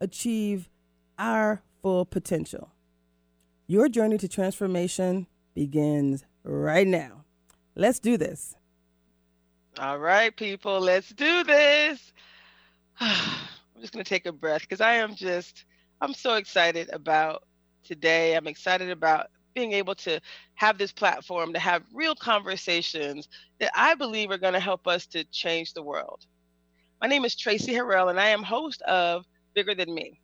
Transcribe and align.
achieve 0.00 0.68
our 1.18 1.62
full 1.82 2.04
potential. 2.04 2.70
Your 3.66 3.88
journey 3.88 4.18
to 4.18 4.28
transformation 4.28 5.26
begins 5.54 6.24
right 6.42 6.86
now. 6.86 7.24
Let's 7.74 7.98
do 7.98 8.16
this. 8.16 8.54
All 9.78 9.98
right, 9.98 10.34
people, 10.36 10.80
let's 10.80 11.08
do 11.08 11.42
this. 11.44 12.12
I'm 13.00 13.80
just 13.80 13.92
going 13.92 14.04
to 14.04 14.08
take 14.08 14.26
a 14.26 14.32
breath 14.32 14.60
because 14.60 14.80
I 14.80 14.94
am 14.94 15.14
just, 15.14 15.64
I'm 16.00 16.14
so 16.14 16.34
excited 16.34 16.90
about 16.92 17.44
today. 17.82 18.36
I'm 18.36 18.46
excited 18.46 18.90
about 18.90 19.26
being 19.54 19.72
able 19.72 19.94
to 19.94 20.20
have 20.54 20.78
this 20.78 20.92
platform 20.92 21.52
to 21.52 21.58
have 21.58 21.82
real 21.92 22.14
conversations 22.14 23.28
that 23.60 23.70
I 23.74 23.94
believe 23.94 24.30
are 24.30 24.38
going 24.38 24.54
to 24.54 24.60
help 24.60 24.86
us 24.86 25.06
to 25.08 25.24
change 25.24 25.72
the 25.72 25.82
world. 25.82 26.26
My 27.00 27.08
name 27.08 27.24
is 27.24 27.34
Traci 27.34 27.74
Harrell, 27.74 28.10
and 28.10 28.20
I 28.20 28.28
am 28.28 28.42
host 28.42 28.82
of 28.82 29.24
Bigger 29.54 29.74
Than 29.74 29.94
Me. 29.94 30.20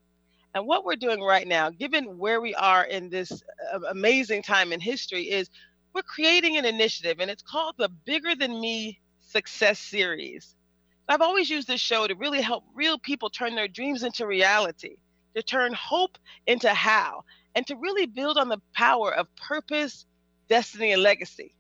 And 0.55 0.67
what 0.67 0.85
we're 0.85 0.97
doing 0.97 1.23
right 1.23 1.47
now, 1.47 1.71
given 1.71 2.19
where 2.19 2.41
we 2.41 2.55
are 2.57 2.85
in 2.85 3.09
this 3.09 3.31
uh, 3.73 3.81
amazing 3.91 4.43
time 4.43 4.73
in 4.73 4.81
history, 4.81 5.31
is 5.31 5.49
we're 5.95 6.03
creating 6.03 6.57
an 6.57 6.65
initiative, 6.65 7.19
and 7.21 7.31
it's 7.31 7.43
called 7.43 7.77
the 7.79 7.89
Bigger 8.05 8.35
Than 8.35 8.61
Me 8.61 8.99
Success 9.21 9.79
Series. 9.79 10.57
I've 11.09 11.21
always 11.21 11.51
used 11.51 11.69
this 11.69 11.81
show 11.81 12.07
to 12.07 12.15
really 12.15 12.41
help 12.41 12.65
real 12.75 12.99
people 12.99 13.31
turn 13.31 13.55
their 13.55 13.69
dreams 13.69 14.03
into 14.03 14.27
reality, 14.27 14.97
to 15.35 15.43
turn 15.43 15.73
hope 15.75 16.19
into 16.47 16.73
how, 16.73 17.25
and 17.55 17.67
to 17.67 17.77
really 17.77 18.07
build 18.07 18.39
on 18.39 18.49
the 18.49 18.61
power 18.75 19.13
of 19.13 19.35
purpose, 19.37 20.07
destiny, 20.49 20.93
and 20.93 21.03
legacy. 21.03 21.55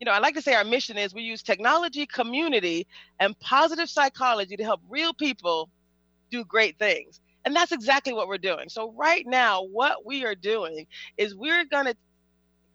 You 0.00 0.04
know, 0.04 0.12
I 0.12 0.18
like 0.18 0.34
to 0.34 0.42
say 0.42 0.54
our 0.54 0.64
mission 0.64 0.98
is 0.98 1.14
we 1.14 1.22
use 1.22 1.42
technology, 1.42 2.06
community, 2.06 2.86
and 3.18 3.38
positive 3.40 3.88
psychology 3.88 4.56
to 4.56 4.64
help 4.64 4.80
real 4.88 5.14
people 5.14 5.70
do 6.30 6.44
great 6.44 6.78
things. 6.78 7.20
And 7.44 7.54
that's 7.54 7.72
exactly 7.72 8.12
what 8.12 8.28
we're 8.28 8.38
doing. 8.38 8.68
So, 8.68 8.92
right 8.92 9.24
now, 9.26 9.62
what 9.62 10.04
we 10.04 10.24
are 10.24 10.34
doing 10.34 10.86
is 11.16 11.34
we're 11.34 11.64
going 11.64 11.86
to 11.86 11.96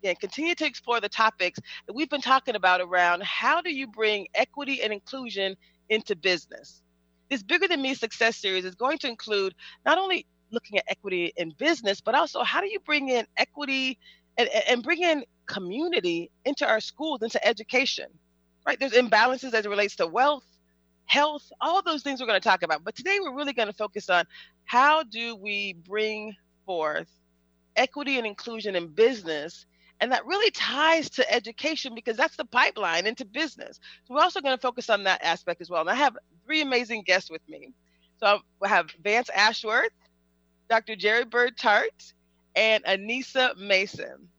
again, 0.02 0.16
continue 0.16 0.56
to 0.56 0.66
explore 0.66 1.00
the 1.00 1.10
topics 1.10 1.60
that 1.88 1.94
we've 1.94 2.10
been 2.10 2.22
talking 2.22 2.56
about 2.56 2.82
around 2.82 3.22
how 3.24 3.62
do 3.62 3.74
you 3.74 3.88
bring 3.88 4.28
equity 4.34 4.82
and 4.82 4.92
inclusion 4.92 5.56
into 5.90 6.16
business. 6.16 6.82
This 7.30 7.44
Bigger 7.44 7.68
Than 7.68 7.82
Me 7.82 7.94
Success 7.94 8.38
Series 8.38 8.66
is 8.66 8.76
going 8.76 8.98
to 9.00 9.08
include 9.08 9.54
not 9.86 9.98
only 9.98 10.26
looking 10.52 10.78
at 10.78 10.86
equity 10.88 11.32
in 11.38 11.54
business, 11.58 12.02
but 12.02 12.16
also 12.16 12.44
how 12.44 12.62
do 12.62 12.68
you 12.68 12.80
bring 12.80 13.10
in 13.10 13.26
equity 13.38 13.98
and, 14.38 14.50
and 14.68 14.84
bring 14.84 15.02
in 15.02 15.24
community 15.46 16.32
into 16.46 16.68
our 16.68 16.80
schools, 16.80 17.22
into 17.22 17.46
education, 17.46 18.08
right? 18.66 18.80
There's 18.80 18.94
imbalances 18.94 19.54
as 19.54 19.66
it 19.66 19.70
relates 19.70 19.96
to 19.98 20.08
wealth, 20.08 20.46
health, 21.12 21.52
all 21.60 21.82
those 21.82 22.04
things 22.04 22.22
we're 22.22 22.28
going 22.28 22.40
to 22.40 22.48
talk 22.48 22.64
about. 22.64 22.86
But 22.86 22.96
today 22.96 23.20
we're 23.20 23.36
really 23.36 23.52
going 23.52 23.68
to 23.68 23.74
focus 23.74 24.10
on 24.10 24.24
how 24.64 25.04
do 25.04 25.36
we 25.36 25.74
bring 25.74 26.34
forth 26.66 27.10
equity 27.76 28.18
and 28.18 28.26
inclusion 28.26 28.78
in 28.78 28.88
business 28.88 29.66
and 30.00 30.14
that 30.14 30.26
really 30.26 30.50
ties 30.52 31.10
to 31.12 31.32
education 31.32 31.94
because 31.94 32.16
that's 32.16 32.38
the 32.38 32.46
pipeline 32.46 33.06
into 33.08 33.26
business. 33.26 33.80
So 34.06 34.16
we're 34.16 34.22
also 34.22 34.40
going 34.40 34.56
to 34.56 34.62
focus 34.62 34.90
on 34.90 35.04
that 35.04 35.22
aspect 35.22 35.60
as 35.62 35.70
well. 35.70 35.82
And 35.82 35.90
I 35.90 35.96
have 35.96 36.18
three 36.46 36.62
amazing 36.62 37.04
guests 37.04 37.30
with 37.30 37.42
me. 37.50 37.74
So 38.18 38.40
I 38.64 38.68
have 38.70 38.90
Vance 39.04 39.30
Ashworth, 39.30 39.92
Dr. 40.70 40.96
Jerry 40.96 41.26
Bird 41.26 41.58
Tart, 41.58 42.14
and 42.56 42.84
Anissa 42.86 43.56
Mason. 43.58 44.30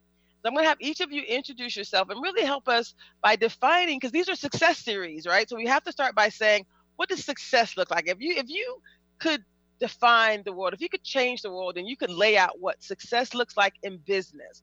So 0.43 0.49
I'm 0.49 0.55
going 0.55 0.65
to 0.65 0.69
have 0.69 0.79
each 0.81 1.01
of 1.01 1.13
you 1.13 1.23
introduce 1.23 1.77
yourself 1.77 2.09
and 2.11 2.21
really 2.23 2.45
help 2.45 2.69
us 2.69 2.95
by 3.23 3.37
defining 3.37 3.99
because 3.99 4.11
these 4.11 4.29
are 4.29 4.35
success 4.35 4.79
series, 4.79 5.27
right? 5.27 5.49
So 5.49 5.57
we 5.57 5.67
have 5.67 5.85
to 5.85 5.93
start 5.93 6.17
by 6.17 6.31
saying, 6.31 6.67
what 6.97 7.09
does 7.09 7.25
success 7.25 7.77
look 7.77 7.91
like? 7.91 8.09
If 8.09 8.21
you 8.21 8.35
if 8.37 8.49
you 8.49 8.83
could 9.21 9.45
define 9.79 10.43
the 10.45 10.53
world, 10.53 10.75
if 10.75 10.81
you 10.81 10.89
could 10.89 11.05
change 11.05 11.43
the 11.43 11.51
world 11.53 11.77
and 11.79 11.89
you 11.89 11.97
could 11.97 12.11
lay 12.11 12.37
out 12.37 12.61
what 12.61 12.83
success 12.83 13.35
looks 13.35 13.57
like 13.57 13.75
in 13.85 13.99
business, 13.99 14.63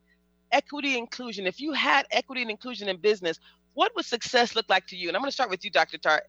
equity 0.51 0.97
inclusion, 0.97 1.47
if 1.47 1.61
you 1.61 1.73
had 1.73 2.05
equity 2.11 2.41
and 2.41 2.51
inclusion 2.51 2.89
in 2.89 2.97
business, 2.97 3.39
what 3.73 3.95
would 3.95 4.05
success 4.05 4.55
look 4.55 4.65
like 4.69 4.85
to 4.87 4.97
you? 4.97 5.07
And 5.07 5.15
I'm 5.15 5.21
going 5.21 5.29
to 5.29 5.33
start 5.33 5.49
with 5.49 5.63
you, 5.63 5.71
Dr. 5.71 5.97
Tart. 5.97 6.23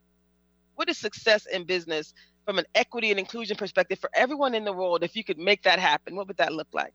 What 0.77 0.89
is 0.89 0.99
success 0.99 1.47
in 1.47 1.65
business 1.65 2.15
from 2.47 2.59
an 2.59 2.66
equity 2.75 3.10
and 3.10 3.19
inclusion 3.21 3.56
perspective 3.56 3.99
for 3.99 4.10
everyone 4.15 4.55
in 4.55 4.65
the 4.65 4.72
world? 4.72 5.03
If 5.05 5.16
you 5.16 5.25
could 5.25 5.39
make 5.39 5.62
that 5.65 5.78
happen, 5.81 6.16
what 6.16 6.28
would 6.28 6.39
that 6.39 6.53
look 6.53 6.69
like? 6.72 6.94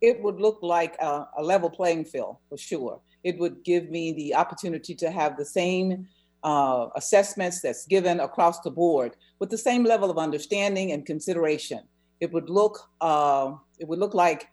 It 0.00 0.22
would 0.22 0.40
look 0.40 0.58
like 0.62 0.96
a, 1.00 1.26
a 1.36 1.42
level 1.42 1.70
playing 1.70 2.04
field 2.06 2.36
for 2.48 2.56
sure. 2.56 3.00
It 3.22 3.38
would 3.38 3.62
give 3.64 3.90
me 3.90 4.12
the 4.12 4.34
opportunity 4.34 4.94
to 4.94 5.10
have 5.10 5.36
the 5.36 5.44
same 5.44 6.08
uh, 6.42 6.86
assessments 6.96 7.60
that's 7.60 7.86
given 7.86 8.20
across 8.20 8.60
the 8.60 8.70
board 8.70 9.16
with 9.38 9.50
the 9.50 9.58
same 9.58 9.84
level 9.84 10.10
of 10.10 10.18
understanding 10.18 10.92
and 10.92 11.04
consideration. 11.04 11.80
It 12.20 12.32
would 12.32 12.48
look 12.48 12.78
uh, 13.00 13.52
it 13.78 13.88
would 13.88 13.98
look 13.98 14.14
like 14.14 14.48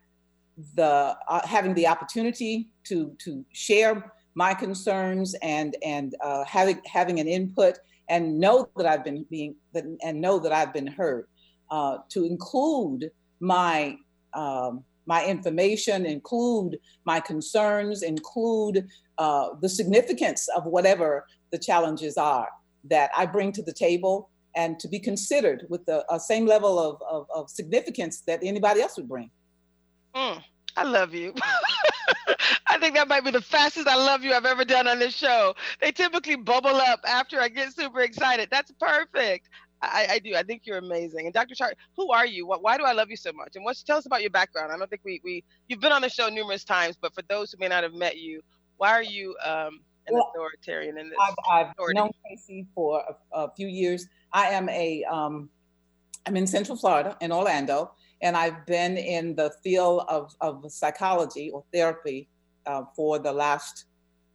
the 0.75 1.15
uh, 1.27 1.47
having 1.47 1.73
the 1.73 1.87
opportunity 1.87 2.69
to 2.85 3.15
to 3.19 3.45
share 3.53 4.11
my 4.35 4.53
concerns 4.53 5.35
and 5.41 5.75
and 5.83 6.15
uh, 6.21 6.43
having 6.45 6.81
having 6.85 7.19
an 7.19 7.27
input 7.27 7.79
and 8.09 8.39
know 8.39 8.69
that 8.77 8.85
I've 8.85 9.03
been 9.03 9.25
being 9.29 9.55
and 9.73 10.21
know 10.21 10.39
that 10.39 10.51
I've 10.51 10.73
been 10.73 10.87
heard. 10.87 11.27
Uh, 11.69 11.97
to 12.07 12.23
include 12.23 13.11
my 13.41 13.97
um, 14.33 14.85
my 15.07 15.25
information, 15.25 16.05
include 16.05 16.77
my 17.05 17.19
concerns, 17.19 18.03
include 18.03 18.87
uh, 19.17 19.49
the 19.61 19.69
significance 19.69 20.47
of 20.55 20.65
whatever 20.65 21.25
the 21.51 21.57
challenges 21.57 22.17
are 22.17 22.47
that 22.83 23.09
I 23.17 23.25
bring 23.25 23.51
to 23.53 23.63
the 23.63 23.73
table, 23.73 24.29
and 24.55 24.79
to 24.79 24.87
be 24.87 24.99
considered 24.99 25.65
with 25.69 25.85
the 25.85 26.05
uh, 26.09 26.17
same 26.17 26.45
level 26.45 26.79
of, 26.79 27.01
of, 27.09 27.27
of 27.33 27.49
significance 27.49 28.21
that 28.27 28.39
anybody 28.43 28.81
else 28.81 28.97
would 28.97 29.07
bring. 29.07 29.29
Mm, 30.15 30.41
I 30.75 30.83
love 30.83 31.13
you. 31.13 31.33
I 32.67 32.77
think 32.79 32.95
that 32.95 33.07
might 33.07 33.23
be 33.23 33.31
the 33.31 33.41
fastest 33.41 33.87
I 33.87 33.95
love 33.95 34.23
you 34.23 34.33
I've 34.33 34.45
ever 34.45 34.65
done 34.65 34.87
on 34.87 34.99
this 34.99 35.15
show. 35.15 35.55
They 35.81 35.91
typically 35.91 36.35
bubble 36.35 36.75
up 36.75 36.99
after 37.07 37.39
I 37.39 37.49
get 37.49 37.73
super 37.73 38.01
excited. 38.01 38.49
That's 38.51 38.71
perfect. 38.79 39.47
I, 39.81 40.07
I 40.11 40.19
do. 40.19 40.35
I 40.35 40.43
think 40.43 40.63
you're 40.65 40.77
amazing. 40.77 41.25
And 41.25 41.33
Dr. 41.33 41.55
Tart, 41.55 41.77
who 41.95 42.11
are 42.11 42.25
you? 42.25 42.47
What, 42.47 42.63
why 42.63 42.77
do 42.77 42.83
I 42.83 42.93
love 42.93 43.09
you 43.09 43.17
so 43.17 43.31
much? 43.31 43.55
And 43.55 43.63
what's 43.63 43.83
tell 43.83 43.97
us 43.97 44.05
about 44.05 44.21
your 44.21 44.31
background? 44.31 44.71
I 44.71 44.77
don't 44.77 44.89
think 44.89 45.03
we 45.05 45.21
we 45.23 45.43
you've 45.67 45.79
been 45.79 45.91
on 45.91 46.01
the 46.01 46.09
show 46.09 46.29
numerous 46.29 46.63
times, 46.63 46.97
but 46.99 47.13
for 47.13 47.21
those 47.29 47.51
who 47.51 47.59
may 47.59 47.67
not 47.67 47.83
have 47.83 47.93
met 47.93 48.17
you, 48.17 48.41
why 48.77 48.91
are 48.91 49.03
you 49.03 49.35
um, 49.45 49.81
an 50.07 50.15
well, 50.15 50.31
authoritarian 50.33 50.97
in 50.97 51.09
this? 51.09 51.17
I've, 51.21 51.67
I've 51.69 51.73
known 51.93 52.11
Casey 52.27 52.65
for 52.73 53.03
a, 53.33 53.39
a, 53.39 53.51
few 53.55 53.67
years. 53.67 54.07
I 54.33 54.47
am 54.47 54.67
a 54.69 55.03
um, 55.03 55.49
I'm 56.25 56.35
in 56.35 56.47
Central 56.47 56.77
Florida 56.77 57.15
in 57.21 57.31
Orlando, 57.31 57.91
and 58.21 58.35
I've 58.35 58.65
been 58.65 58.97
in 58.97 59.35
the 59.35 59.53
field 59.63 60.05
of, 60.07 60.33
of 60.41 60.65
psychology 60.71 61.51
or 61.51 61.63
therapy 61.71 62.27
uh, 62.65 62.83
for 62.95 63.19
the 63.19 63.31
last 63.31 63.85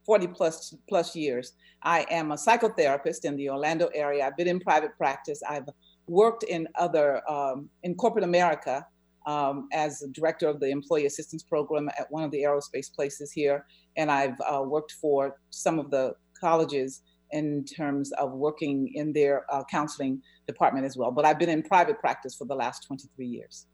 40 0.05 0.27
plus 0.27 0.73
plus 0.87 1.15
years. 1.15 1.53
I 1.83 2.05
am 2.09 2.31
a 2.31 2.35
psychotherapist 2.35 3.25
in 3.25 3.35
the 3.35 3.49
Orlando 3.49 3.89
area. 3.93 4.25
I've 4.25 4.37
been 4.37 4.47
in 4.47 4.59
private 4.59 4.97
practice. 4.97 5.41
I've 5.47 5.67
worked 6.07 6.43
in 6.43 6.67
other 6.75 7.29
um, 7.29 7.69
in 7.83 7.95
corporate 7.95 8.23
America 8.23 8.85
um, 9.25 9.67
as 9.71 10.03
director 10.11 10.47
of 10.47 10.59
the 10.59 10.69
employee 10.69 11.05
assistance 11.05 11.43
program 11.43 11.89
at 11.99 12.09
one 12.09 12.23
of 12.23 12.31
the 12.31 12.43
aerospace 12.43 12.93
places 12.93 13.31
here, 13.31 13.65
and 13.97 14.11
I've 14.11 14.39
uh, 14.41 14.61
worked 14.61 14.93
for 14.93 15.37
some 15.49 15.79
of 15.79 15.91
the 15.91 16.13
colleges 16.39 17.01
in 17.31 17.65
terms 17.65 18.11
of 18.13 18.31
working 18.31 18.91
in 18.93 19.11
their 19.11 19.45
uh, 19.51 19.63
counseling 19.69 20.21
department 20.47 20.85
as 20.85 20.95
well. 20.95 21.11
But 21.11 21.25
I've 21.25 21.39
been 21.39 21.49
in 21.49 21.63
private 21.63 21.99
practice 21.99 22.35
for 22.35 22.45
the 22.45 22.55
last 22.55 22.85
23 22.85 23.25
years. 23.25 23.65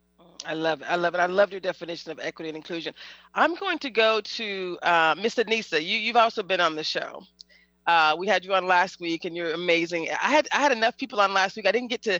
I 0.45 0.53
love 0.53 0.81
it. 0.81 0.85
I 0.89 0.95
love 0.95 1.15
it. 1.15 1.19
I 1.19 1.25
love 1.25 1.51
your 1.51 1.59
definition 1.59 2.12
of 2.12 2.19
equity 2.21 2.50
and 2.50 2.55
inclusion. 2.55 2.94
I'm 3.33 3.55
going 3.55 3.77
to 3.79 3.89
go 3.89 4.21
to 4.21 4.77
uh, 4.83 5.15
Mr. 5.15 5.45
Nisa. 5.45 5.83
You, 5.83 5.97
you've 5.97 6.15
also 6.15 6.41
been 6.44 6.62
on 6.62 6.75
the 6.75 6.83
show. 6.83 7.23
Uh, 7.89 8.15
we 8.15 8.27
had 8.27 8.45
you 8.45 8.53
on 8.53 8.68
last 8.68 9.00
week, 9.00 9.25
and 9.25 9.36
you're 9.36 9.53
amazing. 9.53 10.07
I 10.12 10.30
had 10.30 10.47
I 10.53 10.59
had 10.59 10.71
enough 10.71 10.95
people 10.95 11.19
on 11.19 11.33
last 11.33 11.56
week. 11.56 11.68
I 11.68 11.71
didn't 11.71 11.89
get 11.89 12.03
to 12.03 12.19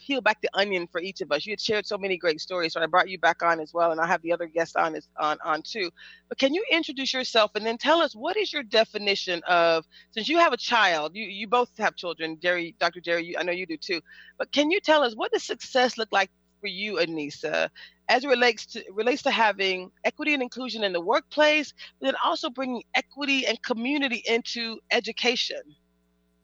peel 0.00 0.22
back 0.22 0.40
the 0.40 0.48
onion 0.54 0.88
for 0.90 1.02
each 1.02 1.20
of 1.20 1.30
us. 1.32 1.44
You 1.44 1.52
had 1.52 1.60
shared 1.60 1.86
so 1.86 1.98
many 1.98 2.16
great 2.16 2.40
stories, 2.40 2.72
so 2.72 2.80
I 2.80 2.86
brought 2.86 3.10
you 3.10 3.18
back 3.18 3.42
on 3.42 3.60
as 3.60 3.74
well, 3.74 3.92
and 3.92 4.00
I 4.00 4.06
have 4.06 4.22
the 4.22 4.32
other 4.32 4.46
guests 4.46 4.74
on 4.74 4.94
as 4.94 5.06
on 5.18 5.36
on 5.44 5.60
too. 5.60 5.90
But 6.30 6.38
can 6.38 6.54
you 6.54 6.64
introduce 6.72 7.12
yourself 7.12 7.50
and 7.56 7.66
then 7.66 7.76
tell 7.76 8.00
us 8.00 8.16
what 8.16 8.38
is 8.38 8.50
your 8.54 8.62
definition 8.62 9.42
of 9.46 9.84
since 10.12 10.30
you 10.30 10.38
have 10.38 10.54
a 10.54 10.56
child, 10.56 11.12
you 11.14 11.26
you 11.26 11.46
both 11.46 11.70
have 11.76 11.94
children, 11.94 12.38
Jerry, 12.40 12.74
Dr. 12.80 13.02
Jerry, 13.02 13.26
you, 13.26 13.36
I 13.38 13.42
know 13.42 13.52
you 13.52 13.66
do 13.66 13.76
too. 13.76 14.00
But 14.38 14.50
can 14.50 14.70
you 14.70 14.80
tell 14.80 15.02
us 15.02 15.14
what 15.14 15.30
does 15.30 15.44
success 15.44 15.98
look 15.98 16.08
like 16.10 16.30
for 16.60 16.66
you, 16.66 16.96
Anissa, 16.96 17.68
as 18.08 18.24
it 18.24 18.28
relates 18.28 18.66
to 18.66 18.84
relates 18.92 19.22
to 19.22 19.30
having 19.30 19.90
equity 20.04 20.34
and 20.34 20.42
inclusion 20.42 20.84
in 20.84 20.92
the 20.92 21.00
workplace, 21.00 21.72
but 22.00 22.06
then 22.06 22.14
also 22.24 22.50
bringing 22.50 22.82
equity 22.94 23.46
and 23.46 23.60
community 23.62 24.22
into 24.26 24.78
education? 24.90 25.60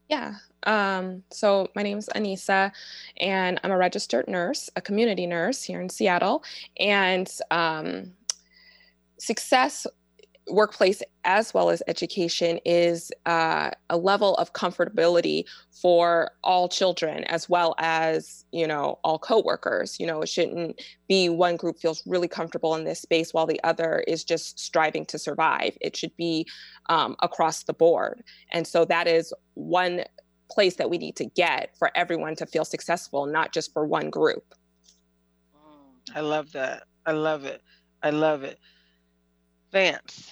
Yeah. 0.09 0.35
Um, 0.65 1.23
so 1.31 1.69
my 1.75 1.83
name 1.83 1.97
is 1.97 2.09
Anissa, 2.15 2.71
and 3.17 3.59
I'm 3.63 3.71
a 3.71 3.77
registered 3.77 4.27
nurse, 4.27 4.69
a 4.75 4.81
community 4.81 5.25
nurse 5.25 5.63
here 5.63 5.81
in 5.81 5.89
Seattle. 5.89 6.43
And 6.79 7.29
um, 7.51 8.13
success 9.17 9.87
workplace 10.49 11.01
as 11.23 11.53
well 11.53 11.69
as 11.69 11.81
education 11.87 12.59
is 12.65 13.11
uh, 13.25 13.71
a 13.89 13.97
level 13.97 14.35
of 14.35 14.53
comfortability 14.53 15.45
for 15.71 16.31
all 16.43 16.67
children 16.67 17.23
as 17.25 17.47
well 17.47 17.75
as 17.77 18.45
you 18.51 18.67
know 18.67 18.99
all 19.03 19.17
coworkers. 19.17 19.99
You 19.99 20.07
know 20.07 20.21
it 20.21 20.29
shouldn't 20.29 20.81
be 21.07 21.29
one 21.29 21.55
group 21.55 21.79
feels 21.79 22.03
really 22.05 22.27
comfortable 22.27 22.75
in 22.75 22.83
this 22.83 23.01
space 23.01 23.33
while 23.33 23.45
the 23.45 23.61
other 23.63 24.03
is 24.07 24.23
just 24.23 24.59
striving 24.59 25.05
to 25.05 25.17
survive. 25.17 25.77
It 25.81 25.95
should 25.95 26.15
be 26.17 26.47
um, 26.89 27.15
across 27.21 27.63
the 27.63 27.73
board. 27.73 28.23
And 28.51 28.67
so 28.67 28.85
that 28.85 29.07
is 29.07 29.33
one 29.53 30.03
place 30.51 30.75
that 30.75 30.89
we 30.89 30.97
need 30.97 31.15
to 31.15 31.25
get 31.25 31.75
for 31.77 31.89
everyone 31.95 32.35
to 32.35 32.45
feel 32.45 32.65
successful 32.65 33.25
not 33.25 33.53
just 33.53 33.73
for 33.73 33.85
one 33.85 34.09
group. 34.09 34.53
I 36.13 36.19
love 36.19 36.51
that. 36.51 36.83
I 37.05 37.13
love 37.13 37.45
it. 37.45 37.61
I 38.03 38.09
love 38.09 38.43
it 38.43 38.59
Vance, 39.73 40.31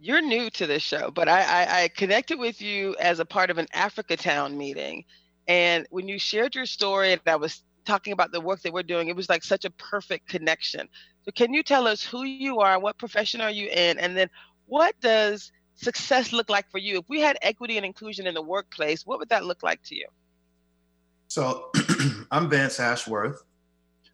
you're 0.00 0.22
new 0.22 0.48
to 0.50 0.66
this 0.66 0.82
show, 0.82 1.10
but 1.10 1.28
I, 1.28 1.42
I, 1.42 1.82
I 1.82 1.88
connected 1.88 2.38
with 2.38 2.62
you 2.62 2.94
as 3.00 3.18
a 3.18 3.24
part 3.24 3.50
of 3.50 3.58
an 3.58 3.66
Africatown 3.74 4.54
meeting. 4.54 5.04
And 5.48 5.86
when 5.90 6.06
you 6.06 6.20
shared 6.20 6.54
your 6.54 6.66
story 6.66 7.12
and 7.12 7.20
I 7.26 7.34
was 7.34 7.64
talking 7.84 8.12
about 8.12 8.30
the 8.30 8.40
work 8.40 8.62
that 8.62 8.72
we're 8.72 8.84
doing, 8.84 9.08
it 9.08 9.16
was 9.16 9.28
like 9.28 9.42
such 9.42 9.64
a 9.64 9.70
perfect 9.70 10.28
connection. 10.28 10.88
So 11.24 11.32
can 11.32 11.52
you 11.52 11.64
tell 11.64 11.88
us 11.88 12.04
who 12.04 12.22
you 12.22 12.60
are, 12.60 12.78
what 12.78 12.96
profession 12.96 13.40
are 13.40 13.50
you 13.50 13.68
in, 13.68 13.98
and 13.98 14.16
then 14.16 14.30
what 14.66 14.94
does 15.00 15.50
success 15.74 16.32
look 16.32 16.48
like 16.48 16.70
for 16.70 16.78
you? 16.78 16.98
If 16.98 17.08
we 17.08 17.20
had 17.20 17.36
equity 17.42 17.76
and 17.76 17.84
inclusion 17.84 18.28
in 18.28 18.34
the 18.34 18.42
workplace, 18.42 19.04
what 19.04 19.18
would 19.18 19.30
that 19.30 19.44
look 19.44 19.64
like 19.64 19.82
to 19.84 19.96
you? 19.96 20.06
So 21.26 21.70
I'm 22.30 22.48
Vance 22.48 22.78
Ashworth. 22.78 23.42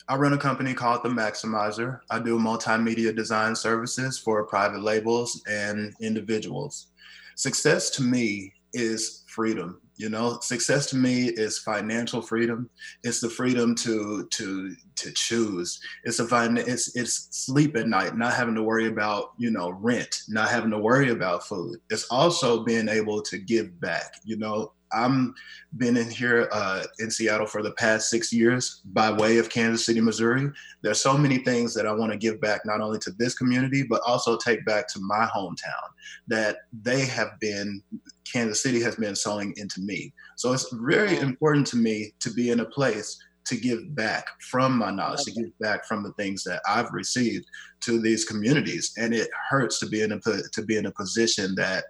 I 0.09 0.17
run 0.17 0.33
a 0.33 0.39
company 0.39 0.75
called 0.75 1.03
The 1.03 1.09
Maximizer. 1.09 2.01
I 2.11 2.19
do 2.19 2.39
multimedia 2.39 3.15
design 3.15 3.55
services 3.55 4.19
for 4.19 4.45
private 4.45 4.83
labels 4.83 5.43
and 5.49 5.95
individuals. 6.01 6.89
Success 7.37 7.91
to 7.91 8.03
me 8.03 8.53
is 8.73 9.25
freedom. 9.27 9.81
You 9.97 10.09
know, 10.09 10.41
success 10.41 10.87
to 10.87 10.97
me 10.97 11.27
is 11.29 11.59
financial 11.59 12.23
freedom. 12.23 12.69
It's 13.05 13.21
the 13.21 13.29
freedom 13.29 13.75
to 13.77 14.27
to 14.27 14.75
to 14.97 15.13
choose. 15.13 15.81
It's 16.05 16.19
a 16.19 16.27
fin- 16.27 16.57
it's 16.57 16.97
it's 16.97 17.29
sleep 17.31 17.77
at 17.77 17.87
night, 17.87 18.17
not 18.17 18.33
having 18.33 18.55
to 18.57 18.63
worry 18.63 18.89
about 18.89 19.33
you 19.39 19.51
know 19.51 19.71
rent, 19.71 20.23
not 20.29 20.49
having 20.49 20.71
to 20.71 20.79
worry 20.79 21.11
about 21.11 21.47
food. 21.47 21.77
It's 21.91 22.07
also 22.11 22.65
being 22.65 22.89
able 22.89 23.23
to 23.23 23.39
give 23.39 23.79
back. 23.81 24.15
You 24.25 24.39
know, 24.39 24.73
I'm 24.95 25.35
been 25.77 25.97
in 25.97 26.11
here 26.11 26.49
uh, 26.53 26.85
in 26.99 27.11
Seattle 27.11 27.47
for 27.47 27.63
the 27.63 27.73
past 27.73 28.11
six 28.11 28.33
years 28.33 28.83
by 28.87 29.11
way 29.11 29.39
of 29.39 29.49
Kansas 29.49 29.87
City, 29.87 30.01
Missouri. 30.01 30.51
There's 30.83 31.01
so 31.01 31.17
many 31.17 31.39
things 31.39 31.75
that 31.75 31.87
I 31.87 31.93
want 31.93 32.13
to 32.13 32.19
give 32.19 32.41
back, 32.41 32.61
not 32.65 32.81
only 32.81 32.99
to 33.01 33.11
this 33.13 33.35
community, 33.35 33.83
but 33.83 34.03
also 34.07 34.37
take 34.37 34.65
back 34.67 34.87
to 34.89 35.01
my 35.01 35.29
hometown 35.35 35.89
that 36.29 36.59
they 36.83 37.07
have 37.07 37.39
been, 37.41 37.83
Kansas 38.31 38.63
City 38.63 38.81
has 38.83 38.97
been 38.97 39.17
sowing 39.17 39.55
into 39.57 39.81
me. 39.81 40.13
So 40.37 40.53
it's 40.53 40.73
very 40.73 41.19
important 41.19 41.67
to 41.69 41.77
me 41.77 42.13
to 42.21 42.31
be 42.31 42.51
in 42.51 42.61
a 42.61 42.67
place 42.67 43.19
to 43.45 43.57
give 43.57 43.95
back 43.95 44.27
from 44.51 44.79
my 44.79 44.91
knowledge, 44.91 45.25
to 45.25 45.33
give 45.33 45.59
back 45.59 45.85
from 45.87 46.03
the 46.03 46.13
things 46.13 46.45
that 46.45 46.61
I've 46.69 46.93
received 46.93 47.45
to 47.81 48.01
these 48.01 48.25
communities. 48.25 48.93
And 48.97 49.13
it 49.13 49.29
hurts 49.51 49.81
to 49.81 49.87
be 49.87 50.03
in 50.03 50.13
a 50.13 50.21
to 50.21 50.63
be 50.65 50.77
in 50.77 50.87
a 50.87 50.93
position 50.93 51.55
that 51.57 51.85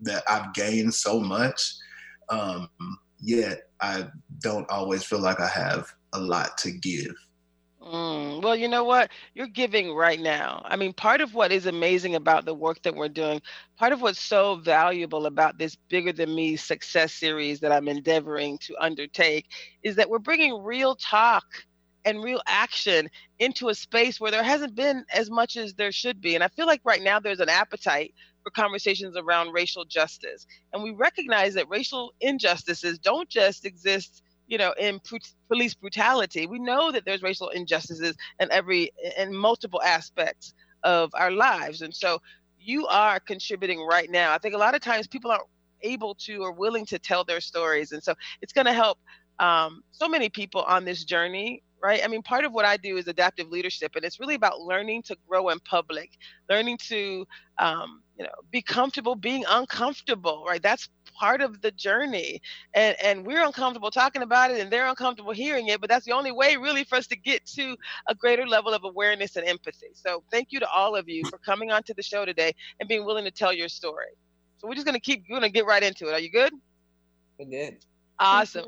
that 0.00 0.22
I've 0.28 0.52
gained 0.54 0.94
so 0.94 1.20
much 1.20 1.74
um, 2.32 2.68
yet 3.20 3.68
I 3.80 4.08
don't 4.40 4.68
always 4.70 5.04
feel 5.04 5.20
like 5.20 5.38
I 5.38 5.48
have 5.48 5.92
a 6.14 6.20
lot 6.20 6.56
to 6.58 6.70
give. 6.70 7.14
Mm, 7.80 8.42
well, 8.42 8.54
you 8.54 8.68
know 8.68 8.84
what? 8.84 9.10
You're 9.34 9.48
giving 9.48 9.92
right 9.92 10.20
now. 10.20 10.62
I 10.64 10.76
mean, 10.76 10.92
part 10.92 11.20
of 11.20 11.34
what 11.34 11.50
is 11.50 11.66
amazing 11.66 12.14
about 12.14 12.44
the 12.44 12.54
work 12.54 12.80
that 12.82 12.94
we're 12.94 13.08
doing, 13.08 13.42
part 13.76 13.92
of 13.92 14.00
what's 14.00 14.20
so 14.20 14.54
valuable 14.56 15.26
about 15.26 15.58
this 15.58 15.74
Bigger 15.88 16.12
Than 16.12 16.34
Me 16.34 16.56
success 16.56 17.12
series 17.12 17.60
that 17.60 17.72
I'm 17.72 17.88
endeavoring 17.88 18.58
to 18.58 18.76
undertake 18.80 19.46
is 19.82 19.96
that 19.96 20.08
we're 20.08 20.20
bringing 20.20 20.62
real 20.62 20.94
talk 20.94 21.44
and 22.04 22.22
real 22.22 22.40
action 22.46 23.08
into 23.40 23.68
a 23.68 23.74
space 23.74 24.20
where 24.20 24.30
there 24.30 24.42
hasn't 24.42 24.74
been 24.74 25.04
as 25.12 25.28
much 25.28 25.56
as 25.56 25.74
there 25.74 25.92
should 25.92 26.20
be. 26.20 26.34
And 26.34 26.44
I 26.44 26.48
feel 26.48 26.66
like 26.66 26.80
right 26.84 27.02
now 27.02 27.18
there's 27.18 27.40
an 27.40 27.48
appetite 27.48 28.14
for 28.42 28.50
conversations 28.50 29.16
around 29.16 29.52
racial 29.52 29.84
justice. 29.84 30.46
And 30.72 30.82
we 30.82 30.90
recognize 30.92 31.54
that 31.54 31.68
racial 31.68 32.12
injustices 32.20 32.98
don't 32.98 33.28
just 33.28 33.64
exist 33.64 34.22
you 34.48 34.58
know 34.58 34.74
in 34.78 35.00
police 35.48 35.72
brutality 35.72 36.46
we 36.46 36.58
know 36.58 36.90
that 36.90 37.04
there's 37.04 37.22
racial 37.22 37.48
injustices 37.50 38.16
in 38.40 38.50
every 38.50 38.90
in 39.16 39.34
multiple 39.34 39.80
aspects 39.82 40.52
of 40.82 41.10
our 41.14 41.30
lives 41.30 41.80
and 41.80 41.94
so 41.94 42.20
you 42.58 42.86
are 42.88 43.20
contributing 43.20 43.80
right 43.88 44.10
now 44.10 44.32
i 44.32 44.38
think 44.38 44.52
a 44.54 44.58
lot 44.58 44.74
of 44.74 44.80
times 44.80 45.06
people 45.06 45.30
aren't 45.30 45.44
able 45.82 46.14
to 46.14 46.42
or 46.42 46.52
willing 46.52 46.84
to 46.84 46.98
tell 46.98 47.24
their 47.24 47.40
stories 47.40 47.92
and 47.92 48.02
so 48.02 48.14
it's 48.42 48.52
going 48.52 48.66
to 48.66 48.72
help 48.72 48.98
um, 49.38 49.82
so 49.92 50.08
many 50.08 50.28
people 50.28 50.62
on 50.62 50.84
this 50.84 51.04
journey 51.04 51.62
right? 51.82 52.00
I 52.04 52.08
mean, 52.08 52.22
part 52.22 52.44
of 52.44 52.52
what 52.52 52.64
I 52.64 52.76
do 52.76 52.96
is 52.96 53.08
adaptive 53.08 53.48
leadership, 53.48 53.92
and 53.96 54.04
it's 54.04 54.20
really 54.20 54.36
about 54.36 54.60
learning 54.60 55.02
to 55.04 55.16
grow 55.28 55.48
in 55.48 55.58
public, 55.60 56.10
learning 56.48 56.78
to, 56.88 57.26
um, 57.58 58.02
you 58.22 58.28
know, 58.28 58.34
be 58.52 58.62
comfortable 58.62 59.16
being 59.16 59.44
uncomfortable, 59.48 60.44
right? 60.46 60.62
That's 60.62 60.88
part 61.18 61.40
of 61.40 61.60
the 61.60 61.72
journey, 61.72 62.40
and 62.72 62.96
and 63.02 63.26
we're 63.26 63.44
uncomfortable 63.44 63.90
talking 63.90 64.22
about 64.22 64.52
it, 64.52 64.60
and 64.60 64.70
they're 64.70 64.86
uncomfortable 64.86 65.32
hearing 65.32 65.66
it, 65.66 65.80
but 65.80 65.90
that's 65.90 66.06
the 66.06 66.12
only 66.12 66.30
way, 66.30 66.56
really, 66.56 66.84
for 66.84 66.94
us 66.94 67.08
to 67.08 67.16
get 67.16 67.44
to 67.46 67.76
a 68.08 68.14
greater 68.14 68.46
level 68.46 68.72
of 68.72 68.84
awareness 68.84 69.34
and 69.34 69.44
empathy. 69.46 69.88
So, 69.94 70.22
thank 70.30 70.52
you 70.52 70.60
to 70.60 70.68
all 70.68 70.94
of 70.94 71.08
you 71.08 71.24
for 71.28 71.38
coming 71.38 71.72
onto 71.72 71.94
the 71.94 72.02
show 72.02 72.24
today 72.24 72.54
and 72.78 72.88
being 72.88 73.04
willing 73.04 73.24
to 73.24 73.32
tell 73.32 73.52
your 73.52 73.68
story. 73.68 74.12
So, 74.58 74.68
we're 74.68 74.74
just 74.74 74.86
gonna 74.86 75.00
keep, 75.00 75.24
we're 75.28 75.36
gonna 75.36 75.50
get 75.50 75.66
right 75.66 75.82
into 75.82 76.06
it. 76.08 76.12
Are 76.12 76.20
you 76.20 76.30
good? 76.30 76.52
We're 77.40 77.46
good. 77.46 77.78
Awesome. 78.20 78.66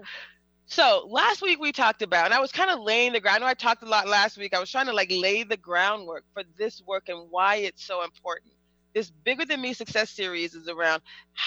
So 0.67 1.07
last 1.11 1.43
week 1.43 1.61
we 1.61 1.73
talked 1.73 2.03
about, 2.03 2.25
and 2.25 2.35
I 2.35 2.41
was 2.41 2.51
kind 2.51 2.71
of 2.71 2.81
laying 2.81 3.13
the 3.13 3.21
ground. 3.21 3.37
I 3.37 3.41
know 3.41 3.47
I 3.47 3.55
talked 3.55 3.83
a 3.83 3.89
lot 3.89 4.09
last 4.09 4.39
week. 4.39 4.55
I 4.55 4.59
was 4.59 4.71
trying 4.71 4.87
to 4.87 4.93
like 4.93 5.13
lay 5.13 5.45
the 5.45 5.59
groundwork 5.59 6.25
for 6.33 6.43
this 6.59 6.83
work 6.87 7.09
and 7.09 7.31
why 7.31 7.57
it's 7.57 7.85
so 7.85 8.03
important. 8.03 8.55
This 8.95 9.11
Bigger 9.11 9.45
Than 9.45 9.61
Me 9.61 9.73
Success 9.73 10.11
Series 10.11 10.55
is 10.55 10.69
around 10.69 11.03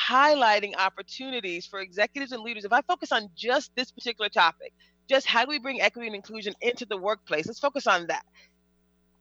highlighting 0.09 0.75
opportunities 0.77 1.65
for 1.65 1.79
executives 1.79 2.33
and 2.33 2.43
leaders. 2.43 2.65
If 2.65 2.73
I 2.73 2.81
focus 2.81 3.13
on 3.13 3.29
just 3.35 3.71
this 3.75 3.91
particular 3.91 4.29
topic, 4.29 4.73
just 5.09 5.25
how 5.25 5.45
do 5.45 5.49
we 5.49 5.59
bring 5.59 5.81
equity 5.81 6.07
and 6.07 6.15
inclusion 6.15 6.53
into 6.61 6.85
the 6.85 6.97
workplace? 6.97 7.47
Let's 7.47 7.59
focus 7.59 7.87
on 7.87 8.07
that. 8.07 8.25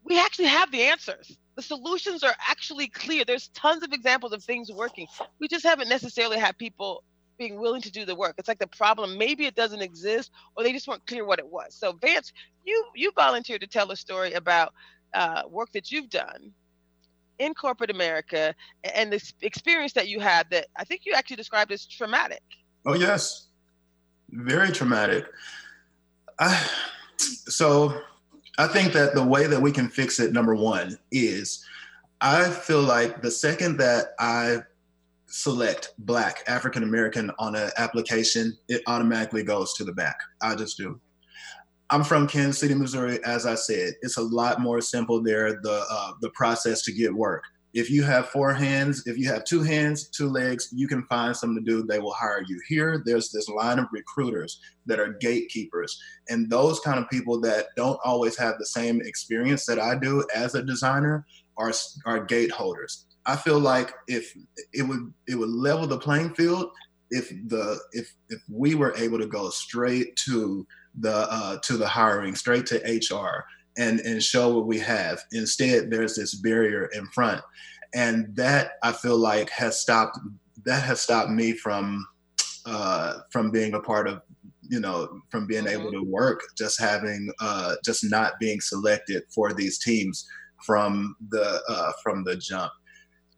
We 0.04 0.18
actually 0.18 0.46
have 0.46 0.72
the 0.72 0.82
answers. 0.82 1.38
The 1.54 1.62
solutions 1.62 2.24
are 2.24 2.34
actually 2.48 2.88
clear. 2.88 3.24
There's 3.24 3.48
tons 3.48 3.84
of 3.84 3.92
examples 3.92 4.32
of 4.32 4.42
things 4.42 4.72
working. 4.72 5.06
We 5.40 5.48
just 5.48 5.64
haven't 5.64 5.88
necessarily 5.88 6.38
had 6.38 6.58
people 6.58 7.04
being 7.38 7.60
willing 7.60 7.82
to 7.82 7.92
do 7.92 8.04
the 8.04 8.14
work. 8.14 8.34
It's 8.38 8.48
like 8.48 8.58
the 8.58 8.66
problem 8.66 9.18
maybe 9.18 9.46
it 9.46 9.54
doesn't 9.54 9.82
exist 9.82 10.32
or 10.56 10.64
they 10.64 10.72
just 10.72 10.88
weren't 10.88 11.06
clear 11.06 11.24
what 11.24 11.38
it 11.38 11.46
was. 11.46 11.74
So 11.74 11.92
Vance, 11.92 12.32
you 12.64 12.84
you 12.94 13.12
volunteered 13.16 13.60
to 13.60 13.66
tell 13.66 13.90
a 13.92 13.96
story 13.96 14.32
about 14.32 14.72
uh, 15.14 15.42
work 15.48 15.70
that 15.72 15.92
you've 15.92 16.10
done 16.10 16.52
in 17.38 17.54
corporate 17.54 17.90
America 17.90 18.54
and 18.94 19.12
the 19.12 19.32
experience 19.42 19.92
that 19.94 20.08
you 20.08 20.20
had 20.20 20.48
that 20.50 20.66
I 20.76 20.84
think 20.84 21.02
you 21.04 21.12
actually 21.12 21.36
described 21.36 21.72
as 21.72 21.86
traumatic. 21.86 22.42
Oh 22.84 22.94
yes, 22.94 23.48
very 24.30 24.70
traumatic. 24.70 25.26
I, 26.38 26.68
so 27.18 28.00
I 28.58 28.66
think 28.66 28.92
that 28.92 29.14
the 29.14 29.24
way 29.24 29.46
that 29.46 29.60
we 29.60 29.72
can 29.72 29.88
fix 29.88 30.20
it, 30.20 30.32
number 30.32 30.54
one, 30.54 30.98
is 31.10 31.64
I 32.20 32.48
feel 32.48 32.82
like 32.82 33.22
the 33.22 33.30
second 33.30 33.78
that 33.78 34.08
I 34.18 34.58
select 35.28 35.92
black 35.98 36.42
african 36.46 36.84
american 36.84 37.32
on 37.38 37.56
an 37.56 37.68
application 37.78 38.56
it 38.68 38.80
automatically 38.86 39.42
goes 39.42 39.74
to 39.74 39.82
the 39.82 39.92
back 39.92 40.16
i 40.40 40.54
just 40.54 40.76
do 40.76 41.00
i'm 41.90 42.04
from 42.04 42.26
kansas 42.26 42.58
city 42.58 42.74
missouri 42.74 43.18
as 43.24 43.46
i 43.46 43.54
said 43.54 43.94
it's 44.02 44.16
a 44.16 44.22
lot 44.22 44.60
more 44.60 44.80
simple 44.80 45.22
there 45.22 45.60
the 45.62 45.84
uh, 45.90 46.12
the 46.20 46.30
process 46.30 46.82
to 46.82 46.92
get 46.92 47.14
work. 47.14 47.42
If 47.74 47.90
you 47.90 48.04
have 48.04 48.30
four 48.30 48.54
hands 48.54 49.02
if 49.06 49.18
you 49.18 49.28
have 49.28 49.44
two 49.44 49.62
hands 49.62 50.08
two 50.08 50.28
legs 50.28 50.70
you 50.72 50.88
can 50.88 51.04
find 51.04 51.36
something 51.36 51.62
to 51.62 51.70
do 51.70 51.82
they 51.82 51.98
will 51.98 52.14
hire 52.14 52.42
you. 52.46 52.60
Here 52.68 53.02
there's 53.04 53.30
this 53.30 53.48
line 53.48 53.78
of 53.78 53.86
recruiters 53.92 54.58
that 54.86 54.98
are 54.98 55.18
gatekeepers 55.20 55.98
and 56.30 56.48
those 56.48 56.80
kind 56.80 56.98
of 56.98 57.10
people 57.10 57.38
that 57.42 57.66
don't 57.76 57.98
always 58.02 58.38
have 58.38 58.54
the 58.58 58.66
same 58.66 59.02
experience 59.02 59.66
that 59.66 59.78
i 59.78 59.94
do 59.94 60.24
as 60.34 60.54
a 60.54 60.62
designer 60.62 61.26
are, 61.58 61.72
are 62.04 62.24
gate 62.24 62.50
holders. 62.50 63.06
I 63.24 63.36
feel 63.36 63.58
like 63.58 63.92
if 64.06 64.32
it 64.72 64.82
would 64.82 65.12
it 65.26 65.34
would 65.34 65.48
level 65.48 65.86
the 65.86 65.98
playing 65.98 66.34
field 66.34 66.70
if 67.10 67.28
the 67.48 67.78
if 67.92 68.12
if 68.28 68.40
we 68.48 68.74
were 68.74 68.94
able 68.96 69.18
to 69.18 69.26
go 69.26 69.50
straight 69.50 70.14
to 70.26 70.66
the 70.98 71.26
uh, 71.30 71.58
to 71.62 71.76
the 71.76 71.86
hiring, 71.86 72.34
straight 72.34 72.66
to 72.66 72.76
HR, 72.76 73.44
and 73.78 74.00
and 74.00 74.22
show 74.22 74.54
what 74.54 74.66
we 74.66 74.78
have. 74.78 75.20
Instead, 75.32 75.90
there's 75.90 76.16
this 76.16 76.34
barrier 76.34 76.86
in 76.94 77.06
front, 77.08 77.42
and 77.94 78.34
that 78.36 78.72
I 78.82 78.92
feel 78.92 79.18
like 79.18 79.50
has 79.50 79.80
stopped. 79.80 80.18
That 80.64 80.82
has 80.82 81.00
stopped 81.00 81.30
me 81.30 81.52
from 81.52 82.06
uh, 82.64 83.18
from 83.30 83.50
being 83.50 83.74
a 83.74 83.80
part 83.80 84.08
of 84.08 84.22
you 84.62 84.80
know 84.80 85.20
from 85.30 85.46
being 85.46 85.64
mm-hmm. 85.64 85.80
able 85.80 85.92
to 85.92 86.02
work 86.02 86.40
just 86.56 86.80
having 86.80 87.30
uh, 87.40 87.74
just 87.84 88.04
not 88.10 88.38
being 88.40 88.60
selected 88.60 89.22
for 89.34 89.52
these 89.52 89.78
teams 89.78 90.26
from 90.64 91.14
the 91.30 91.62
uh, 91.68 91.92
from 92.02 92.24
the 92.24 92.36
jump 92.36 92.72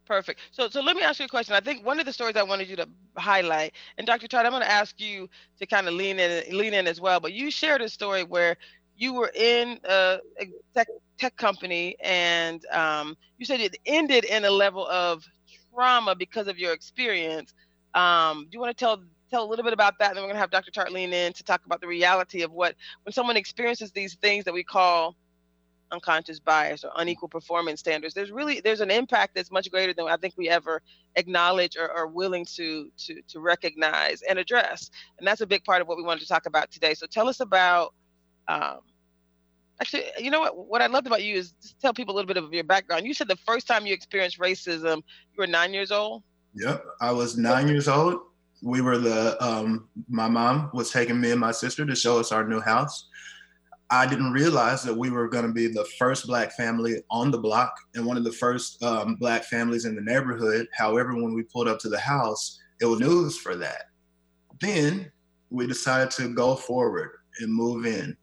Perfect. 0.08 0.40
So, 0.52 0.70
so 0.70 0.80
let 0.80 0.96
me 0.96 1.02
ask 1.02 1.20
you 1.20 1.26
a 1.26 1.28
question. 1.28 1.54
I 1.54 1.60
think 1.60 1.84
one 1.86 2.00
of 2.00 2.06
the 2.06 2.14
stories 2.14 2.34
I 2.36 2.42
wanted 2.42 2.68
you 2.68 2.76
to 2.76 2.88
highlight, 3.18 3.74
and 3.98 4.06
Dr. 4.06 4.26
Todd, 4.26 4.46
I'm 4.46 4.52
going 4.52 4.62
to 4.62 4.70
ask 4.70 4.98
you 4.98 5.28
to 5.60 5.66
kind 5.66 5.86
of 5.86 5.94
lean 5.94 6.18
in, 6.18 6.56
lean 6.56 6.74
in 6.74 6.86
as 6.86 6.98
well. 6.98 7.20
But 7.20 7.34
you 7.34 7.50
shared 7.50 7.82
a 7.82 7.90
story 7.90 8.24
where 8.24 8.56
you 8.96 9.12
were 9.12 9.30
in 9.34 9.78
a, 9.84 10.18
tech, 10.74 10.88
tech 11.18 11.36
company, 11.36 11.96
and 12.02 12.64
um, 12.72 13.18
you 13.38 13.44
said 13.44 13.60
it 13.60 13.76
ended 13.84 14.24
in 14.24 14.46
a 14.46 14.50
level 14.50 14.88
of 14.88 15.26
trauma 15.74 16.16
because 16.16 16.48
of 16.48 16.58
your 16.58 16.72
experience. 16.72 17.52
Um, 17.94 18.44
do 18.44 18.56
you 18.56 18.60
want 18.60 18.76
to 18.76 18.82
tell 18.84 19.02
tell 19.30 19.44
a 19.44 19.48
little 19.48 19.64
bit 19.64 19.74
about 19.74 19.98
that? 19.98 20.08
And 20.08 20.16
then 20.16 20.22
we're 20.24 20.28
going 20.28 20.36
to 20.36 20.40
have 20.40 20.50
Dr. 20.50 20.70
Tart 20.70 20.90
lean 20.90 21.12
in 21.12 21.34
to 21.34 21.44
talk 21.44 21.66
about 21.66 21.82
the 21.82 21.86
reality 21.86 22.42
of 22.42 22.50
what 22.50 22.76
when 23.04 23.12
someone 23.12 23.36
experiences 23.36 23.92
these 23.92 24.14
things 24.14 24.46
that 24.46 24.54
we 24.54 24.64
call 24.64 25.16
unconscious 25.90 26.38
bias 26.38 26.84
or 26.84 26.90
unequal 26.96 27.28
performance 27.28 27.80
standards 27.80 28.14
there's 28.14 28.30
really 28.30 28.60
there's 28.60 28.80
an 28.80 28.90
impact 28.90 29.34
that's 29.34 29.50
much 29.50 29.70
greater 29.70 29.94
than 29.94 30.06
i 30.06 30.16
think 30.16 30.34
we 30.36 30.48
ever 30.48 30.82
acknowledge 31.18 31.76
or 31.76 31.90
are 31.90 32.06
willing 32.06 32.44
to 32.44 32.90
to 32.96 33.20
to 33.28 33.40
recognize 33.40 34.22
and 34.22 34.38
address. 34.38 34.90
And 35.18 35.26
that's 35.26 35.40
a 35.40 35.46
big 35.46 35.64
part 35.64 35.82
of 35.82 35.88
what 35.88 35.96
we 35.96 36.02
wanted 36.02 36.20
to 36.20 36.28
talk 36.28 36.46
about 36.46 36.70
today. 36.70 36.94
So 36.94 37.06
tell 37.06 37.28
us 37.28 37.40
about 37.40 37.94
um, 38.46 38.78
actually 39.80 40.04
you 40.18 40.30
know 40.30 40.40
what 40.40 40.56
what 40.56 40.82
i 40.82 40.86
loved 40.86 41.06
about 41.06 41.22
you 41.22 41.36
is 41.36 41.52
just 41.62 41.78
tell 41.80 41.92
people 41.92 42.14
a 42.14 42.16
little 42.16 42.26
bit 42.26 42.42
of 42.42 42.52
your 42.52 42.64
background. 42.64 43.06
You 43.06 43.14
said 43.14 43.28
the 43.28 43.36
first 43.36 43.66
time 43.66 43.86
you 43.86 43.92
experienced 43.92 44.38
racism 44.38 44.96
you 44.96 45.38
were 45.38 45.46
nine 45.46 45.74
years 45.74 45.90
old? 45.90 46.22
Yep 46.54 46.84
i 47.00 47.10
was 47.10 47.36
nine 47.36 47.68
years 47.68 47.88
old. 47.88 48.20
We 48.60 48.80
were 48.80 48.98
the 48.98 49.40
um, 49.44 49.88
my 50.08 50.28
mom 50.28 50.70
was 50.74 50.90
taking 50.90 51.20
me 51.20 51.30
and 51.30 51.40
my 51.40 51.52
sister 51.52 51.86
to 51.86 51.94
show 51.94 52.18
us 52.18 52.32
our 52.32 52.46
new 52.46 52.60
house 52.60 53.06
I 53.90 54.06
didn't 54.06 54.32
realize 54.32 54.82
that 54.82 54.94
we 54.94 55.10
were 55.10 55.28
going 55.28 55.46
to 55.46 55.52
be 55.52 55.66
the 55.66 55.86
first 55.98 56.26
black 56.26 56.52
family 56.52 57.02
on 57.10 57.30
the 57.30 57.38
block 57.38 57.74
and 57.94 58.04
one 58.04 58.18
of 58.18 58.24
the 58.24 58.32
first 58.32 58.82
um, 58.82 59.14
black 59.14 59.44
families 59.44 59.86
in 59.86 59.94
the 59.94 60.02
neighborhood. 60.02 60.68
However, 60.74 61.14
when 61.14 61.34
we 61.34 61.42
pulled 61.44 61.68
up 61.68 61.78
to 61.80 61.88
the 61.88 61.98
house, 61.98 62.60
it 62.80 62.84
was 62.84 63.00
news 63.00 63.38
for 63.38 63.56
that. 63.56 63.84
Then 64.60 65.10
we 65.50 65.66
decided 65.66 66.10
to 66.12 66.34
go 66.34 66.54
forward 66.54 67.12
and 67.40 67.52
move 67.52 67.86
in. 67.86 68.16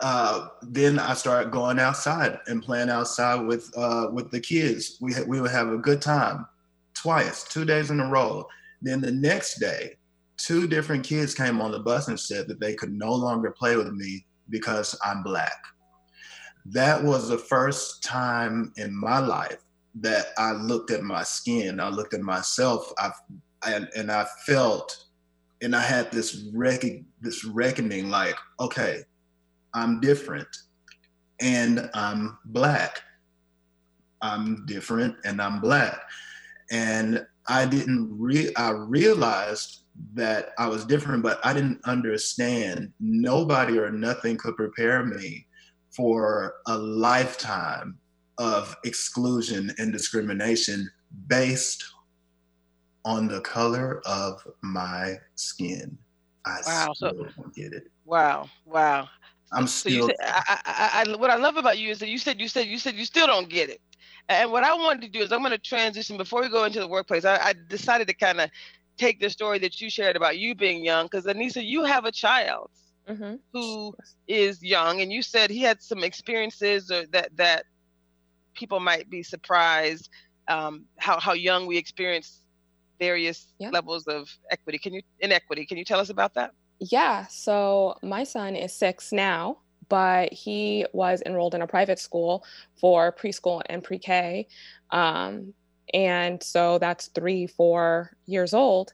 Uh, 0.00 0.48
then 0.62 0.98
I 0.98 1.14
started 1.14 1.52
going 1.52 1.78
outside 1.78 2.38
and 2.46 2.62
playing 2.62 2.90
outside 2.90 3.40
with 3.40 3.70
uh, 3.76 4.08
with 4.12 4.30
the 4.30 4.40
kids. 4.40 4.98
We 5.00 5.14
we 5.26 5.40
would 5.40 5.50
have 5.50 5.68
a 5.68 5.78
good 5.78 6.02
time 6.02 6.46
twice, 6.94 7.44
two 7.44 7.64
days 7.64 7.90
in 7.90 8.00
a 8.00 8.08
row. 8.08 8.46
Then 8.82 9.00
the 9.00 9.12
next 9.12 9.58
day, 9.58 9.96
two 10.36 10.66
different 10.66 11.04
kids 11.04 11.34
came 11.34 11.60
on 11.60 11.72
the 11.72 11.78
bus 11.78 12.08
and 12.08 12.20
said 12.20 12.46
that 12.48 12.60
they 12.60 12.74
could 12.74 12.92
no 12.92 13.12
longer 13.12 13.50
play 13.50 13.76
with 13.76 13.92
me 13.92 14.26
because 14.50 14.98
I'm 15.04 15.22
Black. 15.22 15.56
That 16.66 17.02
was 17.02 17.28
the 17.28 17.38
first 17.38 18.02
time 18.02 18.72
in 18.76 18.94
my 18.94 19.18
life 19.18 19.58
that 20.00 20.26
I 20.36 20.52
looked 20.52 20.90
at 20.90 21.02
my 21.02 21.22
skin, 21.22 21.80
I 21.80 21.88
looked 21.88 22.14
at 22.14 22.20
myself, 22.20 22.92
I, 22.98 23.10
and, 23.66 23.88
and 23.96 24.10
I 24.10 24.26
felt, 24.46 25.04
and 25.62 25.74
I 25.74 25.80
had 25.80 26.12
this 26.12 26.44
rec- 26.52 27.04
this 27.20 27.44
reckoning, 27.44 28.10
like, 28.10 28.36
okay, 28.60 29.02
I'm 29.74 30.00
different, 30.00 30.48
and 31.40 31.88
I'm 31.94 32.38
black. 32.46 33.00
I'm 34.22 34.66
different, 34.66 35.14
and 35.24 35.40
I'm 35.40 35.60
black, 35.60 35.98
and 36.70 37.24
I 37.48 37.64
didn't 37.64 38.08
re- 38.18 38.52
I 38.56 38.70
realized 38.70 39.82
that 40.14 40.50
I 40.58 40.68
was 40.68 40.84
different, 40.84 41.22
but 41.22 41.40
I 41.44 41.52
didn't 41.52 41.80
understand. 41.84 42.92
Nobody 43.00 43.78
or 43.78 43.90
nothing 43.90 44.36
could 44.36 44.56
prepare 44.56 45.04
me 45.04 45.46
for 45.94 46.54
a 46.66 46.76
lifetime 46.76 47.98
of 48.38 48.76
exclusion 48.84 49.72
and 49.78 49.92
discrimination 49.92 50.90
based 51.28 51.84
on 53.04 53.28
the 53.28 53.40
color 53.40 54.02
of 54.04 54.42
my 54.62 55.16
skin. 55.36 55.96
I 56.44 56.60
wow, 56.66 56.92
still 56.92 57.10
so, 57.10 57.28
don't 57.36 57.54
get 57.54 57.72
it. 57.72 57.90
Wow, 58.04 58.48
wow. 58.64 59.08
I'm 59.52 59.66
so 59.66 59.88
still. 59.88 60.06
Said, 60.08 60.16
I, 60.22 60.60
I, 60.66 61.04
I, 61.06 61.16
what 61.16 61.30
I 61.30 61.36
love 61.36 61.56
about 61.56 61.78
you 61.78 61.90
is 61.90 61.98
that 62.00 62.08
you 62.08 62.18
said 62.18 62.40
you 62.40 62.48
said 62.48 62.66
you 62.66 62.78
said 62.78 62.94
you 62.94 63.04
still 63.04 63.26
don't 63.26 63.48
get 63.48 63.70
it. 63.70 63.80
And 64.28 64.50
what 64.50 64.64
I 64.64 64.74
wanted 64.74 65.02
to 65.02 65.08
do 65.08 65.20
is 65.20 65.30
I'm 65.30 65.38
going 65.38 65.52
to 65.52 65.58
transition 65.58 66.16
before 66.16 66.40
we 66.40 66.48
go 66.48 66.64
into 66.64 66.80
the 66.80 66.88
workplace. 66.88 67.24
I, 67.24 67.36
I 67.36 67.54
decided 67.68 68.08
to 68.08 68.14
kind 68.14 68.40
of 68.40 68.50
take 68.96 69.20
the 69.20 69.30
story 69.30 69.58
that 69.60 69.80
you 69.80 69.90
shared 69.90 70.16
about 70.16 70.38
you 70.38 70.54
being 70.54 70.84
young, 70.84 71.06
because 71.06 71.24
Anissa, 71.26 71.64
you 71.64 71.84
have 71.84 72.04
a 72.04 72.12
child 72.12 72.70
mm-hmm. 73.08 73.36
who 73.52 73.94
is 74.26 74.62
young, 74.62 75.00
and 75.00 75.12
you 75.12 75.22
said 75.22 75.50
he 75.50 75.60
had 75.60 75.82
some 75.82 76.02
experiences 76.02 76.90
or 76.90 77.06
that 77.06 77.36
that 77.36 77.64
people 78.54 78.80
might 78.80 79.10
be 79.10 79.22
surprised 79.22 80.08
um, 80.48 80.84
how 80.98 81.20
how 81.20 81.32
young 81.32 81.66
we 81.66 81.76
experience 81.76 82.40
various 82.98 83.52
yeah. 83.58 83.70
levels 83.70 84.06
of 84.06 84.30
equity. 84.50 84.78
Can 84.78 84.94
you 84.94 85.02
inequity? 85.20 85.66
Can 85.66 85.76
you 85.76 85.84
tell 85.84 86.00
us 86.00 86.08
about 86.08 86.34
that? 86.34 86.52
Yeah. 86.80 87.26
So 87.26 87.96
my 88.02 88.24
son 88.24 88.56
is 88.56 88.72
six 88.72 89.12
now, 89.12 89.58
but 89.88 90.32
he 90.32 90.86
was 90.92 91.22
enrolled 91.26 91.54
in 91.54 91.62
a 91.62 91.66
private 91.66 91.98
school 91.98 92.44
for 92.80 93.12
preschool 93.12 93.62
and 93.66 93.82
pre-K. 93.82 94.46
Um, 94.90 95.54
and 95.94 96.42
so 96.42 96.78
that's 96.78 97.08
three, 97.08 97.46
four 97.46 98.16
years 98.26 98.54
old. 98.54 98.92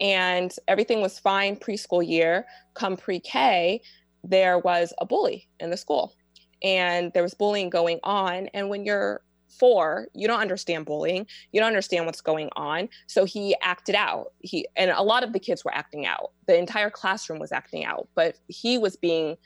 And 0.00 0.52
everything 0.66 1.00
was 1.00 1.18
fine 1.18 1.56
preschool 1.56 2.06
year. 2.06 2.46
Come 2.74 2.96
pre 2.96 3.20
K, 3.20 3.80
there 4.24 4.58
was 4.58 4.92
a 4.98 5.06
bully 5.06 5.48
in 5.60 5.70
the 5.70 5.76
school. 5.76 6.14
And 6.62 7.12
there 7.12 7.22
was 7.22 7.34
bullying 7.34 7.70
going 7.70 8.00
on. 8.02 8.48
And 8.54 8.68
when 8.68 8.84
you're 8.84 9.22
four, 9.48 10.08
you 10.14 10.26
don't 10.26 10.40
understand 10.40 10.86
bullying. 10.86 11.26
You 11.52 11.60
don't 11.60 11.68
understand 11.68 12.06
what's 12.06 12.20
going 12.20 12.48
on. 12.56 12.88
So 13.06 13.24
he 13.24 13.54
acted 13.62 13.94
out. 13.94 14.32
He 14.40 14.66
and 14.76 14.90
a 14.90 15.02
lot 15.02 15.22
of 15.22 15.32
the 15.32 15.38
kids 15.38 15.64
were 15.64 15.74
acting 15.74 16.06
out. 16.06 16.32
The 16.46 16.56
entire 16.58 16.90
classroom 16.90 17.38
was 17.38 17.52
acting 17.52 17.84
out, 17.84 18.08
but 18.14 18.36
he 18.48 18.78
was 18.78 18.96
being 18.96 19.36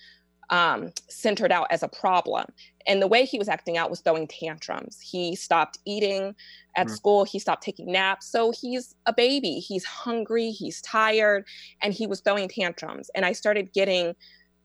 um, 0.51 0.93
centered 1.09 1.53
out 1.53 1.67
as 1.71 1.83
a 1.83 1.89
problem. 1.89 2.47
And 2.87 3.03
the 3.03 3.09
way 3.09 3.25
he 3.25 3.39
was 3.39 3.49
acting 3.49 3.77
out 3.77 3.91
was 3.91 4.01
throwing 4.01 4.29
tantrums. 4.29 5.01
He 5.01 5.35
stopped 5.35 5.79
eating 5.85 6.35
at 6.77 6.87
mm. 6.87 6.91
school, 6.91 7.25
he 7.25 7.39
stopped 7.39 7.63
taking 7.63 7.91
naps. 7.91 8.31
So 8.31 8.53
he's 8.53 8.95
a 9.07 9.13
baby, 9.13 9.59
he's 9.59 9.85
hungry, 9.85 10.51
he's 10.51 10.81
tired, 10.83 11.45
and 11.83 11.93
he 11.93 12.07
was 12.07 12.21
throwing 12.21 12.49
tantrums. 12.49 13.11
And 13.15 13.25
I 13.25 13.33
started 13.33 13.73
getting 13.73 14.15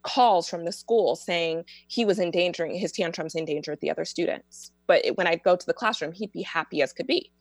calls 0.04 0.50
from 0.50 0.66
the 0.66 0.72
school 0.72 1.16
saying 1.16 1.64
he 1.88 2.06
was 2.06 2.20
endangering 2.20 2.76
his 2.76 2.92
tantrums 2.92 3.36
endangered 3.36 3.78
the 3.82 3.92
other 3.92 4.04
students 4.04 4.72
but 4.88 5.06
when 5.16 5.28
i'd 5.28 5.44
go 5.44 5.56
to 5.56 5.66
the 5.68 5.74
classroom 5.74 6.12
he'd 6.12 6.32
be 6.32 6.42
happy 6.42 6.82
as 6.82 6.92
could 6.92 7.06
be 7.06 7.32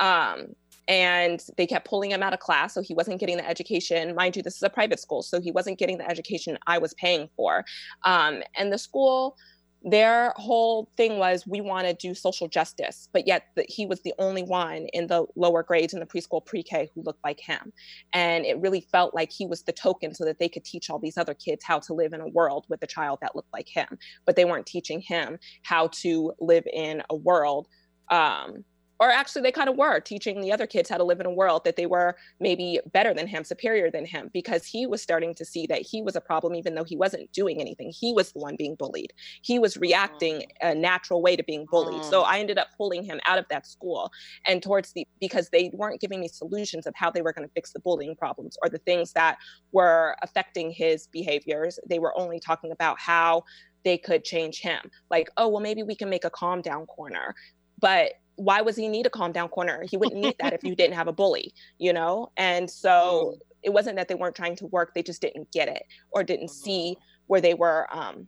um, 0.00 0.48
and 0.88 1.40
they 1.56 1.66
kept 1.66 1.88
pulling 1.88 2.10
him 2.10 2.22
out 2.22 2.32
of 2.32 2.40
class 2.40 2.74
so 2.74 2.82
he 2.82 2.94
wasn't 2.94 3.20
getting 3.20 3.36
the 3.36 3.48
education. 3.48 4.14
Mind 4.14 4.36
you 4.36 4.42
this 4.42 4.56
is 4.56 4.62
a 4.62 4.70
private 4.70 5.00
school 5.00 5.22
so 5.22 5.40
he 5.40 5.52
wasn't 5.52 5.78
getting 5.78 5.98
the 5.98 6.08
education 6.08 6.58
i 6.66 6.78
was 6.78 6.94
paying 6.94 7.28
for. 7.36 7.64
Um, 8.04 8.42
and 8.56 8.72
the 8.72 8.78
school 8.78 9.36
their 9.82 10.34
whole 10.36 10.90
thing 10.96 11.18
was 11.18 11.46
we 11.46 11.60
want 11.60 11.86
to 11.86 11.94
do 11.94 12.14
social 12.14 12.48
justice 12.48 13.08
but 13.14 13.26
yet 13.26 13.44
the, 13.56 13.64
he 13.66 13.86
was 13.86 14.02
the 14.02 14.12
only 14.18 14.42
one 14.42 14.86
in 14.92 15.06
the 15.06 15.24
lower 15.36 15.62
grades 15.62 15.94
in 15.94 16.00
the 16.00 16.06
preschool 16.06 16.44
pre-k 16.44 16.90
who 16.94 17.02
looked 17.02 17.24
like 17.24 17.40
him. 17.40 17.72
And 18.12 18.44
it 18.44 18.60
really 18.60 18.82
felt 18.92 19.14
like 19.14 19.30
he 19.32 19.46
was 19.46 19.62
the 19.62 19.72
token 19.72 20.14
so 20.14 20.24
that 20.24 20.38
they 20.38 20.48
could 20.48 20.64
teach 20.64 20.90
all 20.90 20.98
these 20.98 21.16
other 21.16 21.34
kids 21.34 21.64
how 21.64 21.78
to 21.80 21.94
live 21.94 22.12
in 22.12 22.20
a 22.20 22.28
world 22.28 22.66
with 22.68 22.82
a 22.82 22.86
child 22.86 23.20
that 23.22 23.34
looked 23.34 23.52
like 23.52 23.68
him. 23.68 23.98
But 24.26 24.36
they 24.36 24.44
weren't 24.44 24.66
teaching 24.66 25.00
him 25.00 25.38
how 25.62 25.88
to 26.02 26.34
live 26.40 26.64
in 26.72 27.02
a 27.08 27.16
world 27.16 27.68
um, 28.10 28.64
or 29.00 29.10
actually 29.10 29.40
they 29.40 29.50
kind 29.50 29.68
of 29.68 29.76
were 29.76 29.98
teaching 29.98 30.40
the 30.40 30.52
other 30.52 30.66
kids 30.66 30.90
how 30.90 30.98
to 30.98 31.04
live 31.04 31.20
in 31.20 31.26
a 31.26 31.30
world 31.30 31.64
that 31.64 31.76
they 31.76 31.86
were 31.86 32.14
maybe 32.38 32.78
better 32.92 33.14
than 33.14 33.26
him 33.26 33.42
superior 33.42 33.90
than 33.90 34.04
him 34.04 34.30
because 34.34 34.66
he 34.66 34.86
was 34.86 35.02
starting 35.02 35.34
to 35.34 35.44
see 35.44 35.66
that 35.66 35.80
he 35.80 36.02
was 36.02 36.14
a 36.14 36.20
problem 36.20 36.54
even 36.54 36.74
though 36.74 36.84
he 36.84 36.96
wasn't 36.96 37.32
doing 37.32 37.60
anything. 37.60 37.90
He 37.98 38.12
was 38.12 38.32
the 38.32 38.40
one 38.40 38.56
being 38.56 38.74
bullied. 38.74 39.12
He 39.40 39.58
was 39.58 39.78
reacting 39.78 40.40
mm. 40.40 40.70
a 40.70 40.74
natural 40.74 41.22
way 41.22 41.34
to 41.34 41.42
being 41.42 41.66
bullied. 41.70 42.04
So 42.04 42.22
mm. 42.22 42.26
i 42.26 42.38
ended 42.38 42.58
up 42.58 42.68
pulling 42.76 43.02
him 43.02 43.20
out 43.26 43.38
of 43.38 43.46
that 43.48 43.66
school 43.66 44.12
and 44.46 44.62
towards 44.62 44.92
the 44.92 45.06
because 45.18 45.48
they 45.48 45.70
weren't 45.72 46.00
giving 46.00 46.20
me 46.20 46.28
solutions 46.28 46.86
of 46.86 46.94
how 46.94 47.10
they 47.10 47.22
were 47.22 47.32
going 47.32 47.48
to 47.48 47.54
fix 47.54 47.72
the 47.72 47.80
bullying 47.80 48.14
problems 48.14 48.58
or 48.62 48.68
the 48.68 48.78
things 48.78 49.12
that 49.14 49.38
were 49.72 50.14
affecting 50.22 50.70
his 50.70 51.06
behaviors. 51.06 51.78
They 51.88 51.98
were 51.98 52.18
only 52.18 52.38
talking 52.38 52.70
about 52.70 53.00
how 53.00 53.44
they 53.82 53.96
could 53.96 54.24
change 54.24 54.60
him. 54.60 54.90
Like 55.10 55.30
oh 55.38 55.48
well 55.48 55.62
maybe 55.62 55.82
we 55.82 55.94
can 55.94 56.10
make 56.10 56.24
a 56.24 56.30
calm 56.30 56.60
down 56.60 56.84
corner. 56.84 57.34
But 57.80 58.12
why 58.40 58.62
was 58.62 58.74
he 58.74 58.88
need 58.88 59.06
a 59.06 59.10
calm 59.10 59.32
down 59.32 59.48
corner? 59.48 59.84
He 59.88 59.96
wouldn't 59.98 60.20
need 60.20 60.36
that 60.40 60.54
if 60.54 60.64
you 60.64 60.74
didn't 60.80 60.94
have 60.94 61.08
a 61.08 61.12
bully, 61.12 61.52
you 61.78 61.92
know? 61.92 62.32
And 62.36 62.70
so 62.70 63.36
it 63.62 63.70
wasn't 63.72 63.96
that 63.96 64.08
they 64.08 64.14
weren't 64.14 64.34
trying 64.34 64.56
to 64.56 64.66
work 64.66 64.94
they 64.94 65.02
just 65.02 65.20
didn't 65.20 65.50
get 65.52 65.68
it 65.68 65.82
or 66.12 66.24
didn't 66.24 66.48
see 66.48 66.92
mm-hmm. 66.92 67.24
where 67.26 67.40
they 67.40 67.54
were 67.54 67.86
um, 67.90 68.26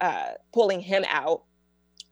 uh, 0.00 0.32
pulling 0.52 0.80
him 0.80 1.04
out 1.08 1.44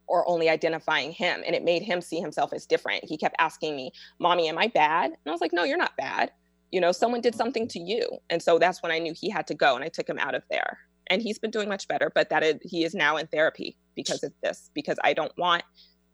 or 0.07 0.27
only 0.29 0.49
identifying 0.49 1.13
him 1.13 1.43
and 1.47 1.55
it 1.55 1.65
made 1.65 1.83
him 1.83 2.01
see 2.01 2.21
himself 2.21 2.53
as 2.53 2.67
different 2.67 3.05
he 3.05 3.17
kept 3.17 3.35
asking 3.39 3.75
me 3.75 3.91
mommy 4.19 4.49
am 4.49 4.59
i 4.59 4.69
bad 4.69 5.07
and 5.07 5.17
i 5.27 5.31
was 5.31 5.41
like 5.41 5.53
no 5.53 5.65
you're 5.65 5.79
not 5.79 5.97
bad 5.97 6.31
you 6.73 6.81
know 6.81 6.93
someone 6.93 7.23
did 7.23 7.35
something 7.35 7.67
to 7.67 7.79
you 7.79 8.07
and 8.29 8.43
so 8.43 8.59
that's 8.59 8.83
when 8.83 8.93
i 8.93 8.99
knew 8.99 9.15
he 9.19 9.31
had 9.31 9.47
to 9.47 9.55
go 9.55 9.75
and 9.75 9.83
i 9.83 9.89
took 9.89 10.09
him 10.09 10.19
out 10.19 10.35
of 10.35 10.43
there 10.51 10.79
and 11.07 11.23
he's 11.23 11.39
been 11.39 11.51
doing 11.51 11.71
much 11.71 11.89
better 11.89 12.13
but 12.15 12.29
that 12.29 12.43
is, 12.43 12.57
he 12.63 12.85
is 12.85 12.95
now 12.95 13.17
in 13.17 13.27
therapy 13.29 13.79
because 13.95 14.23
of 14.23 14.33
this 14.43 14.71
because 14.75 14.99
i 15.05 15.15
don't 15.15 15.33
want 15.39 15.63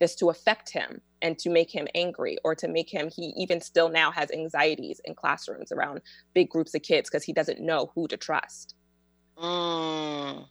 this 0.01 0.17
to 0.17 0.31
affect 0.31 0.71
him 0.71 1.01
and 1.23 1.39
to 1.39 1.51
make 1.51 1.73
him 1.73 1.87
angry 1.95 2.39
or 2.43 2.55
to 2.57 2.67
make 2.67 2.91
him 2.91 3.11
he 3.15 3.33
even 3.37 3.61
still 3.61 3.89
now 3.89 4.11
has 4.11 4.31
anxieties 4.33 5.01
in 5.05 5.15
classrooms 5.15 5.71
around 5.71 6.01
big 6.35 6.49
groups 6.49 6.75
of 6.75 6.83
kids 6.83 7.09
because 7.09 7.23
he 7.23 7.33
doesn't 7.33 7.61
know 7.61 7.93
who 7.95 8.09
to 8.09 8.17
trust. 8.17 8.75
Mm. 9.39 10.47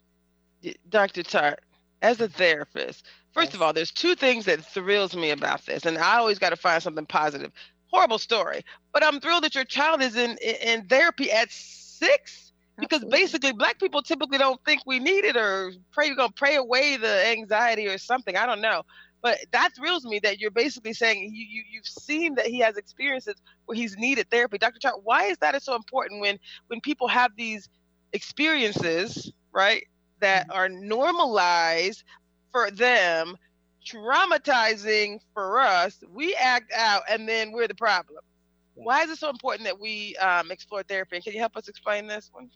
dr 0.89 1.24
tart 1.24 1.60
as 2.01 2.22
a 2.22 2.29
therapist 2.29 3.06
first 3.34 3.53
of 3.53 3.62
all 3.62 3.74
there's 3.74 3.91
two 3.91 4.15
things 4.15 4.46
that 4.46 4.63
thrills 4.63 5.15
me 5.15 5.32
about 5.32 5.65
this 5.65 5.86
and 5.86 5.98
i 5.98 6.18
always 6.18 6.39
got 6.39 6.51
to 6.51 6.56
find 6.56 6.82
something 6.82 7.06
positive. 7.06 7.51
Horrible 7.91 8.20
story 8.20 8.63
but 8.94 9.03
i'm 9.03 9.20
thrilled 9.20 9.44
that 9.44 9.56
your 9.56 9.63
child 9.65 10.01
is 10.01 10.15
in 10.15 10.38
in 10.38 10.86
therapy 10.86 11.32
at 11.32 11.51
six 11.51 12.51
because 12.79 13.03
basically 13.06 13.51
black 13.51 13.79
people 13.79 14.01
typically 14.01 14.38
don't 14.38 14.60
think 14.65 14.82
we 14.86 15.00
need 15.00 15.25
it 15.25 15.36
or 15.36 15.72
pray 15.91 16.08
you're 16.08 16.15
gonna 16.15 16.32
pray 16.36 16.56
away 16.56 16.98
the 16.98 17.27
anxiety 17.27 17.88
or 17.88 17.98
something 17.98 18.38
i 18.38 18.46
don't 18.46 18.62
know 18.62 18.84
but 19.22 19.40
that 19.52 19.76
thrills 19.76 20.06
me 20.06 20.20
that 20.20 20.40
you're 20.40 20.52
basically 20.52 20.94
saying 20.94 21.34
you, 21.34 21.46
you 21.46 21.64
you've 21.70 21.86
seen 21.86 22.36
that 22.36 22.48
he 22.48 22.60
has 22.60 22.78
experiences 22.78 23.36
where 23.66 23.76
he's 23.76 23.98
needed 23.98 24.30
therapy. 24.30 24.58
Dr. 24.58 24.80
Tart, 24.80 25.04
why 25.04 25.26
is 25.26 25.38
that 25.40 25.62
so 25.62 25.76
important 25.76 26.22
when 26.22 26.40
when 26.68 26.82
people 26.82 27.08
have 27.08 27.32
these 27.36 27.70
experiences, 28.14 29.32
right, 29.52 29.84
that 30.20 30.48
mm-hmm. 30.48 30.58
are 30.58 30.70
normalized 30.70 32.04
for 32.52 32.72
them, 32.72 33.36
traumatizing 33.86 35.20
for 35.34 35.60
us, 35.60 35.98
we 36.12 36.36
act 36.36 36.72
out 36.74 37.04
and 37.10 37.28
then 37.28 37.52
we're 37.52 37.68
the 37.68 37.76
problem. 37.76 38.20
Why 38.76 39.04
is 39.04 39.10
it 39.10 39.18
so 39.18 39.30
important 39.30 39.66
that 39.66 39.80
we 39.80 40.16
um, 40.18 40.52
explore 40.52 40.84
therapy? 40.84 41.18
And 41.18 41.24
can 41.24 41.34
you 41.34 41.40
help 41.40 41.58
us 41.58 41.68
explain 41.68 42.08
this 42.08 42.30
one? 42.32 42.50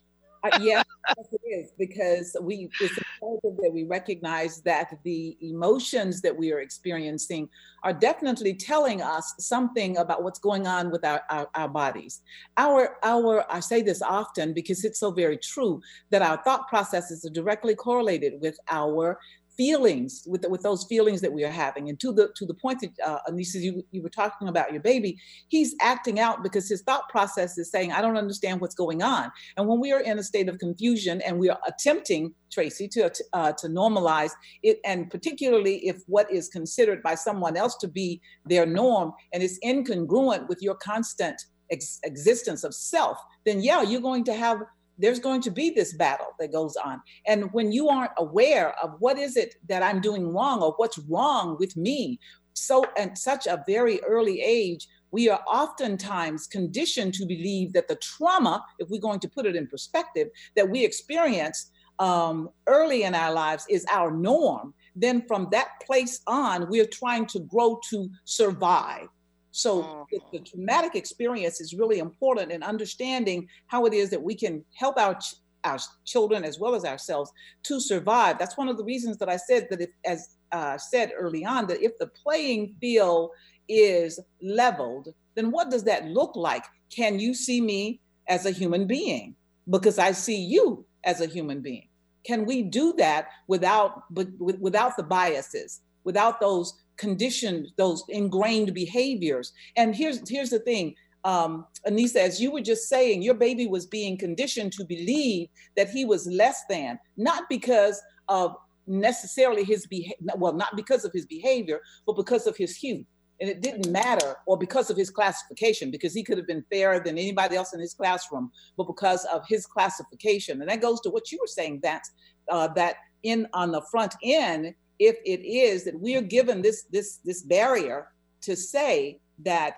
Yes, 0.60 0.84
it 1.32 1.40
is 1.46 1.72
because 1.78 2.36
we 2.40 2.68
it's 2.80 2.98
important 2.98 3.56
that 3.62 3.70
we 3.72 3.84
recognize 3.84 4.60
that 4.62 4.98
the 5.04 5.36
emotions 5.40 6.20
that 6.20 6.36
we 6.36 6.52
are 6.52 6.60
experiencing 6.60 7.48
are 7.82 7.92
definitely 7.92 8.54
telling 8.54 9.02
us 9.02 9.34
something 9.38 9.96
about 9.98 10.22
what's 10.22 10.38
going 10.38 10.66
on 10.66 10.90
with 10.90 11.04
our, 11.04 11.22
our, 11.30 11.48
our 11.54 11.68
bodies. 11.68 12.22
Our 12.56 12.96
our 13.02 13.44
I 13.50 13.60
say 13.60 13.82
this 13.82 14.02
often 14.02 14.52
because 14.52 14.84
it's 14.84 15.00
so 15.00 15.10
very 15.10 15.38
true 15.38 15.80
that 16.10 16.22
our 16.22 16.42
thought 16.44 16.68
processes 16.68 17.24
are 17.24 17.30
directly 17.30 17.74
correlated 17.74 18.34
with 18.40 18.58
our 18.70 19.18
feelings 19.56 20.22
with 20.26 20.42
the, 20.42 20.48
with 20.48 20.62
those 20.62 20.84
feelings 20.84 21.20
that 21.20 21.32
we 21.32 21.44
are 21.44 21.50
having. 21.50 21.88
And 21.88 21.98
to 22.00 22.12
the 22.12 22.30
to 22.36 22.46
the 22.46 22.54
point 22.54 22.80
that 22.80 22.92
uh, 23.04 23.18
Anissa 23.28 23.60
you, 23.60 23.84
you 23.90 24.02
were 24.02 24.08
talking 24.08 24.48
about 24.48 24.72
your 24.72 24.80
baby 24.80 25.18
he's 25.48 25.74
acting 25.80 26.20
out 26.20 26.42
because 26.42 26.68
his 26.68 26.82
thought 26.82 27.08
process 27.08 27.58
is 27.58 27.70
saying 27.70 27.92
I 27.92 28.00
don't 28.00 28.16
understand 28.16 28.60
what's 28.60 28.74
going 28.74 29.02
on. 29.02 29.30
And 29.56 29.68
when 29.68 29.80
we 29.80 29.92
are 29.92 30.00
in 30.00 30.18
a 30.18 30.22
state 30.22 30.48
of 30.48 30.58
confusion 30.58 31.20
and 31.22 31.38
we 31.38 31.48
are 31.48 31.58
attempting 31.66 32.34
Traci 32.54 32.90
to 32.90 33.12
uh, 33.32 33.52
to 33.52 33.68
normalize 33.68 34.30
it 34.62 34.78
and 34.84 35.10
particularly 35.10 35.86
if 35.86 36.02
what 36.06 36.30
is 36.32 36.48
considered 36.48 37.02
by 37.02 37.14
someone 37.14 37.56
else 37.56 37.76
to 37.78 37.88
be 37.88 38.20
their 38.44 38.66
norm 38.66 39.12
and 39.32 39.42
is 39.42 39.58
incongruent 39.64 40.48
with 40.48 40.62
your 40.62 40.74
constant 40.76 41.40
ex- 41.70 42.00
existence 42.04 42.64
of 42.64 42.74
self 42.74 43.18
then 43.44 43.60
yeah 43.60 43.82
you're 43.82 44.00
going 44.00 44.24
to 44.24 44.34
have 44.34 44.58
there's 44.98 45.18
going 45.18 45.40
to 45.42 45.50
be 45.50 45.70
this 45.70 45.94
battle 45.94 46.34
that 46.38 46.52
goes 46.52 46.76
on. 46.76 47.00
And 47.26 47.52
when 47.52 47.72
you 47.72 47.88
aren't 47.88 48.12
aware 48.18 48.74
of 48.82 48.96
what 48.98 49.18
is 49.18 49.36
it 49.36 49.56
that 49.68 49.82
i'm 49.82 50.00
doing 50.00 50.32
wrong 50.32 50.62
or 50.62 50.72
what's 50.76 50.98
wrong 50.98 51.56
with 51.58 51.76
me 51.76 52.18
so 52.52 52.84
at 52.96 53.18
such 53.18 53.46
a 53.46 53.62
very 53.66 54.00
early 54.02 54.40
age 54.40 54.86
we 55.10 55.28
are 55.28 55.42
oftentimes 55.46 56.46
conditioned 56.46 57.14
to 57.14 57.26
believe 57.26 57.72
that 57.72 57.88
the 57.88 57.96
trauma 57.96 58.64
if 58.78 58.88
we're 58.88 59.00
going 59.00 59.20
to 59.20 59.28
put 59.28 59.46
it 59.46 59.56
in 59.56 59.66
perspective 59.66 60.28
that 60.56 60.68
we 60.68 60.84
experience 60.84 61.70
um, 61.98 62.50
early 62.66 63.04
in 63.04 63.14
our 63.14 63.32
lives 63.32 63.66
is 63.68 63.86
our 63.90 64.10
norm. 64.10 64.74
Then 64.96 65.24
from 65.26 65.48
that 65.52 65.68
place 65.86 66.20
on 66.26 66.68
we're 66.68 66.86
trying 66.86 67.26
to 67.26 67.40
grow 67.40 67.80
to 67.90 68.08
survive 68.24 69.08
so 69.56 69.82
mm-hmm. 69.82 70.16
the 70.32 70.40
traumatic 70.40 70.96
experience 70.96 71.60
is 71.60 71.74
really 71.74 72.00
important 72.00 72.50
in 72.50 72.60
understanding 72.64 73.48
how 73.68 73.86
it 73.86 73.94
is 73.94 74.10
that 74.10 74.20
we 74.20 74.34
can 74.34 74.64
help 74.74 74.98
our 74.98 75.14
ch- 75.14 75.36
our 75.62 75.78
children 76.04 76.42
as 76.44 76.58
well 76.58 76.74
as 76.74 76.84
ourselves 76.84 77.30
to 77.62 77.80
survive. 77.80 78.36
That's 78.36 78.56
one 78.56 78.68
of 78.68 78.76
the 78.76 78.82
reasons 78.82 79.16
that 79.18 79.28
I 79.28 79.36
said 79.36 79.68
that 79.70 79.80
if, 79.80 79.90
as 80.04 80.36
uh, 80.50 80.76
said 80.76 81.12
early 81.16 81.44
on, 81.44 81.68
that 81.68 81.80
if 81.80 81.96
the 81.98 82.08
playing 82.08 82.74
field 82.80 83.30
is 83.68 84.18
leveled, 84.42 85.14
then 85.36 85.52
what 85.52 85.70
does 85.70 85.84
that 85.84 86.06
look 86.06 86.34
like? 86.34 86.64
Can 86.90 87.20
you 87.20 87.32
see 87.32 87.60
me 87.60 88.00
as 88.26 88.46
a 88.46 88.50
human 88.50 88.88
being? 88.88 89.36
Because 89.70 90.00
I 90.00 90.10
see 90.10 90.36
you 90.36 90.84
as 91.04 91.20
a 91.20 91.26
human 91.26 91.60
being. 91.60 91.86
Can 92.26 92.44
we 92.44 92.62
do 92.62 92.92
that 92.98 93.28
without 93.46 94.02
but 94.12 94.26
without 94.40 94.96
the 94.96 95.04
biases, 95.04 95.80
without 96.02 96.40
those 96.40 96.74
conditioned 96.96 97.68
those 97.76 98.04
ingrained 98.08 98.72
behaviors 98.72 99.52
and 99.76 99.94
here's 99.94 100.28
here's 100.28 100.50
the 100.50 100.60
thing 100.60 100.94
um, 101.24 101.66
Anissa, 101.88 102.16
as 102.16 102.40
you 102.40 102.50
were 102.50 102.60
just 102.60 102.88
saying, 102.88 103.22
your 103.22 103.34
baby 103.34 103.66
was 103.66 103.86
being 103.86 104.18
conditioned 104.18 104.72
to 104.74 104.84
believe 104.84 105.48
that 105.76 105.88
he 105.88 106.04
was 106.04 106.26
less 106.26 106.62
than, 106.68 106.98
not 107.16 107.44
because 107.48 108.00
of 108.28 108.54
necessarily 108.86 109.64
his 109.64 109.86
behavior, 109.86 110.16
well, 110.36 110.52
not 110.52 110.76
because 110.76 111.04
of 111.04 111.12
his 111.12 111.24
behavior, 111.24 111.80
but 112.06 112.16
because 112.16 112.46
of 112.46 112.56
his 112.56 112.76
hue. 112.76 113.04
And 113.40 113.50
it 113.50 113.62
didn't 113.62 113.90
matter, 113.90 114.36
or 114.46 114.56
because 114.56 114.90
of 114.90 114.96
his 114.96 115.10
classification, 115.10 115.90
because 115.90 116.14
he 116.14 116.22
could 116.22 116.38
have 116.38 116.46
been 116.46 116.64
fairer 116.70 117.00
than 117.00 117.18
anybody 117.18 117.56
else 117.56 117.74
in 117.74 117.80
his 117.80 117.94
classroom, 117.94 118.52
but 118.76 118.86
because 118.86 119.24
of 119.24 119.42
his 119.48 119.66
classification. 119.66 120.60
And 120.60 120.70
that 120.70 120.80
goes 120.80 121.00
to 121.00 121.10
what 121.10 121.32
you 121.32 121.38
were 121.40 121.48
saying, 121.48 121.80
that 121.82 122.02
uh, 122.50 122.68
that 122.74 122.96
in 123.22 123.48
on 123.52 123.72
the 123.72 123.82
front 123.90 124.14
end, 124.22 124.74
if 124.98 125.16
it 125.24 125.44
is 125.44 125.84
that 125.84 125.98
we 125.98 126.16
are 126.16 126.22
given 126.22 126.62
this 126.62 126.84
this 126.84 127.18
this 127.24 127.42
barrier 127.42 128.08
to 128.42 128.56
say 128.56 129.20
that 129.40 129.74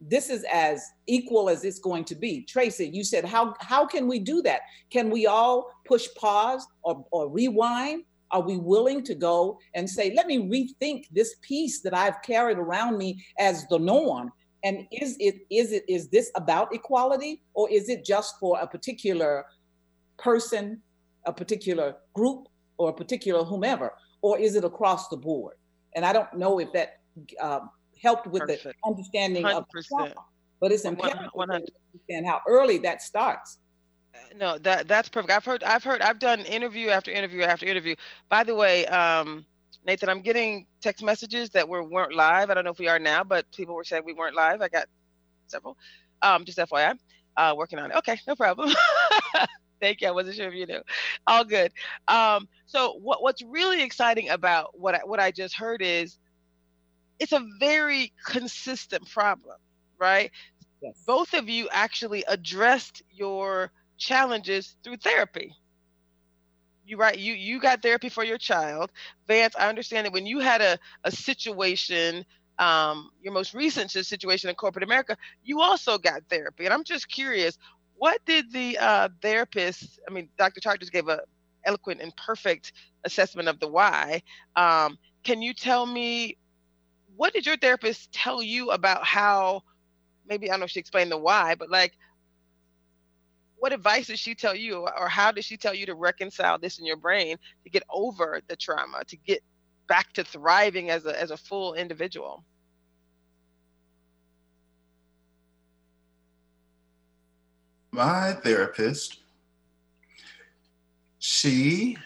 this 0.00 0.28
is 0.28 0.44
as 0.52 0.84
equal 1.06 1.48
as 1.48 1.64
it's 1.64 1.78
going 1.78 2.04
to 2.04 2.14
be. 2.14 2.46
Traci, 2.46 2.92
you 2.92 3.04
said 3.04 3.24
how 3.24 3.54
how 3.60 3.86
can 3.86 4.06
we 4.06 4.18
do 4.18 4.42
that? 4.42 4.60
Can 4.90 5.10
we 5.10 5.26
all 5.26 5.70
push 5.86 6.06
pause 6.16 6.66
or, 6.82 7.04
or 7.10 7.28
rewind? 7.28 8.04
Are 8.30 8.40
we 8.40 8.56
willing 8.56 9.04
to 9.04 9.14
go 9.14 9.58
and 9.74 9.88
say, 9.88 10.12
let 10.14 10.26
me 10.26 10.38
rethink 10.38 11.04
this 11.12 11.36
piece 11.42 11.82
that 11.82 11.94
I've 11.94 12.20
carried 12.22 12.58
around 12.58 12.98
me 12.98 13.24
as 13.38 13.66
the 13.68 13.78
norm? 13.78 14.32
And 14.64 14.86
is 14.90 15.16
it 15.20 15.36
is 15.50 15.72
it 15.72 15.84
is 15.88 16.08
this 16.08 16.30
about 16.34 16.74
equality 16.74 17.42
or 17.54 17.70
is 17.70 17.88
it 17.88 18.04
just 18.04 18.34
for 18.40 18.58
a 18.60 18.66
particular 18.66 19.44
person, 20.18 20.80
a 21.26 21.32
particular 21.32 21.96
group, 22.14 22.48
or 22.78 22.90
a 22.90 22.92
particular 22.92 23.44
whomever? 23.44 23.92
Or 24.24 24.38
is 24.38 24.56
it 24.56 24.64
across 24.64 25.08
the 25.08 25.18
board? 25.18 25.56
And 25.94 26.02
I 26.02 26.14
don't 26.14 26.32
know 26.32 26.58
if 26.58 26.72
that 26.72 27.00
uh, 27.38 27.60
helped 28.02 28.26
with 28.26 28.40
Perfect. 28.40 28.64
the 28.64 28.72
understanding 28.86 29.44
100%. 29.44 29.58
of 29.58 29.66
trauma, 29.86 30.14
but 30.60 30.72
it's 30.72 30.86
important 30.86 31.30
100%. 31.34 31.46
to 31.66 31.72
understand 31.92 32.26
how 32.26 32.40
early 32.48 32.78
that 32.78 33.02
starts. 33.02 33.58
Uh, 34.14 34.18
no, 34.34 34.58
that 34.58 34.88
that's 34.88 35.10
perfect. 35.10 35.30
I've 35.30 35.44
heard, 35.44 35.62
I've 35.62 35.84
heard, 35.84 36.00
I've 36.00 36.18
done 36.18 36.40
interview 36.40 36.88
after 36.88 37.10
interview 37.10 37.42
after 37.42 37.66
interview. 37.66 37.96
By 38.30 38.44
the 38.44 38.54
way, 38.54 38.86
um, 38.86 39.44
Nathan, 39.86 40.08
I'm 40.08 40.22
getting 40.22 40.66
text 40.80 41.04
messages 41.04 41.50
that 41.50 41.68
we 41.68 41.82
weren't 41.82 42.14
live. 42.14 42.48
I 42.48 42.54
don't 42.54 42.64
know 42.64 42.70
if 42.70 42.78
we 42.78 42.88
are 42.88 42.98
now, 42.98 43.24
but 43.24 43.44
people 43.52 43.74
were 43.74 43.84
saying 43.84 44.04
we 44.06 44.14
weren't 44.14 44.34
live. 44.34 44.62
I 44.62 44.68
got 44.68 44.86
several. 45.48 45.76
Um, 46.22 46.46
just 46.46 46.56
FYI, 46.56 46.96
uh, 47.36 47.54
working 47.54 47.78
on 47.78 47.90
it. 47.90 47.96
Okay, 47.98 48.18
no 48.26 48.34
problem. 48.34 48.72
Thank 49.84 50.00
you. 50.00 50.08
I 50.08 50.12
wasn't 50.12 50.36
sure 50.36 50.48
if 50.48 50.54
you 50.54 50.64
knew. 50.64 50.80
All 51.26 51.44
good. 51.44 51.70
Um, 52.08 52.48
so 52.64 52.94
what, 53.02 53.22
what's 53.22 53.42
really 53.42 53.82
exciting 53.82 54.30
about 54.30 54.80
what 54.80 54.94
I, 54.94 55.00
what 55.04 55.20
I 55.20 55.30
just 55.30 55.54
heard 55.54 55.82
is 55.82 56.16
it's 57.18 57.32
a 57.32 57.46
very 57.60 58.10
consistent 58.24 59.06
problem, 59.10 59.58
right? 59.98 60.30
Yes. 60.80 60.94
Both 61.06 61.34
of 61.34 61.50
you 61.50 61.68
actually 61.70 62.24
addressed 62.26 63.02
your 63.10 63.72
challenges 63.98 64.74
through 64.82 64.96
therapy. 64.96 65.54
You 66.86 66.96
right, 66.96 67.18
you 67.18 67.34
you 67.34 67.60
got 67.60 67.82
therapy 67.82 68.08
for 68.08 68.24
your 68.24 68.38
child. 68.38 68.90
Vance, 69.28 69.54
I 69.54 69.68
understand 69.68 70.06
that 70.06 70.14
when 70.14 70.24
you 70.24 70.40
had 70.40 70.62
a, 70.62 70.78
a 71.04 71.10
situation, 71.10 72.24
um, 72.58 73.10
your 73.20 73.34
most 73.34 73.52
recent 73.52 73.90
situation 73.90 74.48
in 74.48 74.56
corporate 74.56 74.82
America, 74.82 75.18
you 75.42 75.60
also 75.60 75.98
got 75.98 76.22
therapy. 76.30 76.64
And 76.64 76.72
I'm 76.72 76.84
just 76.84 77.06
curious, 77.06 77.58
what 78.04 78.22
did 78.26 78.52
the 78.52 78.76
uh, 78.76 79.08
therapist, 79.22 79.98
I 80.06 80.12
mean, 80.12 80.28
Dr. 80.36 80.60
Tart 80.60 80.78
just 80.78 80.92
gave 80.92 81.08
a 81.08 81.22
eloquent 81.64 82.02
and 82.02 82.14
perfect 82.18 82.74
assessment 83.04 83.48
of 83.48 83.58
the 83.60 83.66
why. 83.66 84.20
Um, 84.56 84.98
can 85.22 85.40
you 85.40 85.54
tell 85.54 85.86
me 85.86 86.36
what 87.16 87.32
did 87.32 87.46
your 87.46 87.56
therapist 87.56 88.12
tell 88.12 88.42
you 88.42 88.72
about 88.72 89.06
how 89.06 89.62
maybe 90.28 90.50
I 90.50 90.52
don't 90.52 90.60
know 90.60 90.64
if 90.66 90.70
she 90.70 90.80
explained 90.80 91.12
the 91.12 91.16
why, 91.16 91.54
but 91.54 91.70
like 91.70 91.94
what 93.56 93.72
advice 93.72 94.08
did 94.08 94.18
she 94.18 94.34
tell 94.34 94.54
you 94.54 94.86
or 94.98 95.08
how 95.08 95.32
did 95.32 95.42
she 95.42 95.56
tell 95.56 95.72
you 95.74 95.86
to 95.86 95.94
reconcile 95.94 96.58
this 96.58 96.78
in 96.78 96.84
your 96.84 96.98
brain 96.98 97.38
to 97.62 97.70
get 97.70 97.84
over 97.88 98.42
the 98.48 98.56
trauma 98.56 99.02
to 99.06 99.16
get 99.16 99.42
back 99.88 100.12
to 100.12 100.24
thriving 100.24 100.90
as 100.90 101.06
a 101.06 101.18
as 101.18 101.30
a 101.30 101.38
full 101.38 101.72
individual 101.72 102.44
my 107.94 108.32
therapist 108.42 109.20
she 111.20 111.96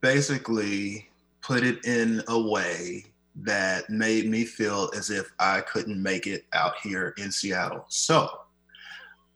basically 0.00 1.10
put 1.42 1.64
it 1.64 1.84
in 1.84 2.22
a 2.28 2.40
way 2.40 3.04
that 3.34 3.90
made 3.90 4.26
me 4.30 4.44
feel 4.44 4.90
as 4.96 5.10
if 5.10 5.30
I 5.40 5.60
couldn't 5.62 6.00
make 6.00 6.26
it 6.26 6.46
out 6.52 6.74
here 6.82 7.14
in 7.18 7.30
Seattle. 7.32 7.84
So 7.88 8.30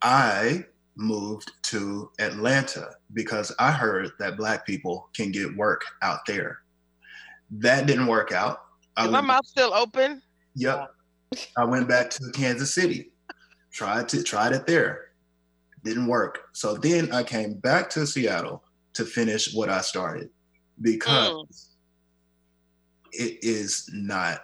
I 0.02 0.64
moved 0.96 1.52
to 1.64 2.11
Atlanta 2.20 2.92
because 3.12 3.55
I 3.59 3.70
heard 3.70 4.12
that 4.18 4.37
Black 4.37 4.64
people 4.64 5.11
can 5.14 5.31
get 5.31 5.55
work 5.57 5.83
out 6.00 6.20
there. 6.26 6.61
That 7.50 7.87
didn't 7.87 8.07
work 8.07 8.33
out. 8.33 8.62
Is 8.98 9.11
my 9.11 9.20
mouth 9.20 9.46
still 9.46 9.74
open? 9.74 10.22
Yep. 10.55 10.90
I 11.59 11.64
went 11.64 11.87
back 11.87 12.09
to 12.11 12.31
Kansas 12.33 12.72
City, 12.72 13.11
tried 13.72 14.09
to 14.11 14.22
tried 14.22 14.52
it 14.52 14.66
there, 14.66 15.05
didn't 15.82 16.06
work. 16.06 16.48
So 16.52 16.74
then 16.74 17.12
I 17.12 17.22
came 17.22 17.54
back 17.54 17.90
to 17.90 18.06
Seattle 18.06 18.62
to 18.94 19.04
finish 19.04 19.54
what 19.54 19.68
I 19.68 19.80
started 19.80 20.30
because 20.80 21.32
mm. 21.32 21.66
it 23.12 23.38
is 23.42 23.88
not 23.92 24.40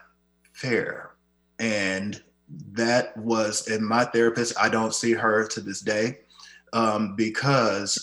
fair. 0.52 1.10
And 1.58 2.22
that 2.72 3.16
was, 3.16 3.68
and 3.68 3.86
my 3.86 4.04
therapist, 4.04 4.54
I 4.60 4.68
don't 4.68 4.94
see 4.94 5.12
her 5.12 5.46
to 5.48 5.60
this 5.60 5.80
day 5.80 6.18
um, 6.72 7.16
because. 7.16 8.02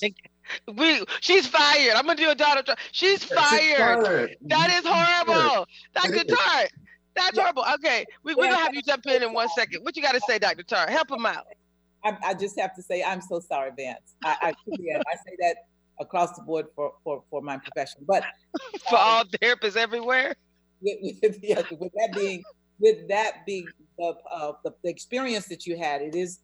We, 0.67 1.03
she's 1.21 1.45
fired. 1.45 1.93
I'm 1.93 2.07
gonna 2.07 2.15
do 2.15 2.31
a 2.31 2.35
daughter. 2.35 2.63
She's 2.91 3.23
fired. 3.23 4.35
That 4.47 4.69
is 4.71 4.81
horrible. 4.83 5.67
Dr. 5.93 6.23
Tart. 6.23 6.71
That's 7.15 7.37
horrible. 7.37 7.65
Okay, 7.75 8.03
we, 8.23 8.33
we're 8.33 8.45
gonna 8.45 8.55
have 8.55 8.73
you 8.73 8.81
jump 8.81 9.05
in 9.05 9.21
in 9.21 9.31
one 9.31 9.49
second. 9.49 9.83
What 9.83 9.95
you 9.95 10.01
got 10.01 10.13
to 10.13 10.21
say, 10.21 10.39
Dr. 10.39 10.63
Tart? 10.63 10.89
Help 10.89 11.11
him 11.11 11.25
out. 11.25 11.45
I, 12.03 12.17
I, 12.23 12.33
just 12.33 12.59
have 12.59 12.75
to 12.75 12.81
say, 12.81 13.03
I'm 13.03 13.21
so 13.21 13.39
sorry, 13.39 13.71
Vance. 13.77 14.15
I, 14.23 14.37
I, 14.41 14.47
I 14.49 15.15
say 15.15 15.35
that 15.39 15.57
across 15.99 16.35
the 16.35 16.41
board 16.43 16.67
for, 16.75 16.93
for, 17.03 17.23
for 17.29 17.41
my 17.41 17.57
profession. 17.57 18.01
But 18.07 18.23
for 18.89 18.97
all 18.97 19.25
therapists 19.25 19.75
everywhere. 19.75 20.35
With, 20.81 21.17
with, 21.21 21.39
yeah, 21.43 21.61
with 21.71 21.91
that 21.95 22.13
being 22.13 22.43
with 22.79 23.09
that 23.09 23.45
being 23.45 23.67
the, 23.97 24.15
uh, 24.31 24.53
the, 24.63 24.73
the 24.83 24.89
experience 24.89 25.47
that 25.47 25.65
you 25.65 25.77
had, 25.77 26.01
it 26.01 26.15
is 26.15 26.39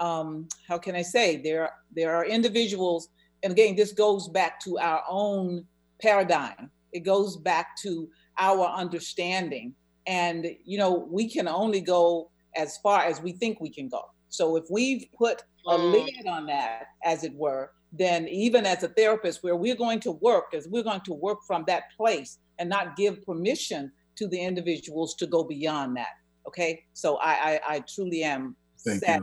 um, 0.00 0.48
how 0.66 0.78
can 0.78 0.96
I 0.96 1.02
say 1.02 1.36
there 1.36 1.70
there 1.94 2.14
are 2.16 2.24
individuals, 2.24 3.08
and 3.42 3.52
again, 3.52 3.76
this 3.76 3.92
goes 3.92 4.28
back 4.28 4.60
to 4.60 4.78
our 4.78 5.02
own 5.08 5.66
paradigm. 6.00 6.70
It 6.92 7.00
goes 7.00 7.36
back 7.36 7.76
to 7.82 8.08
our 8.38 8.66
understanding, 8.66 9.74
and 10.06 10.46
you 10.64 10.78
know 10.78 11.06
we 11.10 11.30
can 11.30 11.46
only 11.46 11.80
go 11.80 12.30
as 12.56 12.78
far 12.78 13.02
as 13.02 13.20
we 13.20 13.32
think 13.32 13.60
we 13.60 13.70
can 13.70 13.88
go. 13.88 14.02
So 14.34 14.56
if 14.56 14.64
we've 14.68 15.06
put 15.16 15.42
a 15.66 15.78
mm. 15.78 15.92
lid 15.92 16.26
on 16.26 16.46
that, 16.46 16.88
as 17.04 17.22
it 17.22 17.32
were, 17.34 17.70
then 17.92 18.26
even 18.28 18.66
as 18.66 18.82
a 18.82 18.88
therapist, 18.88 19.44
where 19.44 19.54
we're 19.54 19.76
going 19.76 20.00
to 20.00 20.12
work, 20.12 20.46
as 20.54 20.66
we're 20.68 20.82
going 20.82 21.02
to 21.02 21.14
work 21.14 21.38
from 21.46 21.64
that 21.68 21.84
place 21.96 22.38
and 22.58 22.68
not 22.68 22.96
give 22.96 23.24
permission 23.24 23.92
to 24.16 24.26
the 24.26 24.40
individuals 24.40 25.14
to 25.14 25.26
go 25.26 25.44
beyond 25.44 25.96
that. 25.96 26.14
Okay, 26.48 26.82
so 26.92 27.16
I 27.16 27.32
I, 27.32 27.60
I 27.68 27.80
truly 27.80 28.22
am 28.24 28.56
Thank 28.84 29.04
sad 29.04 29.22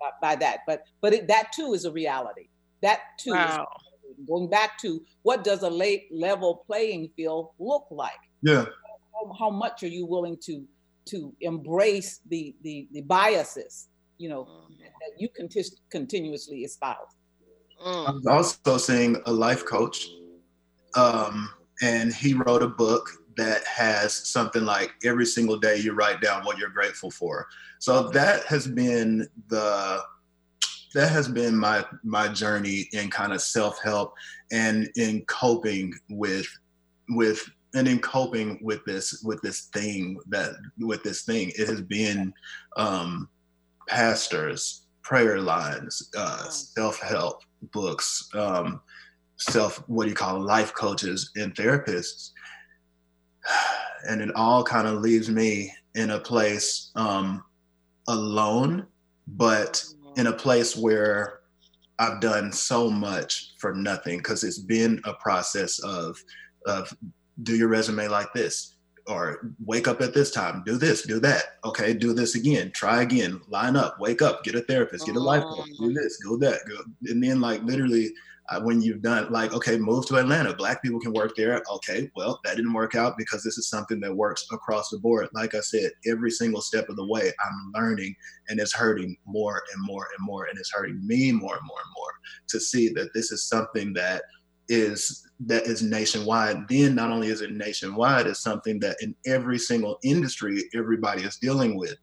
by, 0.00 0.10
by, 0.20 0.36
that, 0.36 0.60
but 0.66 0.84
but 1.00 1.12
it, 1.12 1.28
that 1.28 1.52
too 1.54 1.74
is 1.74 1.84
a 1.84 1.92
reality. 1.92 2.48
That 2.82 3.00
too 3.18 3.32
wow. 3.32 3.66
is 4.08 4.26
going 4.26 4.48
back 4.48 4.78
to 4.80 5.02
what 5.22 5.44
does 5.44 5.62
a 5.62 5.70
late 5.70 6.08
level 6.10 6.64
playing 6.66 7.10
field 7.14 7.50
look 7.58 7.86
like? 7.90 8.12
Yeah. 8.42 8.64
How, 9.12 9.32
how 9.38 9.50
much 9.50 9.82
are 9.82 9.88
you 9.88 10.06
willing 10.06 10.38
to 10.44 10.64
to 11.06 11.34
embrace 11.40 12.20
the 12.26 12.54
the, 12.62 12.88
the 12.92 13.02
biases 13.02 13.88
you 14.18 14.28
know 14.28 14.44
mm. 14.44 14.78
that 14.78 15.20
you 15.20 15.28
can 15.28 15.48
continuously 15.90 16.64
espouse? 16.64 17.16
Mm. 17.84 18.26
I 18.28 18.36
was 18.36 18.58
also 18.64 18.78
seeing 18.78 19.20
a 19.26 19.32
life 19.32 19.64
coach, 19.64 20.08
um, 20.94 21.50
and 21.82 22.12
he 22.12 22.34
wrote 22.34 22.62
a 22.62 22.68
book 22.68 23.10
that 23.36 23.64
has 23.64 24.14
something 24.14 24.64
like 24.64 24.94
every 25.04 25.26
single 25.26 25.58
day 25.58 25.76
you 25.76 25.92
write 25.92 26.20
down 26.20 26.44
what 26.44 26.58
you're 26.58 26.70
grateful 26.70 27.10
for. 27.10 27.46
So 27.78 28.08
that 28.10 28.44
has 28.44 28.66
been 28.66 29.28
the 29.48 30.02
that 30.94 31.10
has 31.10 31.28
been 31.28 31.56
my 31.56 31.84
my 32.02 32.28
journey 32.28 32.88
in 32.92 33.10
kind 33.10 33.32
of 33.32 33.42
self-help 33.42 34.14
and 34.50 34.90
in 34.96 35.22
coping 35.26 35.92
with 36.08 36.46
with 37.10 37.46
and 37.74 37.86
in 37.86 37.98
coping 37.98 38.58
with 38.62 38.82
this 38.86 39.22
with 39.22 39.40
this 39.42 39.66
thing 39.74 40.18
that 40.28 40.52
with 40.78 41.02
this 41.02 41.22
thing 41.24 41.52
it 41.58 41.68
has 41.68 41.82
been 41.82 42.32
um 42.78 43.28
pastors 43.88 44.82
prayer 45.02 45.40
lines 45.40 46.10
uh 46.16 46.48
self-help 46.48 47.40
books, 47.72 48.28
um, 48.34 48.80
self, 49.36 49.76
what 49.88 50.04
do 50.04 50.10
you 50.10 50.16
call 50.16 50.40
life 50.40 50.74
coaches 50.74 51.30
and 51.36 51.54
therapists. 51.54 52.30
And 54.08 54.20
it 54.20 54.30
all 54.36 54.62
kind 54.62 54.86
of 54.86 55.00
leaves 55.00 55.28
me 55.28 55.72
in 55.96 56.10
a 56.10 56.20
place 56.20 56.92
um, 56.94 57.42
alone, 58.06 58.86
but 59.26 59.84
in 60.16 60.28
a 60.28 60.32
place 60.32 60.76
where 60.76 61.40
I've 61.98 62.20
done 62.20 62.52
so 62.52 62.88
much 62.88 63.54
for 63.58 63.74
nothing 63.74 64.18
because 64.18 64.44
it's 64.44 64.60
been 64.60 65.00
a 65.06 65.14
process 65.14 65.80
of, 65.80 66.22
of 66.66 66.96
do 67.42 67.56
your 67.56 67.66
resume 67.66 68.06
like 68.06 68.32
this, 68.32 68.75
or 69.08 69.52
wake 69.64 69.86
up 69.88 70.00
at 70.00 70.14
this 70.14 70.30
time, 70.30 70.62
do 70.66 70.76
this, 70.76 71.02
do 71.02 71.20
that. 71.20 71.58
Okay, 71.64 71.94
do 71.94 72.12
this 72.12 72.34
again, 72.34 72.70
try 72.72 73.02
again, 73.02 73.40
line 73.48 73.76
up, 73.76 74.00
wake 74.00 74.22
up, 74.22 74.42
get 74.42 74.54
a 74.54 74.60
therapist, 74.62 75.06
get 75.06 75.16
a 75.16 75.20
life 75.20 75.42
coach, 75.42 75.68
do 75.78 75.92
this, 75.92 76.18
go 76.18 76.36
that, 76.38 76.60
go. 76.68 76.76
And 77.10 77.22
then 77.22 77.40
like 77.40 77.62
literally 77.62 78.12
uh, 78.48 78.60
when 78.60 78.80
you've 78.80 79.02
done 79.02 79.30
like, 79.30 79.52
okay, 79.52 79.76
move 79.76 80.06
to 80.06 80.16
Atlanta, 80.16 80.54
black 80.54 80.82
people 80.82 81.00
can 81.00 81.12
work 81.12 81.34
there. 81.36 81.62
Okay, 81.70 82.10
well, 82.14 82.40
that 82.44 82.56
didn't 82.56 82.72
work 82.72 82.94
out 82.94 83.16
because 83.18 83.42
this 83.42 83.58
is 83.58 83.68
something 83.68 84.00
that 84.00 84.14
works 84.14 84.46
across 84.52 84.88
the 84.90 84.98
board. 84.98 85.28
Like 85.34 85.54
I 85.54 85.60
said, 85.60 85.90
every 86.06 86.30
single 86.30 86.60
step 86.60 86.88
of 86.88 86.96
the 86.96 87.06
way, 87.06 87.32
I'm 87.44 87.72
learning 87.74 88.14
and 88.48 88.60
it's 88.60 88.72
hurting 88.72 89.16
more 89.26 89.62
and 89.74 89.84
more 89.84 90.06
and 90.16 90.26
more. 90.26 90.46
And 90.46 90.58
it's 90.58 90.72
hurting 90.72 91.04
me 91.06 91.32
more 91.32 91.56
and 91.56 91.66
more 91.66 91.80
and 91.80 91.92
more 91.96 92.12
to 92.48 92.60
see 92.60 92.88
that 92.90 93.12
this 93.14 93.32
is 93.32 93.48
something 93.48 93.92
that 93.94 94.22
is 94.68 95.26
that 95.40 95.64
is 95.64 95.82
nationwide, 95.82 96.68
then 96.68 96.94
not 96.94 97.10
only 97.10 97.28
is 97.28 97.42
it 97.42 97.52
nationwide, 97.52 98.26
it's 98.26 98.40
something 98.42 98.80
that 98.80 98.96
in 99.00 99.14
every 99.26 99.58
single 99.58 99.98
industry 100.02 100.62
everybody 100.74 101.22
is 101.22 101.36
dealing 101.36 101.76
with. 101.76 101.96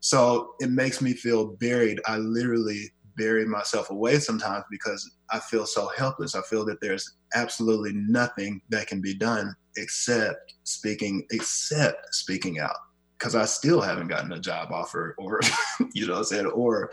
So 0.00 0.54
it 0.60 0.70
makes 0.70 1.00
me 1.02 1.12
feel 1.12 1.56
buried. 1.60 2.00
I 2.06 2.18
literally 2.18 2.90
bury 3.16 3.44
myself 3.44 3.90
away 3.90 4.18
sometimes 4.18 4.64
because 4.70 5.08
I 5.30 5.40
feel 5.40 5.66
so 5.66 5.90
helpless. 5.96 6.34
I 6.34 6.42
feel 6.42 6.64
that 6.66 6.80
there's 6.80 7.16
absolutely 7.34 7.92
nothing 7.94 8.62
that 8.70 8.86
can 8.86 9.00
be 9.00 9.14
done 9.14 9.54
except 9.76 10.54
speaking, 10.64 11.26
except 11.30 12.14
speaking 12.14 12.60
out. 12.60 12.76
Because 13.18 13.34
I 13.34 13.44
still 13.44 13.82
haven't 13.82 14.08
gotten 14.08 14.32
a 14.32 14.40
job 14.40 14.72
offer 14.72 15.14
or, 15.18 15.40
you 15.92 16.06
know 16.06 16.14
what 16.14 16.18
I'm 16.20 16.24
saying? 16.24 16.46
Or 16.46 16.90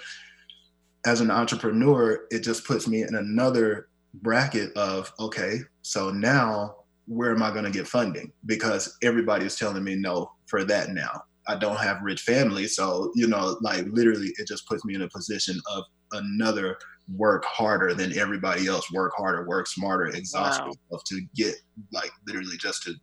as 1.05 1.21
an 1.21 1.31
entrepreneur, 1.31 2.25
it 2.31 2.39
just 2.39 2.65
puts 2.65 2.87
me 2.87 3.03
in 3.03 3.15
another 3.15 3.87
bracket 4.21 4.75
of 4.75 5.11
okay, 5.19 5.59
so 5.81 6.11
now 6.11 6.75
where 7.07 7.31
am 7.31 7.41
I 7.41 7.51
going 7.51 7.63
to 7.63 7.71
get 7.71 7.87
funding? 7.87 8.31
Because 8.45 8.97
everybody 9.01 9.45
is 9.45 9.55
telling 9.55 9.83
me 9.83 9.95
no 9.95 10.29
for 10.47 10.63
that 10.65 10.89
now. 10.89 11.21
I 11.47 11.55
don't 11.55 11.79
have 11.79 12.01
rich 12.01 12.21
family, 12.21 12.67
so 12.67 13.11
you 13.15 13.27
know, 13.27 13.57
like 13.61 13.85
literally, 13.89 14.33
it 14.37 14.47
just 14.47 14.67
puts 14.67 14.83
me 14.83 14.95
in 14.95 15.01
a 15.01 15.09
position 15.09 15.59
of 15.73 15.83
another 16.11 16.77
work 17.15 17.45
harder 17.45 17.93
than 17.93 18.17
everybody 18.17 18.67
else, 18.67 18.91
work 18.91 19.13
harder, 19.17 19.47
work 19.47 19.67
smarter, 19.67 20.07
exhaust 20.07 20.59
wow. 20.61 20.67
myself 20.67 21.03
to 21.05 21.21
get 21.35 21.55
like 21.93 22.11
literally 22.27 22.57
just 22.57 22.83
to 22.83 22.93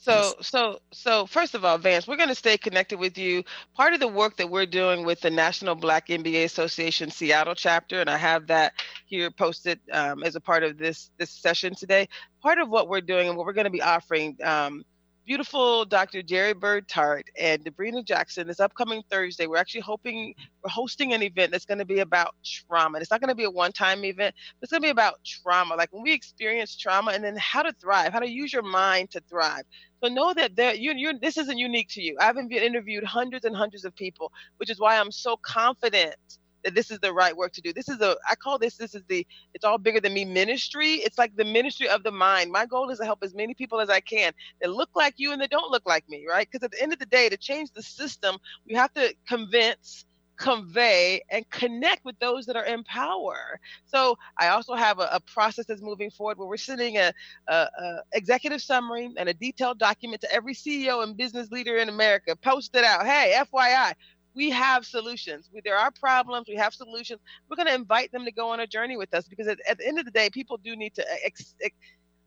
so, 0.00 0.34
so, 0.40 0.80
so 0.92 1.26
first 1.26 1.54
of 1.54 1.64
all, 1.64 1.78
Vance, 1.78 2.06
we're 2.06 2.16
going 2.16 2.28
to 2.28 2.34
stay 2.34 2.56
connected 2.56 2.98
with 2.98 3.18
you. 3.18 3.42
Part 3.74 3.94
of 3.94 4.00
the 4.00 4.08
work 4.08 4.36
that 4.36 4.50
we're 4.50 4.66
doing 4.66 5.04
with 5.04 5.20
the 5.20 5.30
National 5.30 5.74
Black 5.74 6.08
MBA 6.08 6.44
Association 6.44 7.10
Seattle 7.10 7.54
chapter, 7.54 8.00
and 8.00 8.08
I 8.08 8.16
have 8.16 8.46
that 8.48 8.74
here 9.06 9.30
posted 9.30 9.80
um, 9.92 10.22
as 10.22 10.36
a 10.36 10.40
part 10.40 10.62
of 10.62 10.78
this 10.78 11.10
this 11.18 11.30
session 11.30 11.74
today. 11.74 12.08
Part 12.42 12.58
of 12.58 12.68
what 12.68 12.88
we're 12.88 13.00
doing 13.00 13.28
and 13.28 13.36
what 13.36 13.46
we're 13.46 13.52
going 13.52 13.64
to 13.64 13.70
be 13.70 13.82
offering. 13.82 14.36
Um, 14.42 14.84
beautiful 15.28 15.84
Dr. 15.84 16.22
Jerry 16.22 16.54
Bird 16.54 16.88
Tart 16.88 17.26
and 17.38 17.62
Debrina 17.62 18.02
Jackson 18.02 18.46
this 18.46 18.60
upcoming 18.60 19.02
Thursday. 19.10 19.46
We're 19.46 19.58
actually 19.58 19.82
hoping 19.82 20.34
we're 20.64 20.70
hosting 20.70 21.12
an 21.12 21.22
event 21.22 21.52
that's 21.52 21.66
going 21.66 21.80
to 21.80 21.84
be 21.84 21.98
about 21.98 22.34
trauma. 22.42 22.96
And 22.96 23.02
it's 23.02 23.10
not 23.10 23.20
going 23.20 23.28
to 23.28 23.34
be 23.34 23.44
a 23.44 23.50
one-time 23.50 24.06
event, 24.06 24.34
but 24.58 24.64
it's 24.64 24.72
going 24.72 24.80
to 24.80 24.86
be 24.86 24.90
about 24.90 25.16
trauma, 25.26 25.74
like 25.74 25.92
when 25.92 26.02
we 26.02 26.14
experience 26.14 26.74
trauma 26.74 27.10
and 27.10 27.22
then 27.22 27.36
how 27.36 27.62
to 27.62 27.74
thrive, 27.74 28.14
how 28.14 28.20
to 28.20 28.28
use 28.28 28.54
your 28.54 28.62
mind 28.62 29.10
to 29.10 29.20
thrive. 29.28 29.64
So 30.02 30.08
know 30.08 30.32
that 30.34 30.56
there, 30.56 30.74
you, 30.74 30.92
you, 30.94 31.18
this 31.18 31.38
isn't 31.38 31.58
unique 31.58 31.88
to 31.90 32.02
you. 32.02 32.16
I've 32.20 32.36
been 32.36 32.50
interviewed 32.52 33.04
hundreds 33.04 33.44
and 33.44 33.56
hundreds 33.56 33.84
of 33.84 33.94
people, 33.96 34.32
which 34.58 34.70
is 34.70 34.80
why 34.80 34.98
I'm 34.98 35.10
so 35.10 35.36
confident 35.38 36.16
that 36.64 36.74
this 36.74 36.90
is 36.90 36.98
the 37.00 37.12
right 37.12 37.36
work 37.36 37.52
to 37.52 37.60
do. 37.60 37.72
This 37.72 37.88
is 37.88 38.00
a 38.00 38.16
I 38.28 38.34
call 38.34 38.58
this 38.58 38.76
this 38.76 38.94
is 38.94 39.02
the 39.08 39.26
it's 39.54 39.64
all 39.64 39.78
bigger 39.78 40.00
than 40.00 40.12
me 40.14 40.24
ministry. 40.24 40.94
It's 40.96 41.18
like 41.18 41.34
the 41.36 41.44
ministry 41.44 41.88
of 41.88 42.02
the 42.02 42.10
mind. 42.10 42.50
My 42.52 42.66
goal 42.66 42.90
is 42.90 42.98
to 42.98 43.04
help 43.04 43.20
as 43.22 43.34
many 43.34 43.54
people 43.54 43.80
as 43.80 43.90
I 43.90 44.00
can 44.00 44.32
that 44.60 44.70
look 44.70 44.90
like 44.94 45.14
you 45.16 45.32
and 45.32 45.40
that 45.40 45.50
don't 45.50 45.70
look 45.70 45.84
like 45.86 46.08
me, 46.08 46.26
right? 46.28 46.48
Because 46.50 46.64
at 46.64 46.72
the 46.72 46.82
end 46.82 46.92
of 46.92 46.98
the 46.98 47.06
day, 47.06 47.28
to 47.28 47.36
change 47.36 47.70
the 47.72 47.82
system, 47.82 48.36
we 48.68 48.74
have 48.74 48.92
to 48.94 49.14
convince 49.26 50.04
convey 50.38 51.20
and 51.30 51.48
connect 51.50 52.04
with 52.04 52.18
those 52.20 52.46
that 52.46 52.56
are 52.56 52.64
in 52.64 52.84
power. 52.84 53.60
So 53.86 54.16
I 54.38 54.48
also 54.48 54.74
have 54.74 55.00
a, 55.00 55.08
a 55.12 55.20
process 55.20 55.66
that's 55.66 55.82
moving 55.82 56.10
forward 56.10 56.38
where 56.38 56.48
we're 56.48 56.56
sending 56.56 56.96
a, 56.96 57.12
a, 57.48 57.54
a, 57.54 57.98
executive 58.14 58.62
summary 58.62 59.10
and 59.16 59.28
a 59.28 59.34
detailed 59.34 59.78
document 59.78 60.22
to 60.22 60.32
every 60.32 60.54
CEO 60.54 61.02
and 61.02 61.16
business 61.16 61.50
leader 61.50 61.76
in 61.76 61.88
America. 61.88 62.36
Post 62.36 62.74
it 62.76 62.84
out. 62.84 63.04
Hey, 63.04 63.34
FYI, 63.52 63.94
we 64.34 64.50
have 64.50 64.86
solutions. 64.86 65.50
We, 65.52 65.60
there 65.64 65.76
are 65.76 65.90
problems. 65.90 66.46
We 66.48 66.54
have 66.54 66.72
solutions. 66.72 67.20
We're 67.50 67.56
going 67.56 67.66
to 67.66 67.74
invite 67.74 68.12
them 68.12 68.24
to 68.24 68.32
go 68.32 68.50
on 68.50 68.60
a 68.60 68.66
journey 68.66 68.96
with 68.96 69.12
us 69.14 69.26
because 69.26 69.48
at, 69.48 69.58
at 69.68 69.78
the 69.78 69.86
end 69.86 69.98
of 69.98 70.04
the 70.04 70.12
day, 70.12 70.30
people 70.30 70.56
do 70.56 70.76
need 70.76 70.94
to 70.94 71.02
uh, 71.02 71.16
ex, 71.24 71.56
ex, 71.60 71.74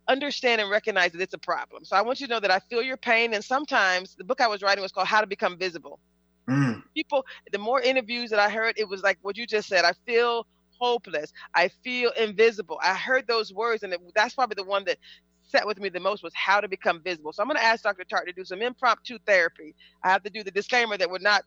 understand 0.09 0.59
and 0.59 0.69
recognize 0.69 1.13
that 1.13 1.21
it's 1.21 1.33
a 1.33 1.39
problem. 1.39 1.85
So 1.85 1.95
I 1.95 2.01
want 2.01 2.19
you 2.19 2.27
to 2.27 2.33
know 2.33 2.39
that 2.41 2.51
I 2.51 2.59
feel 2.59 2.81
your 2.81 2.97
pain. 2.97 3.33
And 3.33 3.43
sometimes 3.43 4.15
the 4.15 4.25
book 4.25 4.41
I 4.41 4.47
was 4.47 4.61
writing 4.61 4.81
was 4.81 4.91
called 4.91 5.07
How 5.07 5.21
to 5.21 5.27
Become 5.27 5.57
Visible. 5.57 5.99
Mm. 6.47 6.83
People, 6.95 7.25
the 7.51 7.57
more 7.57 7.81
interviews 7.81 8.29
that 8.31 8.39
I 8.39 8.49
heard, 8.49 8.75
it 8.77 8.87
was 8.87 9.03
like 9.03 9.17
what 9.21 9.37
you 9.37 9.45
just 9.45 9.67
said. 9.67 9.85
I 9.85 9.93
feel 10.05 10.45
hopeless. 10.79 11.31
I 11.53 11.69
feel 11.83 12.11
invisible. 12.19 12.79
I 12.81 12.95
heard 12.95 13.27
those 13.27 13.53
words, 13.53 13.83
and 13.83 13.93
it, 13.93 14.01
that's 14.15 14.35
probably 14.35 14.55
the 14.55 14.63
one 14.63 14.83
that 14.85 14.97
set 15.43 15.67
with 15.67 15.79
me 15.79 15.89
the 15.89 15.99
most 15.99 16.23
was 16.23 16.33
how 16.33 16.59
to 16.61 16.67
become 16.67 17.01
visible. 17.03 17.33
So 17.33 17.43
I'm 17.43 17.47
going 17.47 17.57
to 17.57 17.63
ask 17.63 17.83
Dr. 17.83 18.03
Tart 18.03 18.27
to 18.27 18.33
do 18.33 18.43
some 18.43 18.61
impromptu 18.61 19.17
therapy. 19.25 19.75
I 20.03 20.09
have 20.09 20.23
to 20.23 20.29
do 20.29 20.43
the 20.43 20.51
disclaimer 20.51 20.97
that 20.97 21.09
we're 21.09 21.19
not 21.19 21.43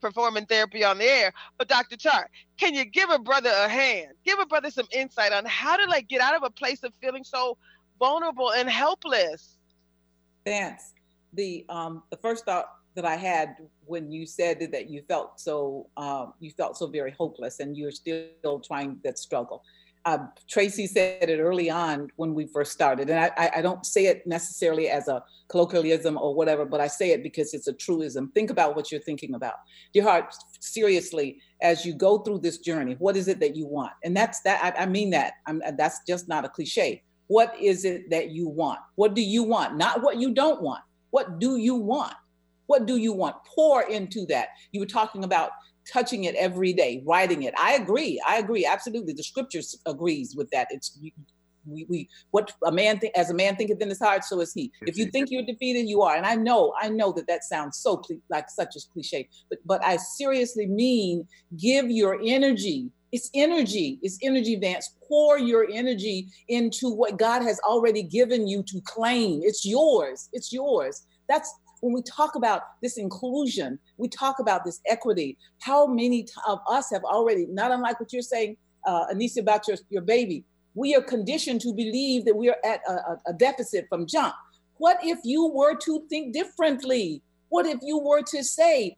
performing 0.00 0.46
therapy 0.46 0.84
on 0.84 0.98
the 0.98 1.04
air. 1.04 1.32
But 1.58 1.68
Dr. 1.68 1.96
Tart, 1.96 2.30
can 2.56 2.74
you 2.74 2.84
give 2.84 3.10
a 3.10 3.18
brother 3.18 3.50
a 3.50 3.68
hand? 3.68 4.12
Give 4.24 4.38
a 4.38 4.46
brother 4.46 4.70
some 4.70 4.86
insight 4.92 5.32
on 5.32 5.44
how 5.44 5.76
to 5.76 5.86
like 5.86 6.08
get 6.08 6.20
out 6.20 6.36
of 6.36 6.42
a 6.44 6.50
place 6.50 6.82
of 6.84 6.92
feeling 7.00 7.24
so 7.24 7.58
vulnerable 7.98 8.52
and 8.52 8.70
helpless. 8.70 9.56
Vance, 10.44 10.94
the 11.32 11.66
um 11.68 12.02
the 12.10 12.16
first 12.16 12.44
thought 12.44 12.66
that 12.98 13.04
I 13.04 13.14
had 13.14 13.56
when 13.86 14.10
you 14.10 14.26
said 14.26 14.72
that 14.72 14.90
you 14.90 15.02
felt 15.08 15.38
so 15.38 15.88
um, 15.96 16.32
you 16.40 16.50
felt 16.50 16.76
so 16.76 16.88
very 16.88 17.12
hopeless 17.12 17.60
and 17.60 17.76
you're 17.76 17.92
still 17.92 18.58
trying 18.60 18.98
that 19.04 19.18
struggle. 19.18 19.62
Uh, 20.04 20.18
Traci 20.50 20.88
said 20.88 21.28
it 21.30 21.38
early 21.38 21.70
on 21.70 22.08
when 22.16 22.34
we 22.34 22.46
first 22.46 22.72
started, 22.72 23.10
and 23.10 23.18
I, 23.36 23.50
I, 23.56 23.62
don't 23.62 23.84
say 23.84 24.06
it 24.06 24.26
necessarily 24.26 24.88
as 24.88 25.06
a 25.06 25.22
colloquialism 25.48 26.16
or 26.16 26.34
whatever, 26.34 26.64
but 26.64 26.80
I 26.80 26.86
say 26.86 27.10
it 27.10 27.22
because 27.22 27.52
it's 27.52 27.66
a 27.66 27.72
truism. 27.72 28.30
Think 28.32 28.50
about 28.50 28.74
what 28.74 28.90
you're 28.90 29.02
thinking 29.02 29.34
about. 29.34 29.56
Your 29.92 30.04
heart, 30.04 30.34
seriously, 30.60 31.40
as 31.62 31.84
you 31.84 31.92
go 31.94 32.18
through 32.18 32.38
this 32.38 32.58
journey, 32.58 32.94
what 32.98 33.16
is 33.16 33.28
it 33.28 33.38
that 33.40 33.54
you 33.54 33.66
want? 33.66 33.92
And 34.02 34.16
that's 34.16 34.40
that. 34.42 34.64
I, 34.64 34.84
I 34.84 34.86
mean 34.86 35.10
that. 35.10 35.34
I'm, 35.46 35.60
that's 35.76 36.00
just 36.06 36.26
not 36.26 36.44
a 36.44 36.48
cliche. 36.48 37.02
What 37.26 37.54
is 37.60 37.84
it 37.84 38.08
that 38.10 38.30
you 38.30 38.48
want? 38.48 38.78
What 38.94 39.14
do 39.14 39.20
you 39.20 39.42
want? 39.42 39.76
Not 39.76 40.02
what 40.02 40.16
you 40.16 40.32
don't 40.32 40.62
want. 40.62 40.82
What 41.10 41.38
do 41.38 41.58
you 41.58 41.74
want? 41.74 42.14
What 42.68 42.86
do 42.86 42.96
you 42.96 43.12
want? 43.12 43.34
Pour 43.54 43.82
into 43.82 44.24
that. 44.26 44.48
You 44.72 44.80
were 44.80 44.86
talking 44.86 45.24
about 45.24 45.50
touching 45.90 46.24
it 46.24 46.34
every 46.36 46.72
day, 46.72 47.02
writing 47.06 47.42
it. 47.42 47.54
I 47.58 47.74
agree. 47.74 48.20
I 48.26 48.36
agree. 48.36 48.64
Absolutely. 48.64 49.14
The 49.14 49.24
scriptures 49.24 49.76
agrees 49.86 50.36
with 50.36 50.48
that. 50.50 50.68
It's 50.70 50.98
we, 51.66 51.86
we 51.88 52.08
what 52.30 52.52
a 52.64 52.72
man 52.72 52.98
think 52.98 53.16
as 53.16 53.30
a 53.30 53.34
man 53.34 53.56
thinketh 53.56 53.80
in 53.80 53.88
his 53.88 53.98
heart, 53.98 54.24
so 54.24 54.40
is 54.40 54.52
he. 54.52 54.70
If 54.82 54.96
you 54.96 55.06
think 55.06 55.30
you're 55.30 55.44
defeated, 55.44 55.88
you 55.88 56.02
are. 56.02 56.16
And 56.16 56.26
I 56.26 56.34
know, 56.34 56.74
I 56.80 56.88
know 56.88 57.12
that 57.12 57.26
that 57.26 57.44
sounds 57.44 57.78
so 57.78 58.02
like 58.30 58.48
such 58.50 58.76
a 58.76 58.80
cliche, 58.92 59.28
but 59.48 59.58
but 59.64 59.84
I 59.84 59.96
seriously 59.96 60.66
mean 60.66 61.26
give 61.56 61.90
your 61.90 62.20
energy. 62.24 62.90
It's 63.12 63.30
energy. 63.34 63.98
It's 64.02 64.18
energy, 64.22 64.56
Vance. 64.56 64.94
Pour 65.08 65.38
your 65.38 65.66
energy 65.72 66.28
into 66.48 66.90
what 66.90 67.18
God 67.18 67.42
has 67.42 67.58
already 67.60 68.02
given 68.02 68.46
you 68.46 68.62
to 68.64 68.80
claim. 68.84 69.40
It's 69.42 69.64
yours. 69.64 70.28
It's 70.34 70.52
yours. 70.52 71.06
That's 71.28 71.50
when 71.80 71.92
we 71.92 72.02
talk 72.02 72.34
about 72.34 72.62
this 72.82 72.98
inclusion, 72.98 73.78
we 73.96 74.08
talk 74.08 74.38
about 74.38 74.64
this 74.64 74.80
equity. 74.86 75.36
How 75.60 75.86
many 75.86 76.26
of 76.46 76.58
us 76.68 76.90
have 76.92 77.04
already, 77.04 77.46
not 77.46 77.70
unlike 77.70 78.00
what 78.00 78.12
you're 78.12 78.22
saying, 78.22 78.56
uh, 78.86 79.06
Anissa, 79.12 79.38
about 79.38 79.68
your, 79.68 79.76
your 79.90 80.02
baby, 80.02 80.44
we 80.74 80.94
are 80.94 81.02
conditioned 81.02 81.60
to 81.62 81.72
believe 81.72 82.24
that 82.24 82.36
we 82.36 82.48
are 82.48 82.56
at 82.64 82.80
a, 82.88 83.16
a 83.26 83.32
deficit 83.32 83.86
from 83.88 84.06
jump. 84.06 84.34
What 84.76 84.98
if 85.02 85.18
you 85.24 85.46
were 85.48 85.76
to 85.76 86.06
think 86.08 86.32
differently? 86.32 87.20
What 87.48 87.66
if 87.66 87.78
you 87.82 87.98
were 87.98 88.22
to 88.22 88.44
say, 88.44 88.96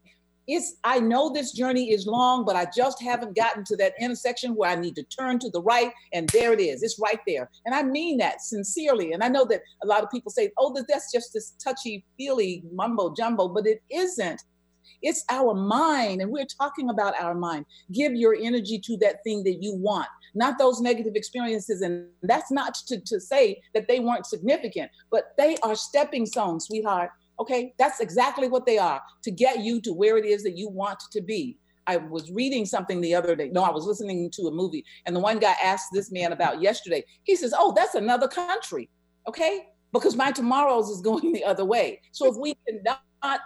it's 0.51 0.75
i 0.83 0.99
know 0.99 1.31
this 1.31 1.53
journey 1.53 1.91
is 1.91 2.05
long 2.05 2.43
but 2.45 2.55
i 2.57 2.67
just 2.75 3.01
haven't 3.01 3.35
gotten 3.35 3.63
to 3.63 3.75
that 3.77 3.93
intersection 3.99 4.53
where 4.53 4.69
i 4.69 4.75
need 4.75 4.95
to 4.95 5.03
turn 5.03 5.39
to 5.39 5.49
the 5.49 5.61
right 5.61 5.91
and 6.13 6.27
there 6.29 6.51
it 6.51 6.59
is. 6.59 6.83
It's 6.83 6.99
right 6.99 7.19
there. 7.25 7.49
And 7.65 7.73
i 7.73 7.83
mean 7.83 8.17
that 8.17 8.41
sincerely. 8.41 9.13
And 9.13 9.23
i 9.23 9.29
know 9.29 9.45
that 9.45 9.61
a 9.83 9.87
lot 9.87 10.03
of 10.03 10.11
people 10.11 10.31
say 10.31 10.51
oh 10.57 10.75
that's 10.87 11.11
just 11.11 11.33
this 11.33 11.51
touchy 11.63 12.05
feely 12.17 12.63
mumbo 12.73 13.13
jumbo 13.13 13.47
but 13.47 13.65
it 13.65 13.81
isn't. 13.89 14.41
It's 15.01 15.23
our 15.29 15.53
mind 15.53 16.21
and 16.21 16.31
we're 16.31 16.45
talking 16.45 16.89
about 16.89 17.19
our 17.19 17.33
mind. 17.33 17.65
Give 17.91 18.13
your 18.13 18.35
energy 18.35 18.77
to 18.79 18.97
that 18.97 19.23
thing 19.23 19.43
that 19.45 19.57
you 19.61 19.75
want. 19.75 20.07
Not 20.35 20.59
those 20.59 20.79
negative 20.81 21.15
experiences 21.15 21.81
and 21.81 22.07
that's 22.23 22.51
not 22.51 22.75
to, 22.87 22.99
to 22.99 23.19
say 23.19 23.61
that 23.73 23.87
they 23.87 23.99
weren't 23.99 24.25
significant 24.25 24.91
but 25.11 25.33
they 25.37 25.55
are 25.63 25.75
stepping 25.75 26.25
stones 26.25 26.65
sweetheart 26.67 27.11
Okay, 27.41 27.73
that's 27.79 27.99
exactly 27.99 28.47
what 28.47 28.67
they 28.67 28.77
are 28.77 29.01
to 29.23 29.31
get 29.31 29.61
you 29.61 29.81
to 29.81 29.93
where 29.93 30.15
it 30.15 30.25
is 30.25 30.43
that 30.43 30.55
you 30.55 30.69
want 30.69 30.99
to 31.11 31.21
be. 31.21 31.57
I 31.87 31.97
was 31.97 32.31
reading 32.31 32.67
something 32.67 33.01
the 33.01 33.15
other 33.15 33.35
day. 33.35 33.49
No, 33.49 33.63
I 33.63 33.71
was 33.71 33.85
listening 33.85 34.29
to 34.35 34.43
a 34.43 34.51
movie, 34.51 34.85
and 35.07 35.15
the 35.15 35.19
one 35.19 35.39
guy 35.39 35.55
asked 35.63 35.89
this 35.91 36.11
man 36.11 36.33
about 36.33 36.61
yesterday. 36.61 37.03
He 37.23 37.35
says, 37.35 37.51
Oh, 37.57 37.73
that's 37.75 37.95
another 37.95 38.27
country. 38.27 38.89
Okay, 39.27 39.65
because 39.91 40.15
my 40.15 40.31
tomorrows 40.31 40.89
is 40.89 41.01
going 41.09 41.33
the 41.33 41.43
other 41.43 41.65
way. 41.65 41.99
So 42.11 42.31
if 42.31 42.37
we 42.37 42.55
cannot 42.67 43.39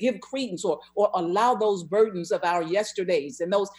give 0.00 0.20
credence 0.20 0.64
or 0.64 0.80
or 0.96 1.08
allow 1.14 1.54
those 1.54 1.84
burdens 1.84 2.32
of 2.32 2.42
our 2.42 2.64
yesterdays 2.64 3.38
and 3.38 3.52
those 3.52 3.70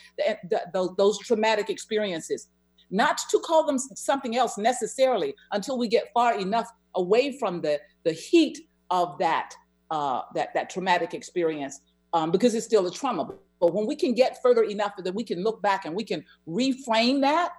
those, 0.74 0.92
those 0.98 1.20
traumatic 1.20 1.70
experiences, 1.70 2.48
not 2.90 3.18
to 3.32 3.40
call 3.40 3.66
them 3.66 3.78
something 3.78 4.38
else 4.38 4.58
necessarily 4.58 5.36
until 5.52 5.78
we 5.78 5.90
get 5.90 6.06
far 6.14 6.40
enough 6.40 6.70
away 6.96 7.38
from 7.38 7.60
the 7.60 7.80
the 8.06 8.14
heat 8.14 8.58
of 8.90 9.18
that 9.20 9.54
uh, 9.92 10.22
that 10.36 10.54
that 10.54 10.70
traumatic 10.70 11.14
experience 11.14 11.82
um, 12.14 12.32
because 12.32 12.56
it's 12.56 12.66
still 12.66 12.86
a 12.88 12.92
trauma. 12.92 13.30
But 13.60 13.74
when 13.74 13.88
we 13.88 13.96
can 13.96 14.14
get 14.14 14.42
further 14.42 14.64
enough 14.64 14.94
that 14.98 15.14
we 15.14 15.24
can 15.24 15.44
look 15.44 15.62
back 15.62 15.86
and 15.86 15.96
we 15.96 16.04
can 16.04 16.24
reframe 16.48 17.22
that, 17.22 17.52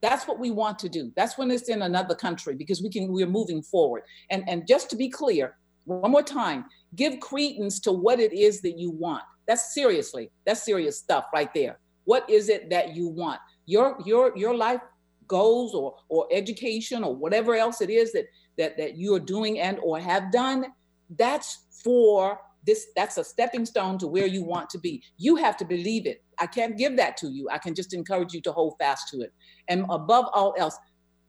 that's 0.00 0.28
what 0.28 0.38
we 0.38 0.50
want 0.50 0.78
to 0.80 0.88
do. 0.88 1.12
That's 1.16 1.38
when 1.38 1.50
it's 1.50 1.68
in 1.68 1.82
another 1.82 2.14
country 2.14 2.54
because 2.54 2.82
we 2.82 2.90
can 2.90 3.12
we're 3.12 3.26
moving 3.26 3.62
forward. 3.62 4.02
And 4.30 4.48
and 4.48 4.66
just 4.66 4.90
to 4.90 4.96
be 4.96 5.08
clear, 5.08 5.56
one 5.84 6.10
more 6.10 6.22
time, 6.22 6.66
give 6.94 7.20
credence 7.20 7.80
to 7.80 7.92
what 7.92 8.20
it 8.20 8.32
is 8.32 8.60
that 8.62 8.78
you 8.78 8.90
want. 8.90 9.22
That's 9.46 9.74
seriously, 9.74 10.30
that's 10.44 10.64
serious 10.64 10.98
stuff 10.98 11.26
right 11.32 11.52
there. 11.54 11.78
What 12.04 12.28
is 12.28 12.48
it 12.48 12.70
that 12.70 12.94
you 12.94 13.08
want? 13.08 13.40
Your 13.66 13.96
your 14.04 14.36
your 14.36 14.54
life 14.54 14.80
goals 15.28 15.74
or 15.74 15.96
or 16.08 16.28
education 16.30 17.02
or 17.02 17.14
whatever 17.14 17.54
else 17.54 17.80
it 17.80 17.90
is 17.90 18.12
that 18.12 18.26
that 18.58 18.76
that 18.76 18.96
you 18.96 19.14
are 19.14 19.20
doing 19.20 19.58
and 19.60 19.78
or 19.82 19.98
have 19.98 20.32
done 20.32 20.66
that's 21.10 21.66
for 21.84 22.38
this 22.66 22.88
that's 22.96 23.16
a 23.16 23.24
stepping 23.24 23.64
stone 23.64 23.96
to 23.98 24.08
where 24.08 24.26
you 24.26 24.42
want 24.42 24.68
to 24.70 24.78
be. 24.78 25.02
You 25.18 25.36
have 25.36 25.56
to 25.58 25.64
believe 25.64 26.06
it. 26.06 26.22
I 26.38 26.46
can't 26.46 26.76
give 26.76 26.96
that 26.96 27.16
to 27.18 27.28
you. 27.28 27.48
I 27.50 27.58
can 27.58 27.74
just 27.74 27.94
encourage 27.94 28.34
you 28.34 28.40
to 28.42 28.52
hold 28.52 28.74
fast 28.78 29.08
to 29.10 29.20
it. 29.20 29.32
And 29.68 29.86
above 29.88 30.26
all 30.32 30.54
else 30.58 30.76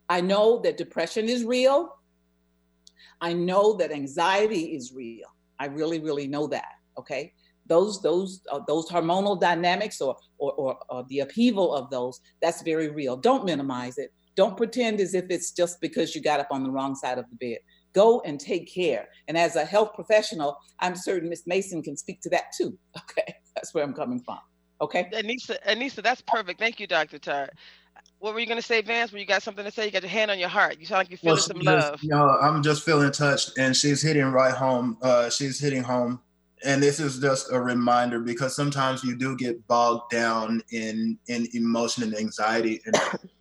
i 0.09 0.21
know 0.21 0.61
that 0.61 0.77
depression 0.77 1.29
is 1.29 1.43
real. 1.43 1.93
I 3.19 3.33
know 3.33 3.73
that 3.73 3.91
anxiety 3.91 4.75
is 4.75 4.93
real. 4.93 5.27
I 5.59 5.65
really 5.65 5.99
really 5.99 6.27
know 6.27 6.47
that 6.47 6.77
okay? 6.97 7.33
Those 7.67 8.01
those 8.01 8.41
uh, 8.51 8.61
those 8.67 8.89
hormonal 8.89 9.39
dynamics 9.39 10.01
or, 10.01 10.15
or 10.37 10.53
or 10.53 10.77
or 10.89 11.05
the 11.09 11.19
upheaval 11.19 11.73
of 11.73 11.89
those 11.89 12.21
that's 12.41 12.61
very 12.61 12.89
real. 12.89 13.15
Don't 13.15 13.45
minimize 13.45 13.97
it 13.97 14.11
don't 14.37 14.55
pretend 14.55 15.01
as 15.01 15.15
if 15.15 15.25
it's 15.29 15.51
just 15.51 15.81
because 15.81 16.15
you 16.15 16.21
got 16.21 16.39
up 16.39 16.47
on 16.51 16.63
the 16.63 16.69
wrong 16.69 16.95
side 16.95 17.17
of 17.17 17.25
the 17.29 17.35
bed. 17.35 17.57
Go 17.93 18.21
and 18.21 18.39
take 18.39 18.71
care. 18.71 19.09
And 19.27 19.37
as 19.37 19.55
a 19.55 19.65
health 19.65 19.93
professional, 19.95 20.57
I'm 20.79 20.95
certain 20.95 21.27
Miss 21.27 21.47
Mason 21.47 21.81
can 21.81 21.97
speak 21.97 22.21
to 22.21 22.29
that 22.29 22.45
too. 22.55 22.77
Okay, 22.97 23.33
that's 23.55 23.73
where 23.73 23.83
I'm 23.83 23.93
coming 23.93 24.19
from. 24.19 24.37
Okay. 24.79 25.09
Anissa, 25.13 25.57
Anissa, 25.65 26.03
that's 26.03 26.21
perfect. 26.21 26.59
Thank 26.59 26.79
you, 26.79 26.85
Dr. 26.85 27.17
Tart. 27.17 27.49
What 28.19 28.33
were 28.33 28.39
you 28.39 28.45
going 28.45 28.59
to 28.59 28.65
say, 28.65 28.81
Vance? 28.83 29.11
Were 29.11 29.17
you 29.17 29.25
got 29.25 29.41
something 29.41 29.65
to 29.65 29.71
say? 29.71 29.85
You 29.85 29.91
got 29.91 30.03
your 30.03 30.11
hand 30.11 30.29
on 30.29 30.37
your 30.37 30.49
heart. 30.49 30.77
You 30.79 30.85
sound 30.85 30.99
like 30.99 31.09
you're 31.09 31.17
feeling 31.17 31.35
well, 31.35 31.43
some 31.43 31.57
just, 31.57 31.65
love. 31.65 32.03
You 32.03 32.09
know, 32.09 32.37
I'm 32.39 32.61
just 32.61 32.83
feeling 32.83 33.11
touched, 33.11 33.57
and 33.57 33.75
she's 33.75 34.03
hitting 34.03 34.25
right 34.25 34.53
home. 34.53 34.97
Uh, 35.01 35.31
she's 35.31 35.59
hitting 35.59 35.83
home 35.83 36.19
and 36.65 36.81
this 36.81 36.99
is 36.99 37.19
just 37.19 37.51
a 37.51 37.59
reminder 37.59 38.19
because 38.19 38.55
sometimes 38.55 39.03
you 39.03 39.15
do 39.15 39.35
get 39.37 39.65
bogged 39.67 40.09
down 40.09 40.61
in 40.71 41.17
in 41.27 41.47
emotion 41.53 42.03
and 42.03 42.17
anxiety 42.17 42.81
and, 42.85 42.95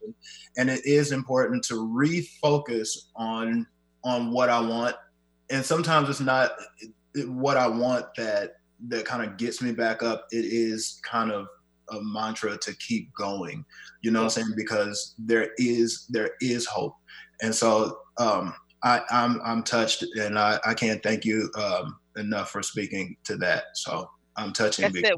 and 0.57 0.71
it 0.71 0.85
is 0.85 1.12
important 1.12 1.62
to 1.65 1.75
refocus 1.75 2.89
on 3.17 3.67
on 4.05 4.31
what 4.31 4.49
i 4.49 4.61
want 4.61 4.97
and 5.51 5.65
sometimes 5.65 6.09
it's 6.09 6.21
not 6.21 6.53
what 7.27 7.57
i 7.57 7.67
want 7.67 8.07
that 8.17 8.53
that 8.89 9.05
kind 9.05 9.23
of 9.23 9.37
gets 9.37 9.62
me 9.62 9.73
back 9.73 10.03
up 10.03 10.27
it 10.31 10.45
is 10.45 11.01
kind 11.05 11.33
of 11.33 11.47
a 11.91 12.03
mantra 12.03 12.57
to 12.57 12.77
keep 12.77 13.12
going. 13.15 13.65
You 14.03 14.11
know 14.11 14.21
what 14.21 14.37
I'm 14.37 14.45
saying? 14.45 14.55
Because 14.57 15.15
there 15.19 15.51
is 15.59 16.07
there 16.09 16.31
is 16.41 16.67
hope, 16.67 16.95
and 17.43 17.55
so 17.55 17.99
um, 18.19 18.55
I, 18.83 19.01
I'm 19.11 19.41
I'm 19.45 19.62
touched, 19.62 20.05
and 20.19 20.39
I, 20.39 20.59
I 20.65 20.75
can't 20.75 21.03
thank 21.03 21.25
you 21.25 21.51
um, 21.57 21.97
enough 22.17 22.51
for 22.51 22.62
speaking 22.62 23.17
to 23.25 23.37
that. 23.39 23.65
So 23.75 24.11
I'm 24.37 24.53
touching. 24.53 24.85
That's 24.85 24.97
it. 24.97 25.15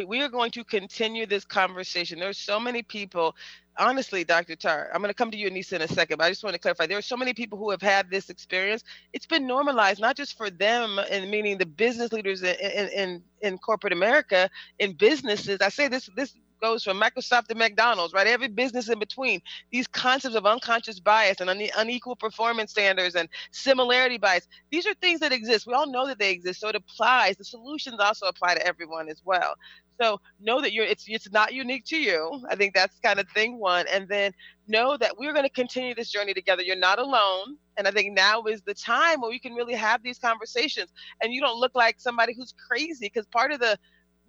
We, 0.00 0.18
we 0.18 0.22
are 0.22 0.28
going 0.28 0.50
to 0.52 0.64
continue 0.64 1.26
this 1.26 1.44
conversation. 1.44 2.18
There's 2.18 2.38
so 2.38 2.58
many 2.60 2.82
people 2.82 3.34
honestly, 3.78 4.24
Dr. 4.24 4.56
Tart, 4.56 4.90
I'm 4.92 5.00
going 5.00 5.10
to 5.10 5.14
come 5.14 5.30
to 5.30 5.36
you, 5.38 5.50
Anissa, 5.50 5.74
in 5.74 5.82
a 5.82 5.88
second, 5.88 6.18
but 6.18 6.24
I 6.24 6.28
just 6.28 6.44
want 6.44 6.54
to 6.54 6.60
clarify. 6.60 6.86
There 6.86 6.98
are 6.98 7.02
so 7.02 7.16
many 7.16 7.32
people 7.32 7.58
who 7.58 7.70
have 7.70 7.82
had 7.82 8.10
this 8.10 8.30
experience. 8.30 8.84
It's 9.12 9.26
been 9.26 9.46
normalized, 9.46 10.00
not 10.00 10.16
just 10.16 10.36
for 10.36 10.50
them, 10.50 10.98
and 11.10 11.30
meaning 11.30 11.58
the 11.58 11.66
business 11.66 12.12
leaders 12.12 12.42
in, 12.42 12.56
in, 12.56 13.22
in, 13.42 13.58
corporate 13.58 13.92
America, 13.92 14.50
in 14.78 14.92
businesses. 14.92 15.60
I 15.60 15.70
say 15.70 15.88
this 15.88 16.08
this 16.16 16.34
goes 16.60 16.84
from 16.84 17.00
Microsoft 17.00 17.46
to 17.46 17.54
McDonald's, 17.54 18.12
right? 18.12 18.26
Every 18.26 18.48
business 18.48 18.90
in 18.90 18.98
between. 18.98 19.40
These 19.72 19.86
concepts 19.86 20.34
of 20.36 20.44
unconscious 20.44 21.00
bias 21.00 21.40
and 21.40 21.48
une- 21.48 21.70
unequal 21.76 22.16
performance 22.16 22.72
standards 22.72 23.14
and 23.14 23.30
similarity 23.50 24.18
bias. 24.18 24.46
These 24.70 24.86
are 24.86 24.94
things 25.00 25.20
that 25.20 25.32
exist. 25.32 25.66
We 25.66 25.72
all 25.72 25.90
know 25.90 26.06
that 26.06 26.18
they 26.18 26.30
exist, 26.30 26.60
so 26.60 26.68
it 26.68 26.76
applies. 26.76 27.36
The 27.38 27.44
solutions 27.44 27.96
also 27.98 28.26
apply 28.26 28.56
to 28.56 28.66
everyone 28.66 29.08
as 29.08 29.22
well. 29.24 29.54
So 30.00 30.18
know 30.40 30.62
that 30.62 30.72
you're 30.72 30.86
it's 30.86 31.04
it's 31.06 31.30
not 31.30 31.52
unique 31.52 31.84
to 31.86 31.96
you. 31.96 32.42
I 32.48 32.56
think 32.56 32.74
that's 32.74 32.98
kind 33.00 33.20
of 33.20 33.28
thing 33.28 33.58
one. 33.58 33.86
And 33.92 34.08
then 34.08 34.32
know 34.66 34.96
that 34.96 35.18
we're 35.18 35.32
going 35.32 35.44
to 35.44 35.50
continue 35.50 35.94
this 35.94 36.10
journey 36.10 36.32
together. 36.32 36.62
You're 36.62 36.76
not 36.76 36.98
alone. 36.98 37.56
And 37.76 37.86
I 37.86 37.90
think 37.90 38.14
now 38.14 38.44
is 38.44 38.62
the 38.62 38.72
time 38.74 39.20
where 39.20 39.30
we 39.30 39.38
can 39.38 39.52
really 39.52 39.74
have 39.74 40.02
these 40.02 40.18
conversations 40.18 40.90
and 41.22 41.34
you 41.34 41.40
don't 41.40 41.58
look 41.58 41.74
like 41.74 42.00
somebody 42.00 42.34
who's 42.34 42.54
crazy 42.68 43.06
because 43.06 43.26
part 43.26 43.52
of 43.52 43.60
the 43.60 43.78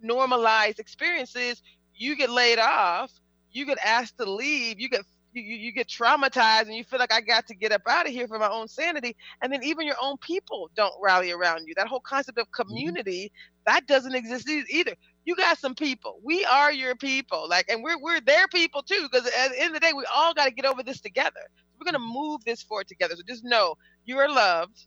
normalized 0.02 0.80
experience 0.80 1.36
is 1.36 1.62
you 1.96 2.18
get 2.18 2.30
laid 2.30 2.60
off, 2.60 3.12
you 3.52 3.66
get 3.66 3.78
asked 3.86 4.18
to 4.18 4.30
leave, 4.30 4.80
you 4.80 4.90
get 4.90 5.06
you, 5.34 5.42
you 5.42 5.72
get 5.72 5.88
traumatized 5.88 6.64
and 6.64 6.76
you 6.76 6.84
feel 6.84 7.00
like 7.00 7.14
I 7.14 7.22
got 7.22 7.48
to 7.48 7.56
get 7.56 7.72
up 7.72 7.84
out 7.88 8.06
of 8.06 8.12
here 8.12 8.28
for 8.28 8.38
my 8.38 8.50
own 8.50 8.68
sanity. 8.68 9.16
And 9.42 9.54
then 9.54 9.64
even 9.64 9.86
your 9.86 9.96
own 10.02 10.18
people 10.18 10.70
don't 10.76 10.94
rally 11.02 11.32
around 11.32 11.66
you. 11.68 11.74
That 11.78 11.88
whole 11.88 12.02
concept 12.02 12.38
of 12.38 12.48
mm-hmm. 12.48 12.68
community, 12.68 13.32
that 13.66 13.88
doesn't 13.88 14.16
exist 14.16 14.50
either 14.50 14.96
you 15.26 15.36
got 15.36 15.60
some 15.60 15.76
people. 15.76 16.20
We 16.24 16.46
are 16.46 16.72
your 16.72 16.96
people. 16.96 17.48
Like, 17.50 17.66
and 17.70 17.84
we're 17.84 18.00
we're 18.02 18.22
their 18.22 18.48
people 18.48 18.84
too. 18.84 19.08
Because 19.12 19.28
at 19.28 19.50
the 19.52 19.60
end 19.62 19.76
of 19.76 19.82
the 19.82 19.88
day, 19.88 19.94
we 19.94 20.06
all 20.14 20.34
got 20.34 20.46
to 20.46 20.52
get 20.52 20.66
over 20.66 20.84
this 20.84 21.02
together. 21.02 21.42
We're 21.80 21.92
gonna 21.92 22.00
move 22.06 22.44
this 22.46 22.62
forward 22.64 22.88
together. 22.88 23.16
So 23.16 23.24
just 23.28 23.44
know 23.44 23.76
you 24.06 24.18
are 24.20 24.30
loved, 24.30 24.86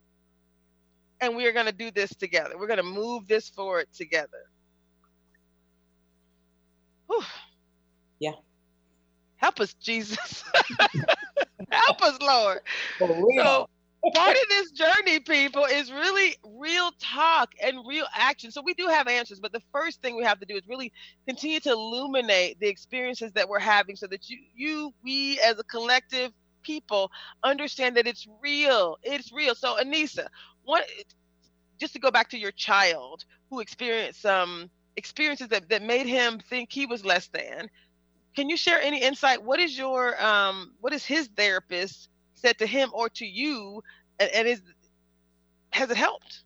and 1.20 1.37
we 1.37 1.47
are 1.47 1.53
gonna 1.53 1.73
do 1.73 1.90
this 1.90 2.11
together. 2.16 2.59
We're 2.59 2.68
gonna 2.68 2.83
move 2.85 3.29
this 3.29 3.49
forward 3.51 3.87
together. 3.94 4.51
Whew. 7.09 7.23
Yeah. 8.20 8.33
Help 9.37 9.61
us, 9.61 9.75
Jesus. 9.75 10.44
Help 11.70 12.03
us, 12.03 12.18
Lord. 12.20 12.61
For 12.99 13.09
real. 13.09 13.47
So, 13.47 13.68
part 14.12 14.36
of 14.36 14.48
this 14.48 14.70
journey, 14.72 15.20
people, 15.20 15.64
is 15.64 15.90
really 15.92 16.36
real 16.44 16.90
talk 17.00 17.52
and 17.62 17.78
real 17.86 18.06
action. 18.14 18.50
So 18.50 18.62
we 18.62 18.74
do 18.74 18.86
have 18.88 19.08
answers, 19.08 19.40
but 19.40 19.52
the 19.52 19.62
first 19.72 20.02
thing 20.02 20.16
we 20.16 20.24
have 20.24 20.40
to 20.40 20.46
do 20.46 20.56
is 20.56 20.62
really 20.68 20.92
continue 21.26 21.60
to 21.60 21.70
illuminate 21.70 22.60
the 22.60 22.68
experiences 22.68 23.32
that 23.32 23.48
we're 23.48 23.58
having 23.60 23.96
so 23.96 24.06
that 24.08 24.28
you, 24.28 24.38
you, 24.54 24.94
we 25.02 25.40
as 25.40 25.58
a 25.58 25.64
collective 25.64 26.32
people 26.62 27.10
understand 27.44 27.96
that 27.96 28.06
it's 28.06 28.26
real. 28.42 28.96
It's 29.02 29.32
real. 29.32 29.54
So 29.54 29.76
Anissa, 29.76 30.26
what 30.64 30.84
just 31.78 31.92
to 31.94 31.98
go 31.98 32.10
back 32.10 32.30
to 32.30 32.38
your 32.38 32.52
child 32.52 33.24
who 33.50 33.60
experienced 33.60 34.22
some 34.22 34.70
experiences 34.96 35.48
that, 35.48 35.68
that 35.68 35.82
made 35.82 36.06
him 36.06 36.38
think 36.38 36.72
he 36.72 36.86
was 36.86 37.04
less 37.04 37.28
than. 37.28 37.68
Can 38.36 38.48
you 38.48 38.56
share 38.56 38.80
any 38.80 39.02
insight? 39.02 39.42
What 39.42 39.60
is 39.60 39.76
your 39.76 40.20
um 40.22 40.72
what 40.80 40.92
is 40.92 41.04
his 41.04 41.28
therapist 41.36 42.08
said 42.44 42.59
to 42.59 42.66
him 42.66 42.90
or 42.92 43.09
to 43.09 43.26
you 43.26 43.83
and, 44.18 44.30
and 44.30 44.48
is 44.48 44.62
has 45.70 45.90
it 45.90 45.96
helped 45.96 46.42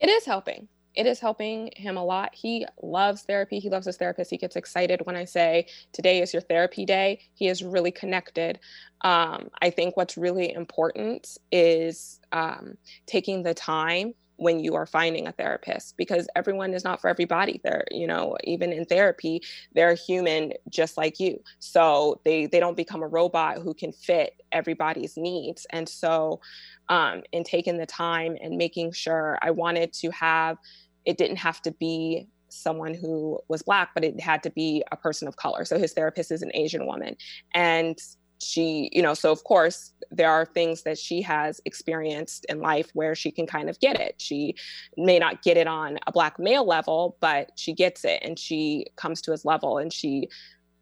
it 0.00 0.08
is 0.08 0.24
helping 0.24 0.68
it 0.94 1.06
is 1.06 1.20
helping 1.20 1.70
him 1.76 1.96
a 1.96 2.04
lot. 2.04 2.34
He 2.34 2.66
loves 2.82 3.22
therapy. 3.22 3.58
He 3.60 3.70
loves 3.70 3.86
his 3.86 3.96
therapist. 3.96 4.30
He 4.30 4.36
gets 4.36 4.56
excited 4.56 5.00
when 5.04 5.16
I 5.16 5.24
say, 5.24 5.66
Today 5.92 6.20
is 6.20 6.32
your 6.32 6.42
therapy 6.42 6.84
day. 6.84 7.20
He 7.34 7.46
is 7.46 7.62
really 7.62 7.92
connected. 7.92 8.58
Um, 9.02 9.50
I 9.62 9.70
think 9.70 9.96
what's 9.96 10.16
really 10.16 10.52
important 10.52 11.38
is 11.52 12.20
um, 12.32 12.76
taking 13.06 13.42
the 13.42 13.54
time 13.54 14.14
when 14.40 14.58
you 14.58 14.74
are 14.74 14.86
finding 14.86 15.28
a 15.28 15.32
therapist 15.32 15.96
because 15.98 16.26
everyone 16.34 16.72
is 16.72 16.82
not 16.82 17.00
for 17.00 17.08
everybody. 17.08 17.60
They're 17.62 17.84
you 17.90 18.06
know 18.06 18.36
even 18.44 18.72
in 18.72 18.86
therapy 18.86 19.42
they're 19.74 19.94
human 19.94 20.54
just 20.68 20.96
like 20.96 21.20
you. 21.20 21.42
So 21.58 22.20
they 22.24 22.46
they 22.46 22.58
don't 22.58 22.76
become 22.76 23.02
a 23.02 23.06
robot 23.06 23.58
who 23.58 23.74
can 23.74 23.92
fit 23.92 24.42
everybody's 24.50 25.16
needs. 25.16 25.66
And 25.70 25.88
so 25.88 26.40
um, 26.88 27.22
in 27.32 27.44
taking 27.44 27.76
the 27.76 27.86
time 27.86 28.36
and 28.42 28.56
making 28.56 28.92
sure 28.92 29.38
i 29.42 29.50
wanted 29.50 29.92
to 29.92 30.10
have 30.10 30.56
it 31.04 31.16
didn't 31.16 31.36
have 31.36 31.62
to 31.62 31.70
be 31.72 32.26
someone 32.48 32.94
who 32.94 33.38
was 33.48 33.62
black 33.62 33.90
but 33.94 34.04
it 34.04 34.20
had 34.20 34.42
to 34.42 34.50
be 34.50 34.82
a 34.90 34.96
person 34.96 35.28
of 35.28 35.36
color. 35.36 35.64
So 35.64 35.78
his 35.78 35.92
therapist 35.92 36.32
is 36.32 36.42
an 36.42 36.50
asian 36.54 36.86
woman. 36.86 37.16
And 37.54 37.98
she 38.40 38.90
you 38.92 39.02
know 39.02 39.14
so 39.14 39.30
of 39.30 39.44
course 39.44 39.92
there 40.10 40.30
are 40.30 40.44
things 40.44 40.82
that 40.82 40.98
she 40.98 41.22
has 41.22 41.60
experienced 41.64 42.46
in 42.48 42.60
life 42.60 42.90
where 42.94 43.14
she 43.14 43.30
can 43.30 43.46
kind 43.46 43.70
of 43.70 43.78
get 43.80 44.00
it. 44.00 44.16
She 44.18 44.56
may 44.96 45.18
not 45.18 45.42
get 45.42 45.56
it 45.56 45.66
on 45.66 45.98
a 46.06 46.12
black 46.12 46.38
male 46.38 46.66
level 46.66 47.16
but 47.20 47.52
she 47.56 47.72
gets 47.72 48.04
it 48.04 48.20
and 48.22 48.38
she 48.38 48.86
comes 48.96 49.20
to 49.22 49.30
his 49.30 49.44
level 49.44 49.78
and 49.78 49.92
she 49.92 50.28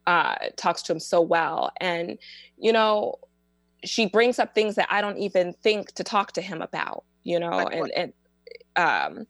uh, 0.07 0.37
talks 0.57 0.81
to 0.83 0.93
him 0.93 1.01
so 1.01 1.21
well. 1.21 1.71
And 1.81 2.19
you 2.57 2.73
know 2.73 3.19
she 3.85 4.07
brings 4.07 4.39
up 4.39 4.55
things 4.55 4.75
that 4.75 4.89
i 4.91 5.01
don't 5.01 5.19
even 5.19 5.53
think 5.63 5.93
to 5.93 6.03
talk 6.03 6.33
to 6.33 6.41
him 6.41 6.63
about 6.63 7.05
you 7.23 7.39
know 7.39 7.51
like 7.51 7.73
and, 7.73 7.93
and 7.97 8.13
um 8.77 9.27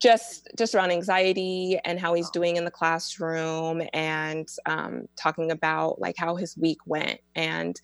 just 0.00 0.48
just 0.58 0.74
around 0.74 0.90
anxiety 0.90 1.78
and 1.84 2.00
how 2.00 2.14
he's 2.14 2.30
doing 2.30 2.56
in 2.56 2.64
the 2.64 2.70
classroom 2.70 3.82
and 3.92 4.48
um, 4.66 5.06
talking 5.16 5.50
about 5.50 6.00
like 6.00 6.16
how 6.16 6.36
his 6.36 6.56
week 6.56 6.78
went 6.86 7.20
and 7.34 7.80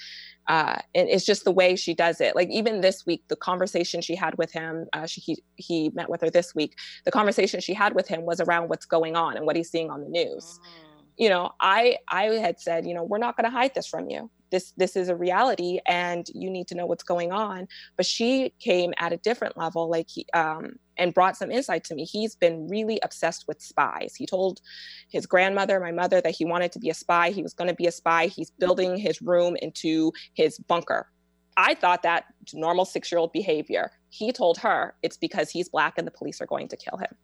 uh, 0.49 0.79
and 0.95 1.09
it's 1.09 1.27
just 1.27 1.45
the 1.45 1.51
way 1.51 1.75
she 1.75 1.93
does 1.93 2.21
it. 2.21 2.37
Like 2.37 2.49
even 2.51 2.81
this 2.81 3.05
week, 3.05 3.25
the 3.29 3.37
conversation 3.37 4.01
she 4.01 4.15
had 4.15 4.39
with 4.39 4.53
him, 4.53 4.87
uh, 4.93 5.07
she, 5.07 5.21
he 5.21 5.43
he 5.57 5.91
met 5.91 6.09
with 6.09 6.23
her 6.23 6.31
this 6.31 6.55
week. 6.55 6.77
The 7.05 7.11
conversation 7.11 7.61
she 7.61 7.75
had 7.75 7.95
with 7.95 8.09
him 8.09 8.25
was 8.25 8.41
around 8.41 8.69
what's 8.69 8.87
going 8.87 9.17
on 9.17 9.37
and 9.37 9.45
what 9.45 9.57
he's 9.57 9.71
seeing 9.71 9.91
on 9.91 10.03
the 10.03 10.09
news. 10.09 10.59
Mm. 10.63 11.03
You 11.19 11.29
know, 11.29 11.51
I 11.61 11.99
I 12.09 12.25
had 12.25 12.61
said, 12.61 12.87
you 12.87 12.95
know, 12.95 13.03
we're 13.03 13.19
not 13.19 13.37
going 13.37 13.45
to 13.45 13.51
hide 13.51 13.75
this 13.75 13.87
from 13.87 14.09
you 14.09 14.31
this 14.51 14.73
this 14.77 14.95
is 14.95 15.09
a 15.09 15.17
reality 15.17 15.81
and 15.87 16.29
you 16.33 16.49
need 16.49 16.69
to 16.69 16.77
know 16.77 16.87
what's 16.87 17.03
going 17.03 17.33
on 17.33 17.67
but 17.97 18.07
she 18.07 18.53
came 18.61 18.95
at 18.99 19.13
a 19.13 19.17
different 19.17 19.57
level 19.57 19.91
like 19.91 20.09
he, 20.09 20.25
um, 20.35 20.79
and 20.99 21.15
brought 21.15 21.37
some 21.37 21.51
insight 21.51 21.85
to 21.85 21.95
me 21.95 22.05
he's 22.05 22.35
been 22.35 22.69
really 22.69 22.99
obsessed 23.03 23.45
with 23.47 23.61
spies 23.61 24.15
he 24.17 24.27
told 24.27 24.61
his 25.09 25.27
grandmother 25.27 25.81
my 25.81 25.93
mother 25.93 26.21
that 26.21 26.35
he 26.35 26.45
wanted 26.45 26.73
to 26.73 26.79
be 26.79 26.91
a 26.91 26.95
spy 26.95 27.31
he 27.31 27.43
was 27.43 27.55
going 27.55 27.69
to 27.69 27.75
be 27.75 27.87
a 27.87 27.93
spy 27.93 28.27
he's 28.27 28.51
building 28.51 28.97
his 28.97 29.21
room 29.23 29.57
into 29.63 30.13
his 30.35 30.59
bunker 30.59 31.09
i 31.57 31.75
thought 31.75 32.03
that 32.03 32.25
normal 32.53 32.85
six 32.85 33.11
year 33.11 33.19
old 33.19 33.33
behavior 33.33 33.91
he 34.11 34.33
told 34.33 34.59
her 34.59 34.95
it's 35.03 35.17
because 35.17 35.51
he's 35.51 35.69
black 35.69 35.95
and 35.99 36.07
the 36.07 36.13
police 36.13 36.41
are 36.41 36.47
going 36.47 36.69
to 36.69 36.77
kill 36.77 36.99
him 36.99 37.15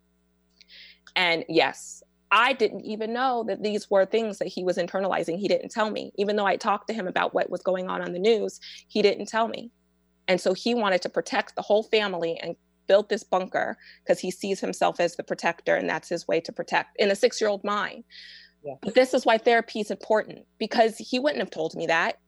and 1.16 1.44
yes 1.48 2.02
I 2.34 2.54
didn't 2.54 2.86
even 2.86 3.12
know 3.12 3.44
that 3.46 3.62
these 3.62 3.90
were 3.90 4.06
things 4.06 4.38
that 4.38 4.48
he 4.48 4.64
was 4.64 4.78
internalizing. 4.78 5.38
He 5.38 5.48
didn't 5.48 5.70
tell 5.70 5.90
me. 5.90 6.12
Even 6.16 6.34
though 6.34 6.46
I 6.46 6.56
talked 6.56 6.88
to 6.88 6.94
him 6.94 7.06
about 7.06 7.34
what 7.34 7.50
was 7.50 7.60
going 7.60 7.90
on 7.90 8.00
on 8.00 8.14
the 8.14 8.18
news, 8.18 8.58
he 8.88 9.02
didn't 9.02 9.26
tell 9.26 9.48
me. 9.48 9.70
And 10.28 10.40
so 10.40 10.54
he 10.54 10.74
wanted 10.74 11.02
to 11.02 11.10
protect 11.10 11.56
the 11.56 11.62
whole 11.62 11.82
family 11.82 12.38
and 12.42 12.56
built 12.86 13.08
this 13.08 13.22
bunker 13.22 13.76
because 14.02 14.18
he 14.18 14.30
sees 14.30 14.60
himself 14.60 15.00
as 15.00 15.16
the 15.16 15.22
protector 15.22 15.76
and 15.76 15.88
that's 15.88 16.08
his 16.08 16.26
way 16.28 16.40
to 16.40 16.52
protect 16.52 16.96
in 16.98 17.10
a 17.10 17.16
six 17.16 17.40
year 17.40 17.50
old 17.50 17.64
mind. 17.64 18.04
Yeah. 18.64 18.74
But 18.80 18.94
this 18.94 19.12
is 19.14 19.26
why 19.26 19.38
therapy 19.38 19.80
is 19.80 19.90
important 19.90 20.46
because 20.58 20.96
he 20.96 21.18
wouldn't 21.18 21.40
have 21.40 21.50
told 21.50 21.74
me 21.74 21.86
that. 21.86 22.18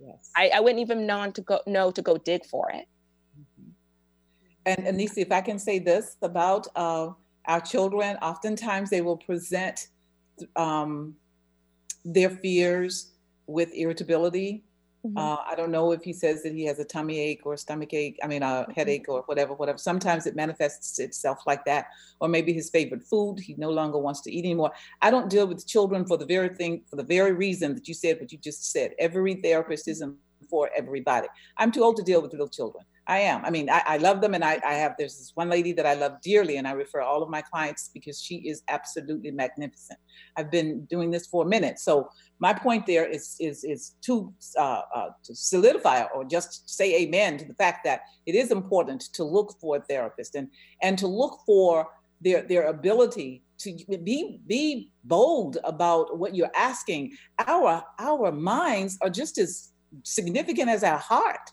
Yes. 0.00 0.30
I, 0.36 0.50
I 0.54 0.60
wouldn't 0.60 0.80
even 0.80 1.06
know 1.06 1.30
to 1.30 1.40
go 1.40 1.60
know 1.66 1.90
to 1.90 2.02
go 2.02 2.16
dig 2.16 2.44
for 2.46 2.70
it. 2.70 2.86
Mm-hmm. 3.38 3.70
And 4.66 4.98
Anissa, 4.98 5.18
if 5.18 5.32
I 5.32 5.40
can 5.40 5.58
say 5.58 5.78
this 5.78 6.16
about 6.22 6.66
uh, 6.76 7.10
our 7.46 7.60
children, 7.60 8.16
oftentimes 8.22 8.90
they 8.90 9.00
will 9.00 9.16
present 9.16 9.88
um, 10.54 11.14
their 12.04 12.30
fears 12.30 13.12
with 13.46 13.72
irritability. 13.74 14.64
Mm-hmm. 15.06 15.18
Uh, 15.18 15.36
I 15.48 15.54
don't 15.54 15.70
know 15.70 15.92
if 15.92 16.02
he 16.02 16.12
says 16.12 16.42
that 16.42 16.52
he 16.52 16.64
has 16.64 16.78
a 16.78 16.84
tummy 16.84 17.18
ache 17.20 17.42
or 17.44 17.54
a 17.54 17.58
stomach 17.58 17.94
ache, 17.94 18.18
I 18.22 18.26
mean, 18.26 18.42
a 18.42 18.46
mm-hmm. 18.46 18.72
headache 18.72 19.06
or 19.08 19.22
whatever, 19.26 19.54
whatever. 19.54 19.78
Sometimes 19.78 20.26
it 20.26 20.34
manifests 20.34 20.98
itself 20.98 21.38
like 21.46 21.64
that. 21.66 21.86
Or 22.20 22.28
maybe 22.28 22.52
his 22.52 22.70
favorite 22.70 23.04
food, 23.04 23.38
he 23.38 23.54
no 23.56 23.70
longer 23.70 23.98
wants 23.98 24.20
to 24.22 24.32
eat 24.32 24.44
anymore. 24.44 24.72
I 25.02 25.10
don't 25.10 25.30
deal 25.30 25.46
with 25.46 25.66
children 25.66 26.04
for 26.06 26.16
the 26.16 26.26
very 26.26 26.48
thing, 26.48 26.82
for 26.90 26.96
the 26.96 27.04
very 27.04 27.32
reason 27.32 27.74
that 27.74 27.86
you 27.86 27.94
said 27.94 28.18
what 28.20 28.32
you 28.32 28.38
just 28.38 28.72
said. 28.72 28.92
Every 28.98 29.34
therapist 29.34 29.86
isn't 29.86 30.16
for 30.50 30.70
everybody. 30.76 31.28
I'm 31.56 31.70
too 31.70 31.84
old 31.84 31.96
to 31.96 32.02
deal 32.02 32.20
with 32.20 32.32
little 32.32 32.48
children. 32.48 32.84
I 33.08 33.18
am. 33.18 33.44
I 33.44 33.50
mean, 33.50 33.70
I, 33.70 33.82
I 33.86 33.96
love 33.98 34.20
them, 34.20 34.34
and 34.34 34.44
I, 34.44 34.60
I 34.66 34.74
have. 34.74 34.94
There's 34.98 35.16
this 35.16 35.32
one 35.34 35.48
lady 35.48 35.72
that 35.72 35.86
I 35.86 35.94
love 35.94 36.20
dearly, 36.22 36.56
and 36.56 36.66
I 36.66 36.72
refer 36.72 37.02
all 37.02 37.22
of 37.22 37.30
my 37.30 37.40
clients 37.40 37.90
because 37.94 38.20
she 38.20 38.36
is 38.36 38.62
absolutely 38.68 39.30
magnificent. 39.30 39.98
I've 40.36 40.50
been 40.50 40.84
doing 40.86 41.12
this 41.12 41.26
for 41.26 41.44
a 41.44 41.46
minute, 41.46 41.78
so 41.78 42.08
my 42.40 42.52
point 42.52 42.84
there 42.86 43.06
is 43.06 43.36
is 43.38 43.62
is 43.62 43.94
to 44.02 44.32
uh, 44.58 44.82
uh, 44.94 45.08
to 45.22 45.34
solidify 45.36 46.02
or 46.14 46.24
just 46.24 46.68
say 46.68 47.02
amen 47.02 47.38
to 47.38 47.44
the 47.44 47.54
fact 47.54 47.84
that 47.84 48.00
it 48.26 48.34
is 48.34 48.50
important 48.50 49.02
to 49.14 49.22
look 49.22 49.54
for 49.60 49.76
a 49.76 49.80
therapist 49.80 50.34
and 50.34 50.48
and 50.82 50.98
to 50.98 51.06
look 51.06 51.40
for 51.46 51.86
their 52.20 52.42
their 52.42 52.66
ability 52.66 53.42
to 53.58 53.72
be 54.02 54.40
be 54.46 54.90
bold 55.04 55.58
about 55.62 56.18
what 56.18 56.34
you're 56.34 56.50
asking. 56.56 57.16
Our 57.46 57.84
our 58.00 58.32
minds 58.32 58.98
are 59.00 59.10
just 59.10 59.38
as 59.38 59.72
significant 60.02 60.68
as 60.68 60.82
our 60.82 60.98
heart 60.98 61.52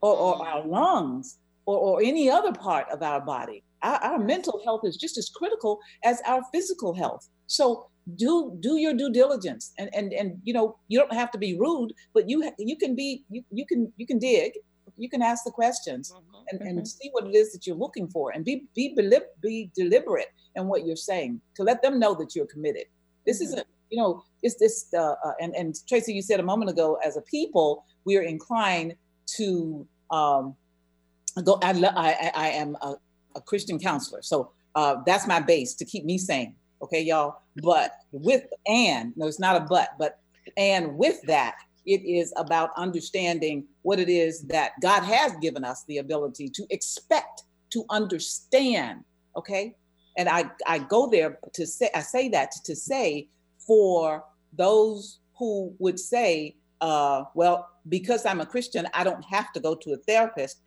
or, 0.00 0.14
or 0.16 0.46
our 0.46 0.66
lungs 0.66 1.38
or, 1.66 1.76
or 1.76 2.02
any 2.02 2.30
other 2.30 2.52
part 2.52 2.88
of 2.90 3.02
our 3.02 3.20
body. 3.20 3.62
Our, 3.82 3.96
our 3.96 4.18
mental 4.18 4.60
health 4.64 4.82
is 4.84 4.96
just 4.96 5.18
as 5.18 5.28
critical 5.28 5.78
as 6.04 6.20
our 6.26 6.42
physical 6.52 6.94
health. 6.94 7.28
So 7.46 7.86
do 8.16 8.56
do 8.60 8.78
your 8.78 8.94
due 8.94 9.12
diligence 9.12 9.72
and 9.78 9.90
and 9.94 10.12
and 10.12 10.40
you 10.44 10.54
know 10.54 10.76
you 10.88 10.98
don't 10.98 11.12
have 11.12 11.30
to 11.30 11.38
be 11.38 11.58
rude 11.58 11.92
but 12.14 12.28
you 12.28 12.50
you 12.58 12.76
can 12.76 12.94
be 12.94 13.22
you, 13.28 13.42
you 13.50 13.66
can 13.66 13.92
you 13.96 14.06
can 14.06 14.18
dig 14.18 14.52
you 14.96 15.08
can 15.10 15.20
ask 15.20 15.44
the 15.44 15.50
questions 15.50 16.10
mm-hmm. 16.10 16.42
and, 16.50 16.60
and 16.62 16.78
mm-hmm. 16.78 16.84
see 16.84 17.10
what 17.12 17.26
it 17.26 17.34
is 17.34 17.52
that 17.52 17.66
you're 17.66 17.76
looking 17.76 18.08
for 18.08 18.32
and 18.32 18.44
be 18.44 18.64
be 18.74 18.96
be 19.42 19.70
deliberate 19.74 20.28
in 20.56 20.66
what 20.66 20.86
you're 20.86 20.96
saying 20.96 21.40
to 21.54 21.62
let 21.62 21.82
them 21.82 21.98
know 21.98 22.14
that 22.14 22.34
you're 22.34 22.46
committed 22.46 22.84
this 23.26 23.42
mm-hmm. 23.42 23.52
isn't 23.52 23.66
you 23.90 24.00
know 24.00 24.22
it's 24.42 24.56
this 24.58 24.86
uh, 24.94 25.14
uh, 25.24 25.32
and 25.40 25.54
and 25.54 25.74
Traci 25.90 26.14
you 26.14 26.22
said 26.22 26.40
a 26.40 26.42
moment 26.42 26.70
ago 26.70 26.98
as 27.04 27.16
a 27.16 27.22
people 27.22 27.84
we 28.04 28.16
are 28.16 28.22
inclined 28.22 28.94
to 29.36 29.86
um, 30.10 30.54
go. 31.44 31.58
I, 31.62 31.72
I, 31.72 32.30
I 32.34 32.48
am 32.50 32.76
a, 32.80 32.94
a, 33.36 33.40
Christian 33.40 33.78
counselor, 33.78 34.22
so 34.22 34.52
uh, 34.74 34.96
that's 35.06 35.26
my 35.26 35.40
base 35.40 35.74
to 35.74 35.84
keep 35.84 36.04
me 36.04 36.18
sane. 36.18 36.54
Okay, 36.82 37.02
y'all. 37.02 37.42
But 37.62 37.92
with 38.12 38.44
and 38.66 39.12
no, 39.16 39.26
it's 39.26 39.40
not 39.40 39.56
a 39.56 39.60
but, 39.60 39.90
but 39.98 40.20
and 40.56 40.96
with 40.96 41.20
that, 41.22 41.56
it 41.86 42.02
is 42.04 42.32
about 42.36 42.70
understanding 42.76 43.66
what 43.82 43.98
it 43.98 44.08
is 44.08 44.42
that 44.42 44.72
God 44.80 45.02
has 45.02 45.32
given 45.40 45.64
us 45.64 45.84
the 45.88 45.98
ability 45.98 46.48
to 46.50 46.66
expect, 46.70 47.42
to 47.70 47.84
understand. 47.90 49.04
Okay, 49.36 49.74
and 50.16 50.28
I 50.28 50.50
I 50.66 50.78
go 50.78 51.08
there 51.08 51.38
to 51.54 51.66
say 51.66 51.90
I 51.94 52.00
say 52.00 52.28
that 52.30 52.52
to 52.64 52.74
say 52.74 53.28
for 53.58 54.24
those 54.52 55.20
who 55.38 55.74
would 55.78 55.98
say 55.98 56.56
uh, 56.80 57.24
well, 57.34 57.68
because 57.88 58.26
I'm 58.26 58.40
a 58.40 58.46
Christian, 58.46 58.86
I 58.94 59.04
don't 59.04 59.24
have 59.24 59.52
to 59.52 59.60
go 59.60 59.74
to 59.74 59.92
a 59.92 59.96
therapist. 59.96 60.62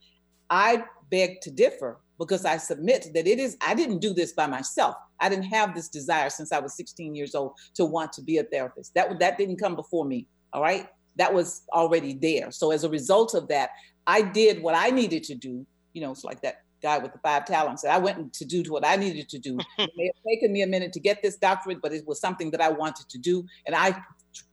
I 0.50 0.84
beg 1.10 1.42
to 1.42 1.52
differ 1.52 2.00
because 2.20 2.46
I 2.46 2.58
submit 2.58 3.08
that 3.14 3.28
it 3.28 3.40
is, 3.40 3.58
I 3.62 3.74
didn't 3.74 4.00
do 4.00 4.14
this 4.14 4.34
by 4.34 4.48
myself. 4.48 4.96
I 5.20 5.30
didn't 5.30 5.46
have 5.46 5.74
this 5.74 5.90
desire 5.90 6.30
since 6.30 6.52
I 6.52 6.60
was 6.60 6.76
16 6.76 7.16
years 7.16 7.36
old 7.36 7.54
to 7.76 7.86
want 7.86 8.14
to 8.14 8.22
be 8.22 8.38
a 8.38 8.44
therapist. 8.44 8.94
That, 8.96 9.20
that 9.20 9.38
didn't 9.38 9.58
come 9.58 9.76
before 9.76 10.06
me. 10.06 10.28
All 10.54 10.62
right. 10.62 10.88
That 11.18 11.34
was 11.34 11.64
already 11.74 12.14
there. 12.14 12.52
So 12.52 12.72
as 12.72 12.84
a 12.84 12.90
result 12.90 13.34
of 13.34 13.48
that, 13.50 13.72
I 14.08 14.22
did 14.22 14.62
what 14.62 14.76
I 14.76 14.90
needed 14.90 15.24
to 15.26 15.36
do. 15.36 15.66
You 15.94 16.02
know, 16.02 16.12
it's 16.12 16.24
like 16.24 16.42
that 16.42 16.64
guy 16.82 16.98
with 16.98 17.14
the 17.14 17.20
five 17.20 17.46
talents. 17.46 17.86
I 17.86 17.98
went 17.98 18.34
to 18.34 18.46
do 18.46 18.64
what 18.72 18.86
I 18.86 18.96
needed 18.96 19.30
to 19.30 19.40
do. 19.40 19.58
it 19.78 19.92
may 19.96 20.06
have 20.06 20.24
taken 20.28 20.52
me 20.52 20.64
a 20.64 20.68
minute 20.68 20.94
to 20.94 21.00
get 21.00 21.22
this 21.22 21.38
doctorate, 21.38 21.82
but 21.82 21.94
it 21.94 22.06
was 22.08 22.20
something 22.20 22.52
that 22.52 22.62
I 22.62 22.70
wanted 22.70 23.08
to 23.10 23.18
do. 23.18 23.46
And 23.66 23.76
I 23.76 24.02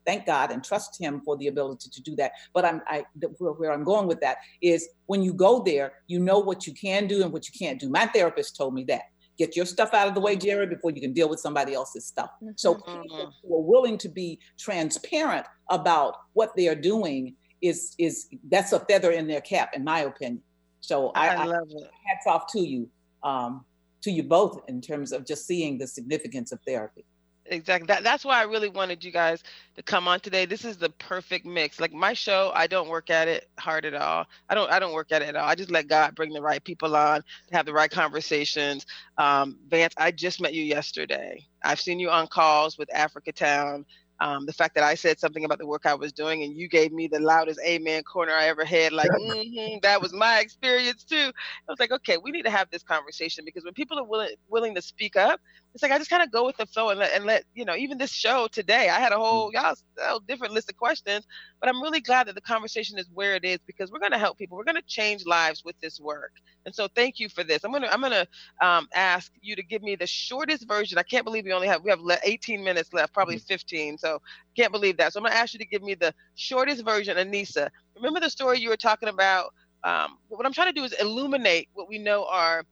thank 0.06 0.26
God 0.26 0.50
and 0.50 0.62
trust 0.62 1.00
Him 1.00 1.20
for 1.24 1.36
the 1.36 1.48
ability 1.48 1.90
to 1.90 2.02
do 2.02 2.16
that. 2.16 2.32
But 2.54 2.64
I'm 2.64 2.82
I 2.86 3.04
where, 3.38 3.52
where 3.52 3.72
I'm 3.72 3.84
going 3.84 4.06
with 4.06 4.20
that 4.20 4.38
is 4.62 4.88
when 5.06 5.22
you 5.22 5.32
go 5.32 5.62
there, 5.62 5.92
you 6.06 6.18
know 6.20 6.38
what 6.38 6.66
you 6.66 6.72
can 6.72 7.06
do 7.06 7.22
and 7.22 7.32
what 7.32 7.46
you 7.48 7.52
can't 7.58 7.80
do. 7.80 7.88
My 7.88 8.06
therapist 8.06 8.56
told 8.56 8.74
me 8.74 8.84
that. 8.84 9.02
Get 9.38 9.54
your 9.54 9.66
stuff 9.66 9.94
out 9.94 10.08
of 10.08 10.14
the 10.14 10.20
way, 10.20 10.34
Jerry, 10.34 10.66
before 10.66 10.90
you 10.90 11.00
can 11.00 11.12
deal 11.12 11.28
with 11.28 11.38
somebody 11.38 11.72
else's 11.72 12.04
stuff. 12.04 12.28
So 12.56 12.74
mm-hmm. 12.74 13.02
people 13.02 13.32
who 13.44 13.56
are 13.56 13.62
willing 13.62 13.96
to 13.98 14.08
be 14.08 14.40
transparent 14.58 15.46
about 15.70 16.16
what 16.32 16.56
they 16.56 16.66
are 16.66 16.74
doing 16.74 17.36
is 17.62 17.94
is 17.98 18.26
that's 18.50 18.72
a 18.72 18.80
feather 18.80 19.12
in 19.12 19.28
their 19.28 19.40
cap, 19.40 19.74
in 19.74 19.84
my 19.84 20.00
opinion. 20.00 20.42
So 20.80 21.10
I, 21.10 21.28
I 21.28 21.44
love 21.44 21.68
I, 21.70 21.82
it. 21.82 21.90
Hats 22.04 22.26
off 22.26 22.50
to 22.52 22.60
you, 22.60 22.88
um, 23.22 23.64
to 24.02 24.10
you 24.10 24.24
both 24.24 24.60
in 24.66 24.80
terms 24.80 25.12
of 25.12 25.24
just 25.24 25.46
seeing 25.46 25.78
the 25.78 25.86
significance 25.86 26.50
of 26.50 26.58
therapy 26.66 27.04
exactly 27.50 27.86
that, 27.86 28.04
that's 28.04 28.24
why 28.24 28.40
i 28.40 28.44
really 28.44 28.68
wanted 28.68 29.02
you 29.04 29.10
guys 29.12 29.42
to 29.76 29.82
come 29.82 30.08
on 30.08 30.18
today. 30.20 30.44
This 30.44 30.64
is 30.64 30.76
the 30.76 30.90
perfect 30.90 31.46
mix 31.46 31.80
like 31.80 31.92
my 31.92 32.12
show 32.12 32.50
i 32.54 32.66
don't 32.66 32.88
work 32.88 33.10
at 33.10 33.28
it 33.28 33.48
hard 33.58 33.84
at 33.84 33.94
all. 33.94 34.26
I 34.48 34.54
don't 34.54 34.70
i 34.70 34.78
don't 34.78 34.92
work 34.92 35.12
at 35.12 35.22
it 35.22 35.28
at 35.28 35.36
all. 35.36 35.48
I 35.48 35.54
just 35.54 35.70
let 35.70 35.88
god 35.88 36.14
bring 36.14 36.32
the 36.32 36.42
right 36.42 36.62
people 36.62 36.96
on 36.96 37.22
to 37.48 37.56
have 37.56 37.66
the 37.66 37.72
right 37.72 37.90
conversations. 37.90 38.86
Um, 39.18 39.58
vance 39.68 39.94
i 39.98 40.10
just 40.10 40.40
met 40.40 40.54
you 40.54 40.64
yesterday. 40.64 41.46
I've 41.64 41.80
seen 41.80 42.00
you 42.00 42.10
on 42.10 42.26
calls 42.28 42.78
with 42.78 42.88
Africatown. 42.94 43.84
Um, 44.20 44.46
the 44.46 44.52
fact 44.52 44.74
that 44.74 44.82
I 44.82 44.94
said 44.94 45.20
something 45.20 45.44
about 45.44 45.58
the 45.58 45.66
work 45.66 45.86
I 45.86 45.94
was 45.94 46.12
doing 46.12 46.42
and 46.42 46.56
you 46.56 46.68
gave 46.68 46.92
me 46.92 47.06
the 47.06 47.20
loudest 47.20 47.60
amen 47.64 48.02
corner 48.02 48.32
I 48.32 48.48
ever 48.48 48.64
had, 48.64 48.92
like, 48.92 49.10
mm-hmm, 49.30 49.78
that 49.82 50.02
was 50.02 50.12
my 50.12 50.40
experience 50.40 51.04
too. 51.04 51.30
I 51.68 51.70
was 51.72 51.78
like, 51.78 51.92
okay, 51.92 52.16
we 52.16 52.32
need 52.32 52.44
to 52.44 52.50
have 52.50 52.68
this 52.70 52.82
conversation 52.82 53.44
because 53.44 53.64
when 53.64 53.74
people 53.74 53.98
are 53.98 54.04
willing 54.04 54.34
willing 54.48 54.74
to 54.74 54.82
speak 54.82 55.16
up, 55.16 55.40
it's 55.78 55.82
like 55.84 55.92
I 55.92 55.98
just 55.98 56.10
kind 56.10 56.24
of 56.24 56.32
go 56.32 56.44
with 56.44 56.56
the 56.56 56.66
flow 56.66 56.88
and 56.88 56.98
let, 56.98 57.12
and 57.12 57.24
let 57.24 57.44
you 57.54 57.64
know. 57.64 57.76
Even 57.76 57.98
this 57.98 58.10
show 58.10 58.48
today, 58.50 58.88
I 58.88 58.98
had 58.98 59.12
a 59.12 59.16
whole 59.16 59.52
y'all 59.52 59.76
a 59.96 60.18
different 60.26 60.52
list 60.52 60.68
of 60.68 60.76
questions, 60.76 61.24
but 61.60 61.68
I'm 61.68 61.80
really 61.80 62.00
glad 62.00 62.26
that 62.26 62.34
the 62.34 62.40
conversation 62.40 62.98
is 62.98 63.06
where 63.14 63.36
it 63.36 63.44
is 63.44 63.60
because 63.64 63.92
we're 63.92 64.00
going 64.00 64.10
to 64.10 64.18
help 64.18 64.38
people. 64.38 64.58
We're 64.58 64.64
going 64.64 64.74
to 64.74 64.82
change 64.88 65.24
lives 65.24 65.64
with 65.64 65.78
this 65.78 66.00
work, 66.00 66.32
and 66.66 66.74
so 66.74 66.88
thank 66.96 67.20
you 67.20 67.28
for 67.28 67.44
this. 67.44 67.62
I'm 67.62 67.70
gonna 67.70 67.86
I'm 67.86 68.00
gonna 68.00 68.26
um, 68.60 68.88
ask 68.92 69.30
you 69.40 69.54
to 69.54 69.62
give 69.62 69.82
me 69.84 69.94
the 69.94 70.06
shortest 70.08 70.66
version. 70.66 70.98
I 70.98 71.04
can't 71.04 71.24
believe 71.24 71.44
we 71.44 71.52
only 71.52 71.68
have 71.68 71.84
we 71.84 71.90
have 71.90 72.00
18 72.24 72.64
minutes 72.64 72.92
left, 72.92 73.14
probably 73.14 73.36
mm-hmm. 73.36 73.46
15. 73.46 73.98
So 73.98 74.20
can't 74.56 74.72
believe 74.72 74.96
that. 74.96 75.12
So 75.12 75.20
I'm 75.20 75.26
gonna 75.26 75.36
ask 75.36 75.52
you 75.52 75.60
to 75.60 75.66
give 75.66 75.84
me 75.84 75.94
the 75.94 76.12
shortest 76.34 76.84
version, 76.84 77.16
Anissa. 77.16 77.70
Remember 77.94 78.18
the 78.18 78.30
story 78.30 78.58
you 78.58 78.68
were 78.68 78.76
talking 78.76 79.08
about? 79.08 79.54
Um, 79.84 80.18
what 80.26 80.44
I'm 80.44 80.52
trying 80.52 80.74
to 80.74 80.80
do 80.80 80.82
is 80.82 80.92
illuminate 80.94 81.68
what 81.72 81.88
we 81.88 81.98
know 81.98 82.26
are 82.26 82.64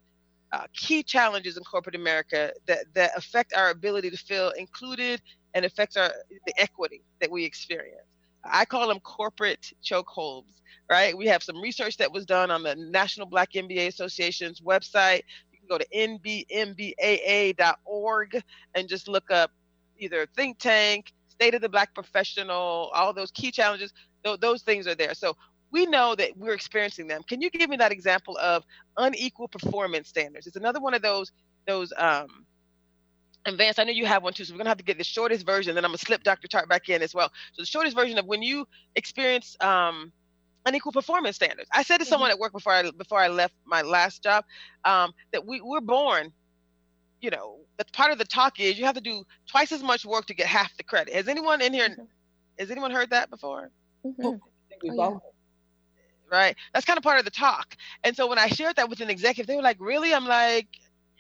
uh, 0.52 0.66
key 0.74 1.02
challenges 1.02 1.56
in 1.56 1.64
corporate 1.64 1.94
America 1.94 2.52
that, 2.66 2.84
that 2.94 3.10
affect 3.16 3.52
our 3.54 3.70
ability 3.70 4.10
to 4.10 4.16
feel 4.16 4.50
included 4.50 5.20
and 5.54 5.64
affects 5.64 5.96
our 5.96 6.10
the 6.46 6.54
equity 6.58 7.02
that 7.20 7.30
we 7.30 7.44
experience. 7.44 8.06
I 8.44 8.64
call 8.64 8.88
them 8.88 9.00
corporate 9.00 9.72
chokeholds, 9.84 10.60
right? 10.90 11.16
We 11.16 11.26
have 11.26 11.42
some 11.42 11.60
research 11.60 11.96
that 11.96 12.12
was 12.12 12.24
done 12.26 12.50
on 12.50 12.62
the 12.62 12.76
National 12.76 13.26
Black 13.26 13.52
MBA 13.52 13.88
Association's 13.88 14.60
website. 14.60 15.22
You 15.52 15.58
can 15.58 15.68
go 15.68 15.78
to 15.78 15.86
nbmbaa.org 16.98 18.42
and 18.74 18.88
just 18.88 19.08
look 19.08 19.30
up 19.30 19.50
either 19.98 20.26
think 20.36 20.58
tank, 20.58 21.12
state 21.28 21.54
of 21.54 21.60
the 21.60 21.68
black 21.68 21.92
professional, 21.94 22.90
all 22.94 23.12
those 23.12 23.30
key 23.32 23.50
challenges. 23.50 23.92
Those 24.40 24.62
things 24.62 24.86
are 24.86 24.94
there. 24.94 25.14
So 25.14 25.36
we 25.76 25.84
know 25.84 26.14
that 26.14 26.30
we're 26.38 26.54
experiencing 26.54 27.06
them. 27.06 27.22
Can 27.22 27.42
you 27.42 27.50
give 27.50 27.68
me 27.68 27.76
that 27.76 27.92
example 27.92 28.38
of 28.38 28.64
unequal 28.96 29.46
performance 29.46 30.08
standards? 30.08 30.46
It's 30.46 30.56
another 30.56 30.80
one 30.80 30.94
of 30.94 31.02
those 31.02 31.30
those 31.66 31.92
um 31.98 32.46
and 33.44 33.58
Vance, 33.58 33.78
I 33.78 33.84
know 33.84 33.92
you 33.92 34.06
have 34.06 34.22
one 34.22 34.32
too, 34.32 34.44
so 34.44 34.54
we're 34.54 34.58
gonna 34.58 34.70
have 34.70 34.78
to 34.78 34.84
get 34.84 34.96
the 34.96 35.04
shortest 35.04 35.44
version. 35.44 35.74
Then 35.74 35.84
I'm 35.84 35.90
gonna 35.90 35.98
slip 35.98 36.22
Dr. 36.22 36.48
Tart 36.48 36.66
back 36.68 36.88
in 36.88 37.02
as 37.02 37.14
well. 37.14 37.30
So 37.52 37.60
the 37.60 37.66
shortest 37.66 37.94
version 37.94 38.18
of 38.18 38.24
when 38.24 38.42
you 38.42 38.66
experience 38.94 39.54
um, 39.60 40.10
unequal 40.64 40.92
performance 40.92 41.36
standards. 41.36 41.68
I 41.70 41.82
said 41.82 41.98
to 41.98 42.06
someone 42.06 42.30
mm-hmm. 42.30 42.36
at 42.36 42.40
work 42.40 42.52
before 42.52 42.72
I 42.72 42.90
before 42.90 43.20
I 43.20 43.28
left 43.28 43.54
my 43.66 43.82
last 43.82 44.22
job 44.22 44.44
um, 44.86 45.12
that 45.32 45.46
we 45.46 45.60
we're 45.60 45.82
born. 45.82 46.32
You 47.20 47.30
know, 47.30 47.58
that 47.76 47.92
part 47.92 48.12
of 48.12 48.18
the 48.18 48.24
talk 48.24 48.60
is 48.60 48.78
you 48.78 48.86
have 48.86 48.94
to 48.94 49.00
do 49.02 49.24
twice 49.46 49.72
as 49.72 49.82
much 49.82 50.06
work 50.06 50.24
to 50.26 50.34
get 50.34 50.46
half 50.46 50.74
the 50.78 50.84
credit. 50.84 51.12
Has 51.14 51.28
anyone 51.28 51.60
in 51.60 51.74
here? 51.74 51.90
Mm-hmm. 51.90 52.04
Has 52.58 52.70
anyone 52.70 52.90
heard 52.90 53.10
that 53.10 53.28
before? 53.28 53.70
Mm-hmm. 54.04 54.26
Oh, 54.26 54.40
yeah 54.82 55.16
right? 56.30 56.56
That's 56.72 56.86
kind 56.86 56.96
of 56.96 57.02
part 57.02 57.18
of 57.18 57.24
the 57.24 57.30
talk. 57.30 57.76
And 58.04 58.16
so 58.16 58.26
when 58.26 58.38
I 58.38 58.48
shared 58.48 58.76
that 58.76 58.88
with 58.88 59.00
an 59.00 59.10
executive, 59.10 59.46
they 59.46 59.56
were 59.56 59.62
like, 59.62 59.78
really? 59.80 60.14
I'm 60.14 60.26
like, 60.26 60.68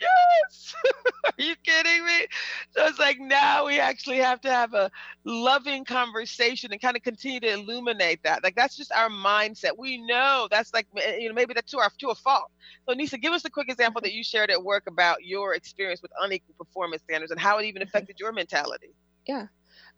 yes. 0.00 0.74
Are 1.24 1.32
you 1.38 1.54
kidding 1.64 2.04
me? 2.04 2.26
So 2.70 2.86
it's 2.86 2.98
like 2.98 3.18
now 3.18 3.66
we 3.66 3.78
actually 3.78 4.18
have 4.18 4.40
to 4.42 4.50
have 4.50 4.74
a 4.74 4.90
loving 5.24 5.84
conversation 5.84 6.72
and 6.72 6.80
kind 6.80 6.96
of 6.96 7.02
continue 7.02 7.40
to 7.40 7.52
illuminate 7.52 8.22
that. 8.24 8.42
Like 8.44 8.54
that's 8.54 8.76
just 8.76 8.92
our 8.92 9.08
mindset. 9.08 9.70
We 9.76 9.98
know 10.06 10.48
that's 10.50 10.72
like 10.72 10.86
eh, 10.98 11.16
you 11.16 11.28
know 11.28 11.34
maybe 11.34 11.54
that's 11.54 11.70
to 11.72 11.78
our 11.78 11.90
to 11.98 12.08
a 12.08 12.14
fault. 12.14 12.50
So 12.88 12.94
Nisa, 12.94 13.18
give 13.18 13.32
us 13.32 13.44
a 13.44 13.50
quick 13.50 13.68
example 13.68 14.00
that 14.02 14.12
you 14.12 14.22
shared 14.22 14.50
at 14.50 14.62
work 14.62 14.84
about 14.86 15.24
your 15.24 15.54
experience 15.54 16.02
with 16.02 16.12
unequal 16.22 16.54
performance 16.58 17.02
standards 17.02 17.32
and 17.32 17.40
how 17.40 17.58
it 17.58 17.64
even 17.64 17.82
mm-hmm. 17.82 17.88
affected 17.88 18.20
your 18.20 18.32
mentality. 18.32 18.94
Yeah. 19.26 19.46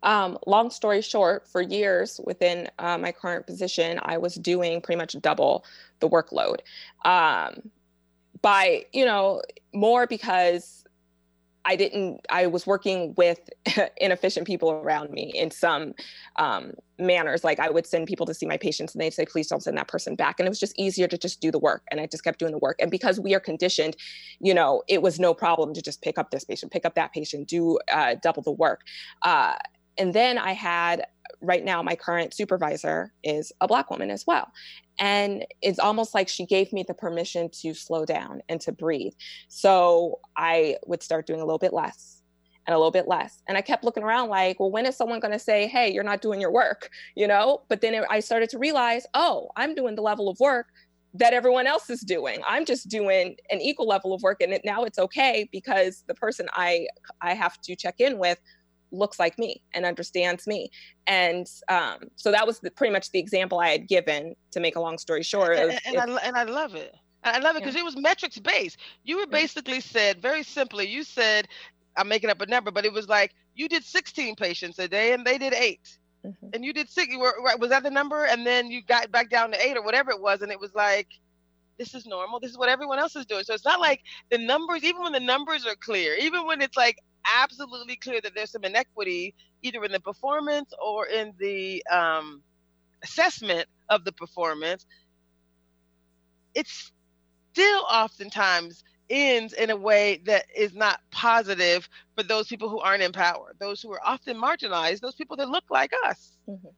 Um, 0.02 0.38
long 0.46 0.70
story 0.70 1.02
short, 1.02 1.48
for 1.48 1.60
years 1.60 2.20
within 2.24 2.68
uh, 2.78 2.98
my 2.98 3.12
current 3.12 3.46
position, 3.46 3.98
I 4.02 4.18
was 4.18 4.34
doing 4.36 4.80
pretty 4.80 4.98
much 4.98 5.16
double 5.20 5.64
the 6.00 6.08
workload. 6.08 6.60
Um, 7.04 7.70
by, 8.40 8.84
you 8.92 9.04
know, 9.04 9.42
more 9.74 10.06
because 10.06 10.84
I 11.64 11.76
didn't, 11.76 12.24
I 12.30 12.46
was 12.46 12.66
working 12.66 13.14
with 13.18 13.40
inefficient 13.98 14.46
people 14.46 14.70
around 14.70 15.10
me 15.10 15.32
in 15.34 15.50
some 15.50 15.92
um, 16.36 16.72
manners. 16.98 17.44
Like 17.44 17.60
I 17.60 17.68
would 17.68 17.86
send 17.86 18.06
people 18.06 18.24
to 18.26 18.32
see 18.32 18.46
my 18.46 18.56
patients 18.56 18.94
and 18.94 19.02
they'd 19.02 19.12
say, 19.12 19.26
please 19.26 19.48
don't 19.48 19.62
send 19.62 19.76
that 19.76 19.88
person 19.88 20.14
back. 20.14 20.36
And 20.38 20.46
it 20.46 20.50
was 20.50 20.60
just 20.60 20.78
easier 20.78 21.06
to 21.08 21.18
just 21.18 21.40
do 21.40 21.50
the 21.50 21.58
work. 21.58 21.82
And 21.90 22.00
I 22.00 22.06
just 22.06 22.24
kept 22.24 22.38
doing 22.38 22.52
the 22.52 22.58
work. 22.58 22.76
And 22.80 22.90
because 22.90 23.20
we 23.20 23.34
are 23.34 23.40
conditioned, 23.40 23.96
you 24.40 24.54
know, 24.54 24.82
it 24.88 25.02
was 25.02 25.20
no 25.20 25.34
problem 25.34 25.74
to 25.74 25.82
just 25.82 26.00
pick 26.00 26.16
up 26.16 26.30
this 26.30 26.44
patient, 26.44 26.72
pick 26.72 26.86
up 26.86 26.94
that 26.94 27.12
patient, 27.12 27.48
do 27.48 27.78
uh, 27.92 28.14
double 28.22 28.42
the 28.42 28.52
work. 28.52 28.84
Uh, 29.22 29.56
and 29.98 30.14
then 30.14 30.38
I 30.38 30.52
had 30.52 31.06
right 31.40 31.64
now 31.64 31.82
my 31.82 31.94
current 31.94 32.34
supervisor 32.34 33.12
is 33.22 33.52
a 33.60 33.68
black 33.68 33.90
woman 33.90 34.10
as 34.10 34.26
well. 34.26 34.50
And 34.98 35.44
it's 35.62 35.78
almost 35.78 36.14
like 36.14 36.28
she 36.28 36.46
gave 36.46 36.72
me 36.72 36.84
the 36.86 36.94
permission 36.94 37.48
to 37.60 37.74
slow 37.74 38.04
down 38.04 38.42
and 38.48 38.60
to 38.62 38.72
breathe. 38.72 39.12
So 39.48 40.20
i 40.36 40.76
would 40.86 41.02
start 41.02 41.26
doing 41.26 41.40
a 41.40 41.44
little 41.44 41.58
bit 41.58 41.72
less 41.72 42.22
and 42.66 42.74
a 42.74 42.78
little 42.78 42.90
bit 42.90 43.08
less. 43.08 43.42
And 43.46 43.56
i 43.56 43.60
kept 43.60 43.84
looking 43.84 44.02
around 44.02 44.28
like 44.28 44.58
well 44.58 44.70
when 44.70 44.86
is 44.86 44.96
someone 44.96 45.20
going 45.20 45.32
to 45.32 45.38
say 45.38 45.66
hey 45.66 45.92
you're 45.92 46.04
not 46.04 46.22
doing 46.22 46.40
your 46.40 46.52
work 46.52 46.90
you 47.14 47.26
know? 47.28 47.62
But 47.68 47.80
then 47.80 47.94
it, 47.94 48.04
i 48.10 48.20
started 48.20 48.48
to 48.50 48.58
realize 48.58 49.06
oh 49.14 49.50
i'm 49.56 49.74
doing 49.74 49.94
the 49.94 50.02
level 50.02 50.28
of 50.28 50.38
work 50.40 50.66
that 51.14 51.32
everyone 51.32 51.66
else 51.66 51.88
is 51.88 52.00
doing. 52.00 52.40
I'm 52.46 52.64
just 52.64 52.88
doing 52.88 53.36
an 53.50 53.60
equal 53.60 53.88
level 53.88 54.12
of 54.12 54.22
work 54.22 54.40
and 54.40 54.52
it, 54.52 54.62
now 54.64 54.84
it's 54.84 54.98
okay 54.98 55.48
because 55.50 56.04
the 56.06 56.14
person 56.14 56.48
i 56.52 56.86
i 57.22 57.34
have 57.34 57.60
to 57.62 57.74
check 57.74 57.96
in 57.98 58.18
with 58.18 58.38
looks 58.90 59.18
like 59.18 59.38
me 59.38 59.62
and 59.74 59.84
understands 59.84 60.46
me. 60.46 60.70
And 61.06 61.46
um, 61.68 62.08
so 62.16 62.30
that 62.30 62.46
was 62.46 62.60
the, 62.60 62.70
pretty 62.70 62.92
much 62.92 63.10
the 63.10 63.18
example 63.18 63.60
I 63.60 63.68
had 63.68 63.88
given 63.88 64.34
to 64.52 64.60
make 64.60 64.76
a 64.76 64.80
long 64.80 64.98
story 64.98 65.22
short. 65.22 65.56
And, 65.56 65.72
and, 65.86 65.96
and 65.96 66.12
I, 66.12 66.16
and 66.24 66.36
I 66.36 66.44
love 66.44 66.74
it. 66.74 66.94
I 67.24 67.38
love 67.40 67.56
it 67.56 67.60
because 67.60 67.74
yeah. 67.74 67.82
it 67.82 67.84
was 67.84 67.96
metrics 67.96 68.38
based. 68.38 68.78
You 69.04 69.18
were 69.18 69.26
basically 69.26 69.80
said 69.80 70.22
very 70.22 70.42
simply, 70.42 70.88
you 70.88 71.02
said, 71.02 71.48
I'm 71.96 72.08
making 72.08 72.30
up 72.30 72.40
a 72.40 72.46
number, 72.46 72.70
but 72.70 72.84
it 72.84 72.92
was 72.92 73.08
like 73.08 73.34
you 73.54 73.68
did 73.68 73.84
16 73.84 74.36
patients 74.36 74.78
a 74.78 74.88
day 74.88 75.12
and 75.12 75.26
they 75.26 75.36
did 75.36 75.52
8 75.52 75.80
mm-hmm. 76.24 76.48
And 76.54 76.64
you 76.64 76.72
did 76.72 76.88
six. 76.88 77.12
You 77.12 77.18
were, 77.18 77.34
was 77.58 77.70
that 77.70 77.82
the 77.82 77.90
number? 77.90 78.24
And 78.24 78.46
then 78.46 78.70
you 78.70 78.82
got 78.82 79.10
back 79.10 79.30
down 79.30 79.50
to 79.50 79.60
eight 79.60 79.76
or 79.76 79.82
whatever 79.82 80.10
it 80.10 80.20
was. 80.20 80.42
And 80.42 80.52
it 80.52 80.60
was 80.60 80.74
like, 80.74 81.08
this 81.78 81.94
is 81.94 82.06
normal. 82.06 82.40
This 82.40 82.50
is 82.50 82.58
what 82.58 82.68
everyone 82.68 82.98
else 82.98 83.16
is 83.16 83.26
doing. 83.26 83.44
So 83.44 83.54
it's 83.54 83.64
not 83.64 83.80
like 83.80 84.02
the 84.30 84.38
numbers, 84.38 84.84
even 84.84 85.02
when 85.02 85.12
the 85.12 85.20
numbers 85.20 85.64
are 85.66 85.76
clear, 85.76 86.14
even 86.16 86.46
when 86.46 86.60
it's 86.60 86.76
like 86.76 86.98
absolutely 87.24 87.96
clear 87.96 88.20
that 88.20 88.34
there's 88.34 88.52
some 88.52 88.64
inequity 88.64 89.34
either 89.62 89.84
in 89.84 89.92
the 89.92 90.00
performance 90.00 90.72
or 90.82 91.06
in 91.06 91.32
the 91.38 91.84
um, 91.90 92.42
assessment 93.02 93.66
of 93.88 94.04
the 94.04 94.12
performance, 94.12 94.86
it's 96.54 96.92
still 97.52 97.82
oftentimes 97.90 98.84
ends 99.10 99.52
in 99.54 99.70
a 99.70 99.76
way 99.76 100.20
that 100.26 100.44
is 100.54 100.74
not 100.74 101.00
positive 101.10 101.88
for 102.16 102.22
those 102.22 102.46
people 102.46 102.68
who 102.68 102.78
aren't 102.78 103.02
in 103.02 103.12
power, 103.12 103.54
those 103.58 103.80
who 103.80 103.92
are 103.92 104.00
often 104.04 104.36
marginalized, 104.36 105.00
those 105.00 105.14
people 105.14 105.36
that 105.36 105.48
look 105.48 105.64
like 105.70 105.92
us. 106.06 106.36
Mm-hmm. 106.48 106.68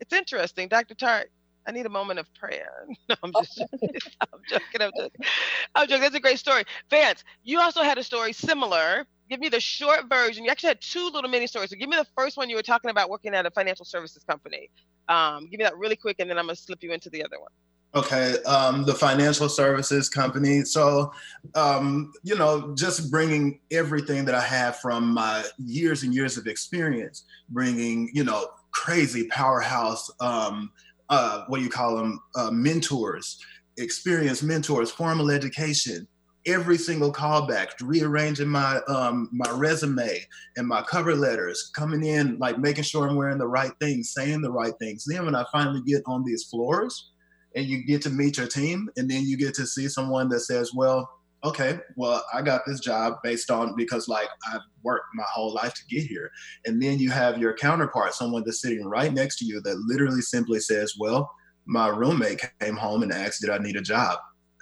It's 0.00 0.12
interesting, 0.12 0.68
Dr. 0.68 0.94
Tart. 0.94 1.30
I 1.66 1.72
need 1.72 1.86
a 1.86 1.90
moment 1.90 2.18
of 2.18 2.32
prayer. 2.34 2.86
No, 3.08 3.14
I'm 3.22 3.32
just 3.32 3.58
joking. 3.58 3.88
I'm 4.20 4.40
joking. 4.48 4.82
I'm 4.82 4.90
joking. 4.96 5.26
I'm 5.74 5.88
joking. 5.88 6.02
That's 6.02 6.14
a 6.14 6.20
great 6.20 6.38
story. 6.38 6.64
Vance, 6.90 7.24
you 7.44 7.60
also 7.60 7.82
had 7.82 7.98
a 7.98 8.02
story 8.02 8.32
similar 8.32 9.06
give 9.28 9.40
me 9.40 9.48
the 9.48 9.60
short 9.60 10.08
version. 10.08 10.44
You 10.44 10.50
actually 10.50 10.68
had 10.68 10.80
two 10.80 11.10
little 11.10 11.30
mini 11.30 11.46
stories. 11.46 11.70
So 11.70 11.76
give 11.76 11.88
me 11.88 11.96
the 11.96 12.06
first 12.16 12.36
one. 12.36 12.48
You 12.48 12.56
were 12.56 12.62
talking 12.62 12.90
about 12.90 13.10
working 13.10 13.34
at 13.34 13.46
a 13.46 13.50
financial 13.50 13.84
services 13.84 14.24
company. 14.24 14.70
Um, 15.08 15.48
give 15.50 15.58
me 15.58 15.64
that 15.64 15.76
really 15.76 15.96
quick, 15.96 16.16
and 16.18 16.28
then 16.28 16.38
I'm 16.38 16.46
gonna 16.46 16.56
slip 16.56 16.82
you 16.82 16.92
into 16.92 17.10
the 17.10 17.24
other 17.24 17.38
one. 17.40 17.50
Okay, 17.94 18.36
um, 18.42 18.84
the 18.84 18.92
financial 18.94 19.48
services 19.48 20.10
company. 20.10 20.62
So, 20.62 21.10
um, 21.54 22.12
you 22.22 22.36
know, 22.36 22.74
just 22.76 23.10
bringing 23.10 23.60
everything 23.70 24.26
that 24.26 24.34
I 24.34 24.42
have 24.42 24.76
from 24.78 25.14
my 25.14 25.42
years 25.56 26.02
and 26.02 26.14
years 26.14 26.36
of 26.36 26.46
experience, 26.46 27.24
bringing, 27.48 28.10
you 28.12 28.24
know, 28.24 28.46
crazy 28.72 29.26
powerhouse, 29.28 30.10
um, 30.20 30.70
uh, 31.08 31.44
what 31.46 31.58
do 31.58 31.64
you 31.64 31.70
call 31.70 31.96
them, 31.96 32.20
uh, 32.36 32.50
mentors, 32.50 33.42
experienced 33.78 34.42
mentors, 34.42 34.90
formal 34.90 35.30
education, 35.30 36.06
every 36.46 36.78
single 36.78 37.12
callback, 37.12 37.68
rearranging 37.82 38.48
my 38.48 38.80
um, 38.88 39.28
my 39.32 39.50
resume 39.50 40.20
and 40.56 40.66
my 40.66 40.82
cover 40.82 41.14
letters, 41.14 41.70
coming 41.74 42.04
in 42.04 42.38
like 42.38 42.58
making 42.58 42.84
sure 42.84 43.06
I'm 43.06 43.16
wearing 43.16 43.38
the 43.38 43.48
right 43.48 43.72
things, 43.80 44.12
saying 44.12 44.40
the 44.40 44.52
right 44.52 44.72
things. 44.80 45.04
Then 45.06 45.24
when 45.24 45.34
I 45.34 45.44
finally 45.52 45.82
get 45.86 46.02
on 46.06 46.24
these 46.24 46.44
floors, 46.44 47.12
and 47.54 47.66
you 47.66 47.84
get 47.84 48.02
to 48.02 48.10
meet 48.10 48.38
your 48.38 48.46
team, 48.46 48.88
and 48.96 49.10
then 49.10 49.24
you 49.24 49.36
get 49.36 49.54
to 49.54 49.66
see 49.66 49.88
someone 49.88 50.28
that 50.30 50.40
says, 50.40 50.72
"Well, 50.74 51.08
okay, 51.44 51.80
well 51.96 52.24
I 52.32 52.42
got 52.42 52.62
this 52.66 52.80
job 52.80 53.14
based 53.22 53.50
on 53.50 53.74
because 53.76 54.08
like 54.08 54.28
I've 54.52 54.62
worked 54.82 55.06
my 55.14 55.24
whole 55.32 55.52
life 55.52 55.74
to 55.74 55.86
get 55.94 56.06
here," 56.06 56.30
and 56.66 56.82
then 56.82 56.98
you 56.98 57.10
have 57.10 57.38
your 57.38 57.54
counterpart, 57.54 58.14
someone 58.14 58.42
that's 58.44 58.62
sitting 58.62 58.84
right 58.86 59.12
next 59.12 59.38
to 59.38 59.44
you 59.44 59.60
that 59.62 59.84
literally 59.86 60.22
simply 60.22 60.60
says, 60.60 60.94
"Well." 60.98 61.30
My 61.70 61.88
roommate 61.88 62.40
came 62.60 62.76
home 62.76 63.02
and 63.02 63.12
asked, 63.12 63.42
Did 63.42 63.50
I 63.50 63.58
need 63.58 63.76
a 63.76 63.82
job? 63.82 64.18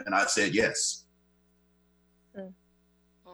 And 0.07 0.12
I 0.12 0.27
said, 0.27 0.57
Yes 0.57 1.06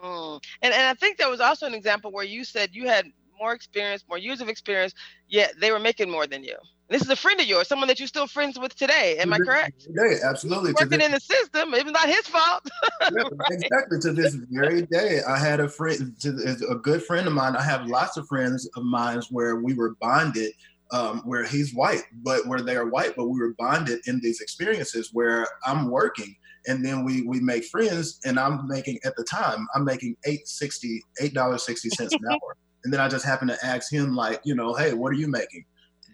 Mm. 0.02 0.42
And 0.62 0.74
and 0.74 0.86
I 0.86 0.94
think 0.94 1.18
there 1.18 1.30
was 1.30 1.40
also 1.40 1.66
an 1.66 1.74
example 1.74 2.10
where 2.10 2.24
you 2.24 2.44
said 2.44 2.70
you 2.72 2.88
had 2.88 3.06
more 3.38 3.52
experience, 3.52 4.04
more 4.08 4.18
years 4.18 4.40
of 4.40 4.48
experience, 4.48 4.94
yet 5.28 5.54
they 5.60 5.70
were 5.70 5.80
making 5.80 6.10
more 6.10 6.26
than 6.26 6.44
you. 6.44 6.56
This 6.88 7.02
is 7.02 7.08
a 7.08 7.16
friend 7.16 7.40
of 7.40 7.46
yours, 7.46 7.68
someone 7.68 7.88
that 7.88 7.98
you're 7.98 8.06
still 8.06 8.26
friends 8.26 8.58
with 8.58 8.76
today. 8.76 9.16
Am 9.18 9.32
I 9.32 9.38
correct? 9.38 9.88
Yeah, 9.88 10.18
absolutely. 10.28 10.72
Working 10.72 10.98
this, 10.98 11.06
in 11.06 11.12
the 11.12 11.20
system, 11.20 11.72
it 11.72 11.84
was 11.84 11.92
not 11.92 12.06
his 12.06 12.26
fault. 12.28 12.68
yeah, 13.00 13.22
exactly. 13.50 13.98
To 14.00 14.12
this 14.12 14.34
very 14.50 14.82
day, 14.82 15.20
I 15.26 15.38
had 15.38 15.60
a 15.60 15.68
friend, 15.68 16.14
to, 16.20 16.66
a 16.68 16.74
good 16.74 17.02
friend 17.02 17.26
of 17.26 17.32
mine. 17.32 17.56
I 17.56 17.62
have 17.62 17.86
lots 17.86 18.18
of 18.18 18.28
friends 18.28 18.68
of 18.76 18.84
mine 18.84 19.22
where 19.30 19.56
we 19.56 19.72
were 19.72 19.96
bonded 20.02 20.52
um, 20.92 21.22
where 21.24 21.44
he's 21.44 21.74
white, 21.74 22.02
but 22.22 22.46
where 22.46 22.60
they 22.60 22.76
are 22.76 22.86
white, 22.86 23.14
but 23.16 23.26
we 23.26 23.40
were 23.40 23.54
bonded 23.58 24.00
in 24.06 24.20
these 24.20 24.40
experiences 24.40 25.08
where 25.12 25.46
I'm 25.64 25.90
working 25.90 26.36
and 26.66 26.84
then 26.84 27.04
we 27.04 27.22
we 27.22 27.40
make 27.40 27.64
friends 27.64 28.18
and 28.24 28.38
i'm 28.38 28.66
making 28.68 28.98
at 29.04 29.14
the 29.16 29.24
time 29.24 29.66
i'm 29.74 29.84
making 29.84 30.16
860 30.24 31.02
eight 31.20 31.34
dollars 31.34 31.64
60 31.64 31.88
cents 31.90 32.12
an 32.14 32.20
hour. 32.30 32.56
And 32.84 32.92
then 32.92 33.00
i 33.00 33.08
just 33.08 33.24
happened 33.24 33.50
to 33.50 33.66
ask 33.66 33.92
him 33.92 34.14
like 34.14 34.40
you 34.44 34.54
know 34.54 34.74
hey 34.74 34.92
what 34.94 35.10
are 35.10 35.16
you 35.16 35.28
making? 35.28 35.64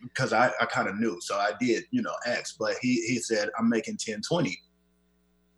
Because 0.03 0.33
i, 0.33 0.51
I 0.61 0.67
kind 0.67 0.89
of 0.89 0.99
knew 0.99 1.19
so 1.21 1.37
i 1.37 1.53
did 1.61 1.85
you 1.91 2.03
know 2.03 2.15
ask. 2.27 2.57
But 2.59 2.77
he 2.81 2.95
he 3.07 3.19
said 3.19 3.49
i'm 3.59 3.69
making 3.69 3.95
1020 3.95 4.57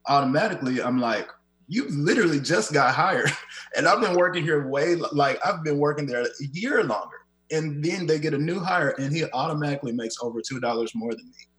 automatically 0.08 0.82
i'm 0.82 0.98
like 0.98 1.28
you 1.68 1.88
literally 1.88 2.40
just 2.40 2.72
got 2.72 2.94
hired. 2.94 3.30
And 3.76 3.86
i've 3.86 4.00
been 4.00 4.16
working 4.16 4.42
here 4.42 4.68
way 4.68 4.96
like 4.96 5.38
i've 5.46 5.62
been 5.62 5.78
working 5.78 6.06
there 6.06 6.22
a 6.22 6.46
year 6.52 6.82
longer. 6.82 7.16
And 7.52 7.84
then 7.84 8.06
they 8.06 8.20
get 8.20 8.34
a 8.34 8.38
new 8.38 8.60
hire 8.60 8.90
and 8.98 9.12
he 9.12 9.24
automatically 9.32 9.92
makes 9.92 10.16
over 10.22 10.40
two 10.40 10.60
dollars 10.60 10.92
more 10.94 11.12
than 11.12 11.24
me 11.26 11.49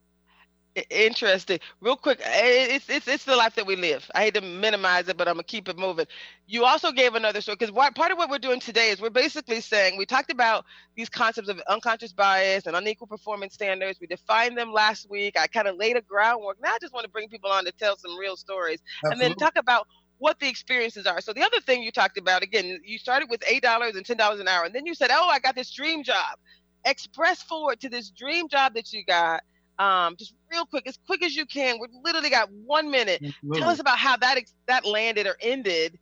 interesting. 0.89 1.59
Real 1.81 1.97
quick 1.97 2.21
it's 2.23 2.89
it's 2.89 3.07
it's 3.07 3.25
the 3.25 3.35
life 3.35 3.55
that 3.55 3.65
we 3.65 3.75
live. 3.75 4.09
I 4.15 4.23
hate 4.23 4.35
to 4.35 4.41
minimize 4.41 5.07
it 5.09 5.17
but 5.17 5.27
i'm 5.27 5.35
gonna 5.35 5.43
keep 5.43 5.67
it 5.67 5.77
moving. 5.77 6.05
You 6.47 6.65
also 6.65 6.91
gave 6.91 7.15
another 7.15 7.41
story 7.41 7.57
because 7.59 7.75
part 7.95 8.11
of 8.11 8.17
what 8.17 8.29
we're 8.29 8.39
doing 8.39 8.59
today 8.59 8.89
is 8.89 9.01
we're 9.01 9.09
basically 9.09 9.61
saying 9.61 9.97
we 9.97 10.05
talked 10.05 10.31
about 10.31 10.65
these 10.95 11.09
concepts 11.09 11.49
of 11.49 11.59
unconscious 11.67 12.13
bias 12.13 12.67
and 12.67 12.75
unequal 12.75 13.07
performance 13.07 13.53
standards. 13.53 13.99
We 13.99 14.07
defined 14.07 14.57
them 14.57 14.71
last 14.71 15.09
week. 15.09 15.37
I 15.37 15.47
kind 15.47 15.67
of 15.67 15.75
laid 15.75 15.97
a 15.97 16.01
groundwork. 16.01 16.57
Now 16.61 16.69
i 16.73 16.77
just 16.81 16.93
want 16.93 17.03
to 17.03 17.11
bring 17.11 17.27
people 17.27 17.51
on 17.51 17.65
to 17.65 17.71
tell 17.73 17.97
some 17.97 18.17
real 18.17 18.37
stories 18.37 18.79
Absolutely. 19.05 19.25
and 19.25 19.31
then 19.31 19.37
talk 19.37 19.57
about 19.57 19.87
what 20.19 20.39
the 20.39 20.47
experiences 20.47 21.05
are. 21.05 21.19
So 21.19 21.33
the 21.33 21.43
other 21.43 21.59
thing 21.59 21.83
you 21.83 21.91
talked 21.91 22.17
about 22.17 22.43
again 22.43 22.79
you 22.85 22.97
started 22.97 23.29
with 23.29 23.43
eight 23.49 23.63
dollars 23.63 23.95
and 23.95 24.05
ten 24.05 24.17
dollars 24.17 24.39
an 24.39 24.47
hour 24.47 24.63
and 24.63 24.73
then 24.73 24.85
you 24.85 24.95
said 24.95 25.09
oh 25.11 25.27
i 25.29 25.39
got 25.39 25.55
this 25.55 25.71
dream 25.71 26.03
job. 26.03 26.37
Express 26.85 27.43
forward 27.43 27.79
to 27.81 27.89
this 27.89 28.09
dream 28.09 28.47
job 28.49 28.73
that 28.73 28.91
you 28.93 29.03
got 29.05 29.41
um, 29.81 30.15
just 30.15 30.35
real 30.51 30.65
quick, 30.65 30.85
as 30.87 30.99
quick 31.07 31.23
as 31.23 31.35
you 31.35 31.45
can. 31.45 31.79
We've 31.79 31.89
literally 32.03 32.29
got 32.29 32.49
one 32.51 32.91
minute. 32.91 33.21
Absolutely. 33.23 33.59
Tell 33.59 33.69
us 33.69 33.79
about 33.79 33.97
how 33.97 34.15
that 34.17 34.37
that 34.67 34.85
landed 34.85 35.25
or 35.25 35.35
ended 35.41 35.97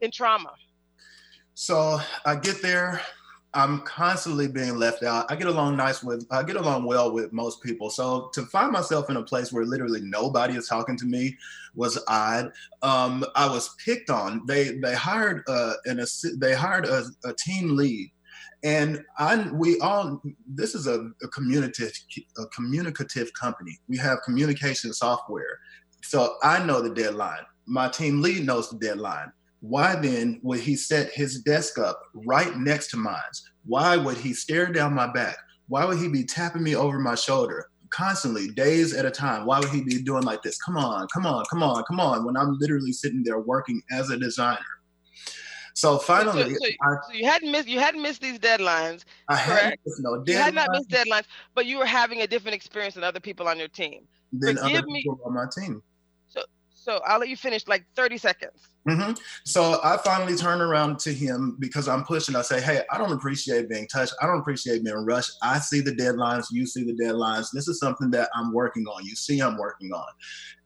in 0.00 0.10
trauma. 0.10 0.52
So 1.54 2.00
I 2.24 2.34
get 2.34 2.60
there. 2.62 3.00
I'm 3.54 3.80
constantly 3.82 4.48
being 4.48 4.76
left 4.76 5.02
out. 5.02 5.24
I 5.30 5.36
get 5.36 5.46
along 5.46 5.76
nice 5.78 6.02
with, 6.02 6.26
I 6.30 6.42
get 6.42 6.56
along 6.56 6.84
well 6.84 7.10
with 7.10 7.32
most 7.32 7.62
people. 7.62 7.88
So 7.88 8.28
to 8.34 8.42
find 8.42 8.70
myself 8.70 9.08
in 9.08 9.16
a 9.16 9.22
place 9.22 9.50
where 9.50 9.64
literally 9.64 10.02
nobody 10.02 10.56
is 10.56 10.68
talking 10.68 10.94
to 10.98 11.06
me 11.06 11.34
was 11.74 11.98
odd. 12.06 12.52
Um, 12.82 13.24
I 13.34 13.48
was 13.48 13.74
picked 13.82 14.10
on. 14.10 14.44
They 14.46 14.78
they 14.82 14.94
hired 14.94 15.42
uh, 15.48 15.74
an 15.86 16.04
they 16.38 16.54
hired 16.54 16.84
a, 16.86 17.04
a 17.24 17.32
team 17.32 17.76
lead 17.76 18.10
and 18.64 19.02
I, 19.18 19.48
we 19.52 19.78
all, 19.80 20.22
this 20.46 20.74
is 20.74 20.86
a, 20.86 21.10
a 21.22 21.28
communicative, 21.28 21.92
a 22.38 22.46
communicative 22.46 23.32
company. 23.34 23.78
We 23.88 23.96
have 23.98 24.18
communication 24.24 24.92
software. 24.92 25.58
So 26.02 26.36
I 26.42 26.64
know 26.64 26.80
the 26.80 26.94
deadline. 26.94 27.44
My 27.66 27.88
team 27.88 28.22
lead 28.22 28.46
knows 28.46 28.70
the 28.70 28.78
deadline. 28.78 29.32
Why 29.60 29.96
then 29.96 30.40
would 30.42 30.60
he 30.60 30.76
set 30.76 31.10
his 31.12 31.42
desk 31.42 31.78
up 31.78 32.00
right 32.14 32.56
next 32.56 32.90
to 32.90 32.96
mine? 32.96 33.16
Why 33.64 33.96
would 33.96 34.16
he 34.16 34.32
stare 34.32 34.72
down 34.72 34.94
my 34.94 35.12
back? 35.12 35.36
Why 35.68 35.84
would 35.84 35.98
he 35.98 36.08
be 36.08 36.24
tapping 36.24 36.62
me 36.62 36.76
over 36.76 36.98
my 36.98 37.16
shoulder 37.16 37.70
constantly, 37.90 38.48
days 38.48 38.94
at 38.94 39.04
a 39.04 39.10
time? 39.10 39.46
Why 39.46 39.58
would 39.58 39.70
he 39.70 39.82
be 39.82 40.02
doing 40.02 40.22
like 40.22 40.42
this? 40.42 40.58
Come 40.62 40.76
on, 40.76 41.08
come 41.12 41.26
on, 41.26 41.44
come 41.50 41.62
on, 41.62 41.82
come 41.84 41.98
on, 41.98 42.24
when 42.24 42.36
I'm 42.36 42.56
literally 42.60 42.92
sitting 42.92 43.24
there 43.24 43.40
working 43.40 43.82
as 43.90 44.10
a 44.10 44.16
designer. 44.16 44.60
So 45.76 45.98
finally, 45.98 46.54
so, 46.54 46.58
so, 46.58 46.66
I, 46.82 46.94
so, 47.06 47.12
you 47.12 47.26
hadn't 47.26 47.52
missed 47.52 47.68
you 47.68 47.78
hadn't 47.78 48.00
missed 48.00 48.22
these 48.22 48.38
deadlines. 48.38 49.04
I 49.28 49.36
hadn't 49.36 49.78
missed 49.84 50.00
no 50.00 50.12
deadlines. 50.12 50.28
You 50.28 50.36
had 50.36 50.54
not 50.54 50.70
missed 50.72 50.88
deadlines, 50.88 51.24
but 51.54 51.66
you 51.66 51.76
were 51.76 51.84
having 51.84 52.22
a 52.22 52.26
different 52.26 52.54
experience 52.54 52.94
than 52.94 53.04
other 53.04 53.20
people 53.20 53.46
on 53.46 53.58
your 53.58 53.68
team. 53.68 54.08
Than 54.32 54.56
Forgive 54.56 54.78
other 54.78 54.86
people 54.86 55.16
me. 55.16 55.20
on 55.26 55.34
my 55.34 55.44
team. 55.54 55.82
So 56.28 56.40
so 56.70 57.02
I'll 57.06 57.18
let 57.18 57.28
you 57.28 57.36
finish 57.36 57.68
like 57.68 57.84
30 57.94 58.16
seconds. 58.16 58.70
Mm-hmm. 58.88 59.12
So 59.44 59.78
I 59.84 59.98
finally 59.98 60.34
turn 60.34 60.62
around 60.62 60.98
to 61.00 61.12
him 61.12 61.58
because 61.58 61.88
I'm 61.88 62.04
pushing. 62.04 62.36
I 62.36 62.40
say, 62.40 62.58
Hey, 62.58 62.80
I 62.90 62.96
don't 62.96 63.12
appreciate 63.12 63.68
being 63.68 63.86
touched. 63.88 64.14
I 64.22 64.26
don't 64.26 64.38
appreciate 64.38 64.82
being 64.82 65.04
rushed. 65.04 65.32
I 65.42 65.58
see 65.58 65.82
the 65.82 65.92
deadlines. 65.92 66.46
You 66.50 66.64
see 66.64 66.84
the 66.84 66.94
deadlines. 66.94 67.48
This 67.52 67.68
is 67.68 67.78
something 67.80 68.10
that 68.12 68.30
I'm 68.34 68.54
working 68.54 68.86
on. 68.86 69.04
You 69.04 69.14
see, 69.14 69.40
I'm 69.40 69.58
working 69.58 69.92
on. 69.92 70.06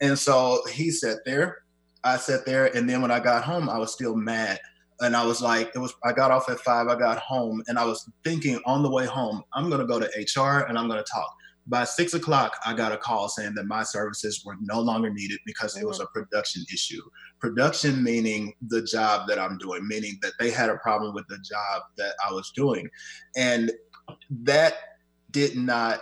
And 0.01 0.17
so 0.17 0.63
he 0.71 0.93
sat 0.93 1.17
there. 1.27 1.63
I 2.05 2.17
sat 2.17 2.47
there. 2.47 2.67
And 2.77 2.89
then 2.89 3.03
when 3.03 3.11
I 3.11 3.19
got 3.19 3.43
home, 3.43 3.69
I 3.69 3.77
was 3.77 3.93
still 3.93 4.15
mad 4.15 4.61
and 5.01 5.17
I 5.17 5.25
was 5.25 5.41
like, 5.41 5.71
it 5.75 5.79
was, 5.79 5.95
I 6.05 6.13
got 6.13 6.31
off 6.31 6.49
at 6.49 6.61
five, 6.61 6.89
I 6.89 6.97
got 6.97 7.19
home, 7.19 7.63
and 7.69 7.79
I 7.79 7.85
was 7.85 8.09
thinking 8.25 8.61
on 8.67 8.83
the 8.83 8.91
way 8.91 9.07
home, 9.07 9.43
I'm 9.55 9.71
gonna 9.71 9.87
go 9.87 9.99
to 9.99 10.07
HR 10.07 10.67
and 10.69 10.79
I'm 10.79 10.89
gonna 10.89 11.03
talk. 11.03 11.35
By 11.67 11.85
six 11.85 12.15
o'clock, 12.15 12.57
I 12.67 12.75
got 12.75 12.93
a 12.93 12.97
call 12.97 13.29
saying 13.29 13.55
that 13.55 13.67
my 13.67 13.83
services 13.83 14.43
were 14.45 14.57
no 14.61 14.81
longer 14.81 15.11
needed 15.11 15.39
because 15.47 15.77
it 15.77 15.87
was 15.87 15.99
mm-hmm. 15.99 16.07
a 16.19 16.25
production 16.25 16.65
issue. 16.73 17.03
Production 17.39 18.03
meaning 18.03 18.55
the 18.69 18.83
job 18.83 19.29
that 19.29 19.39
I'm 19.39 19.57
doing, 19.59 19.87
meaning 19.87 20.19
that 20.23 20.33
they 20.41 20.51
had 20.51 20.69
a 20.69 20.77
problem 20.79 21.15
with 21.15 21.27
the 21.29 21.39
job 21.39 21.83
that 21.97 22.15
I 22.29 22.33
was 22.33 22.51
doing. 22.57 22.89
And 23.37 23.71
that 24.31 24.75
did 25.31 25.57
not 25.57 26.01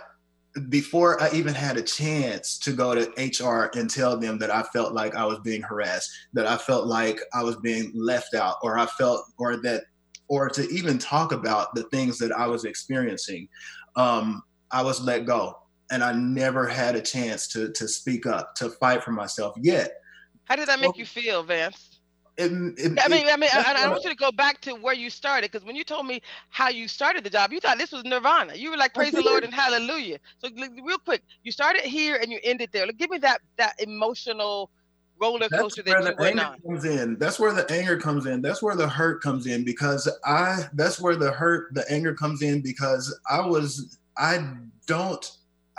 before 0.67 1.21
I 1.21 1.31
even 1.31 1.53
had 1.53 1.77
a 1.77 1.81
chance 1.81 2.57
to 2.59 2.71
go 2.71 2.95
to 2.95 3.11
HR 3.17 3.71
and 3.77 3.89
tell 3.89 4.17
them 4.17 4.37
that 4.39 4.51
I 4.51 4.63
felt 4.63 4.93
like 4.93 5.15
I 5.15 5.25
was 5.25 5.39
being 5.39 5.61
harassed, 5.61 6.11
that 6.33 6.45
I 6.45 6.57
felt 6.57 6.87
like 6.87 7.19
I 7.33 7.43
was 7.43 7.57
being 7.57 7.91
left 7.95 8.33
out, 8.33 8.55
or 8.63 8.77
I 8.77 8.85
felt, 8.85 9.23
or 9.37 9.57
that, 9.57 9.83
or 10.27 10.49
to 10.49 10.67
even 10.69 10.97
talk 10.97 11.31
about 11.31 11.73
the 11.75 11.83
things 11.83 12.17
that 12.19 12.31
I 12.31 12.47
was 12.47 12.65
experiencing, 12.65 13.47
um, 13.95 14.43
I 14.71 14.81
was 14.81 15.01
let 15.01 15.25
go. 15.25 15.55
And 15.91 16.03
I 16.03 16.13
never 16.13 16.67
had 16.67 16.95
a 16.95 17.01
chance 17.01 17.47
to, 17.49 17.71
to 17.71 17.87
speak 17.87 18.27
up, 18.27 18.53
to 18.57 18.69
fight 18.69 19.03
for 19.03 19.11
myself 19.11 19.55
yet. 19.59 19.91
How 20.45 20.55
did 20.55 20.67
that 20.67 20.79
make 20.79 20.97
you 20.97 21.05
feel, 21.05 21.41
Vance? 21.43 21.88
It, 22.39 22.53
it, 22.79 22.99
I 23.03 23.09
mean, 23.09 23.27
I 23.27 23.35
mean, 23.35 23.49
I, 23.51 23.75
I, 23.79 23.89
want 23.89 24.05
you 24.05 24.09
to 24.09 24.15
go 24.15 24.31
back 24.31 24.61
to 24.61 24.73
where 24.73 24.93
you 24.93 25.09
started 25.09 25.51
because 25.51 25.67
when 25.67 25.75
you 25.75 25.83
told 25.83 26.05
me 26.05 26.21
how 26.47 26.69
you 26.69 26.87
started 26.87 27.25
the 27.25 27.29
job, 27.29 27.51
you 27.51 27.59
thought 27.59 27.77
this 27.77 27.91
was 27.91 28.05
Nirvana. 28.05 28.55
You 28.55 28.71
were 28.71 28.77
like, 28.77 28.93
"Praise 28.93 29.11
the 29.11 29.21
Lord 29.21 29.43
and 29.43 29.53
Hallelujah." 29.53 30.19
So, 30.37 30.47
real 30.81 30.99
quick, 30.99 31.21
you 31.43 31.51
started 31.51 31.81
here 31.81 32.15
and 32.15 32.31
you 32.31 32.39
ended 32.45 32.69
there. 32.71 32.85
Like, 32.85 32.97
give 32.97 33.09
me 33.09 33.17
that 33.17 33.41
that 33.57 33.73
emotional 33.79 34.69
roller 35.19 35.49
coaster 35.49 35.83
that's 35.83 36.05
that 36.05 36.15
you 36.17 36.23
went 36.23 36.39
on. 36.39 36.61
Comes 36.61 36.85
in. 36.85 37.17
That's 37.19 37.41
where 37.41 37.51
the 37.51 37.69
anger 37.69 37.97
comes 37.97 38.25
in. 38.25 38.41
That's 38.41 38.63
where 38.63 38.77
the 38.77 38.87
hurt 38.87 39.21
comes 39.21 39.45
in 39.45 39.65
because 39.65 40.09
I. 40.23 40.63
That's 40.71 40.97
where 41.01 41.17
the 41.17 41.31
hurt, 41.31 41.73
the 41.73 41.83
anger 41.91 42.13
comes 42.13 42.41
in 42.41 42.61
because 42.61 43.19
I 43.29 43.45
was. 43.45 43.97
I 44.15 44.45
don't 44.87 45.29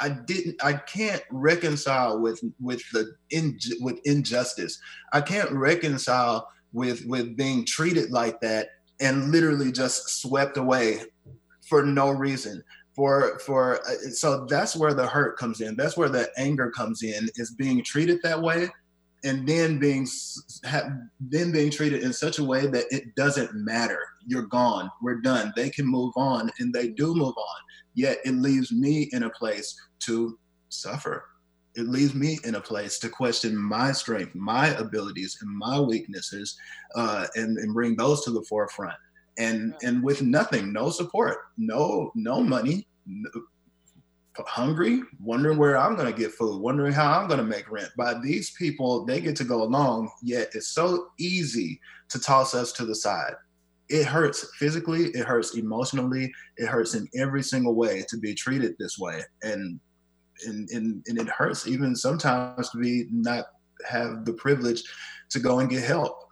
I 0.01 0.11
didn't 0.11 0.63
I 0.63 0.75
can't 0.75 1.23
reconcile 1.31 2.21
with 2.21 2.41
with 2.61 2.83
the 2.93 3.15
in 3.31 3.59
with 3.81 3.99
injustice. 4.05 4.79
I 5.13 5.21
can't 5.21 5.51
reconcile 5.53 6.49
with 6.73 7.05
with 7.07 7.37
being 7.37 7.65
treated 7.65 8.11
like 8.11 8.41
that 8.41 8.69
and 9.01 9.31
literally 9.31 9.73
just 9.73 10.21
swept 10.21 10.57
away 10.57 11.01
for 11.69 11.83
no 11.85 12.11
reason. 12.11 12.63
For 12.95 13.39
for 13.41 13.81
uh, 13.87 14.11
so 14.13 14.47
that's 14.47 14.77
where 14.77 14.95
the 14.95 15.07
hurt 15.07 15.39
comes 15.39 15.61
in. 15.61 15.77
That's 15.77 15.97
where 15.97 16.09
the 16.09 16.29
anger 16.37 16.71
comes 16.71 17.03
in 17.03 17.29
is 17.37 17.53
being 17.53 17.85
treated 17.85 18.21
that 18.23 18.41
way 18.41 18.69
and 19.25 19.47
then 19.47 19.79
being 19.79 20.07
then 21.21 21.53
being 21.53 21.71
treated 21.71 22.03
in 22.03 22.13
such 22.13 22.39
a 22.39 22.45
way 22.45 22.67
that 22.67 22.85
it 22.91 23.15
doesn't 23.17 23.55
matter 23.55 24.01
you're 24.27 24.47
gone 24.47 24.91
we're 25.03 25.21
done 25.21 25.53
they 25.57 25.69
can 25.71 25.87
move 25.87 26.13
on 26.17 26.51
and 26.59 26.73
they 26.73 26.89
do 26.89 27.15
move 27.15 27.35
on 27.37 27.61
yet 27.95 28.19
it 28.25 28.33
leaves 28.33 28.73
me 28.73 29.09
in 29.13 29.25
a 29.25 29.31
place 29.31 29.79
to 30.01 30.39
suffer 30.69 31.25
it 31.77 31.87
leaves 31.87 32.15
me 32.15 32.39
in 32.45 32.57
a 32.57 32.61
place 32.61 32.99
to 32.99 33.09
question 33.09 33.57
my 33.57 33.93
strength 33.93 34.35
my 34.35 34.69
abilities 34.75 35.39
and 35.41 35.57
my 35.57 35.79
weaknesses 35.79 36.59
uh, 36.97 37.27
and, 37.37 37.57
and 37.59 37.75
bring 37.75 37.97
those 37.97 38.25
to 38.25 38.31
the 38.31 38.45
forefront 38.49 38.97
and 39.39 39.75
and 39.83 40.03
with 40.03 40.23
nothing 40.23 40.73
no 40.73 40.91
support 40.91 41.39
no 41.57 42.11
no 42.15 42.41
money 42.41 42.87
no, 43.07 43.31
hungry, 44.47 45.03
wondering 45.23 45.59
where 45.59 45.77
I'm 45.77 45.97
going 45.97 46.13
to 46.13 46.19
get 46.19 46.33
food, 46.33 46.61
wondering 46.61 46.93
how 46.93 47.19
I'm 47.19 47.29
going 47.29 47.41
to 47.41 47.45
make 47.45 47.71
rent. 47.71 47.91
By 47.97 48.15
these 48.15 48.51
people, 48.53 49.05
they 49.05 49.21
get 49.21 49.37
to 49.37 49.45
go 49.45 49.63
along, 49.63 50.11
yet 50.23 50.51
it's 50.55 50.69
so 50.69 51.09
easy 51.19 51.81
to 52.09 52.19
toss 52.19 52.55
us 52.55 52.73
to 52.73 52.85
the 52.85 52.95
side. 52.95 53.35
It 53.89 54.07
hurts 54.07 54.47
physically, 54.57 55.07
it 55.07 55.27
hurts 55.27 55.57
emotionally, 55.57 56.33
it 56.57 56.67
hurts 56.67 56.95
in 56.95 57.09
every 57.17 57.43
single 57.43 57.75
way 57.75 58.05
to 58.09 58.19
be 58.19 58.35
treated 58.35 58.77
this 58.79 58.99
way. 58.99 59.23
And 59.43 59.81
and, 60.47 60.69
and, 60.71 61.05
and 61.07 61.19
it 61.19 61.29
hurts 61.29 61.67
even 61.67 61.95
sometimes 61.95 62.71
to 62.71 62.79
be 62.79 63.07
not 63.11 63.47
have 63.89 64.25
the 64.25 64.33
privilege 64.33 64.83
to 65.31 65.41
go 65.41 65.61
and 65.61 65.71
get 65.71 65.83
help. 65.83 66.25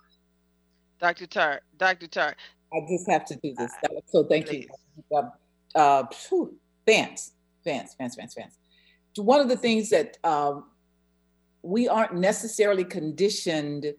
Dr. 1.01 1.27
Tart, 1.27 1.63
Dr. 1.77 2.09
Tart. 2.09 2.37
I 2.73 2.81
just 2.89 3.09
have 3.09 3.25
to 3.27 3.37
do 3.37 3.55
this. 3.57 3.73
So 4.07 4.25
thank 4.25 4.47
Please. 4.47 4.67
you. 5.11 5.31
Uh, 5.75 6.05
Vance, 6.87 7.33
Vance, 7.65 7.95
Vance, 7.99 8.17
Vance, 8.17 8.35
Vance. 8.35 8.59
One 9.17 9.41
of 9.41 9.49
the 9.49 9.57
things 9.57 9.91
that 9.91 10.17
um, 10.25 10.65
we 11.63 11.89
aren't 11.89 12.15
necessarily 12.15 12.85
conditioned 12.85 13.95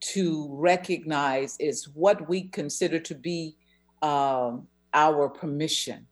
to 0.00 0.48
recognize 0.52 1.56
is 1.58 1.88
what 1.88 2.28
we 2.28 2.44
consider 2.48 2.98
to 3.00 3.14
be 3.14 3.56
um, 4.02 4.66
our 4.94 5.28
permission. 5.28 6.06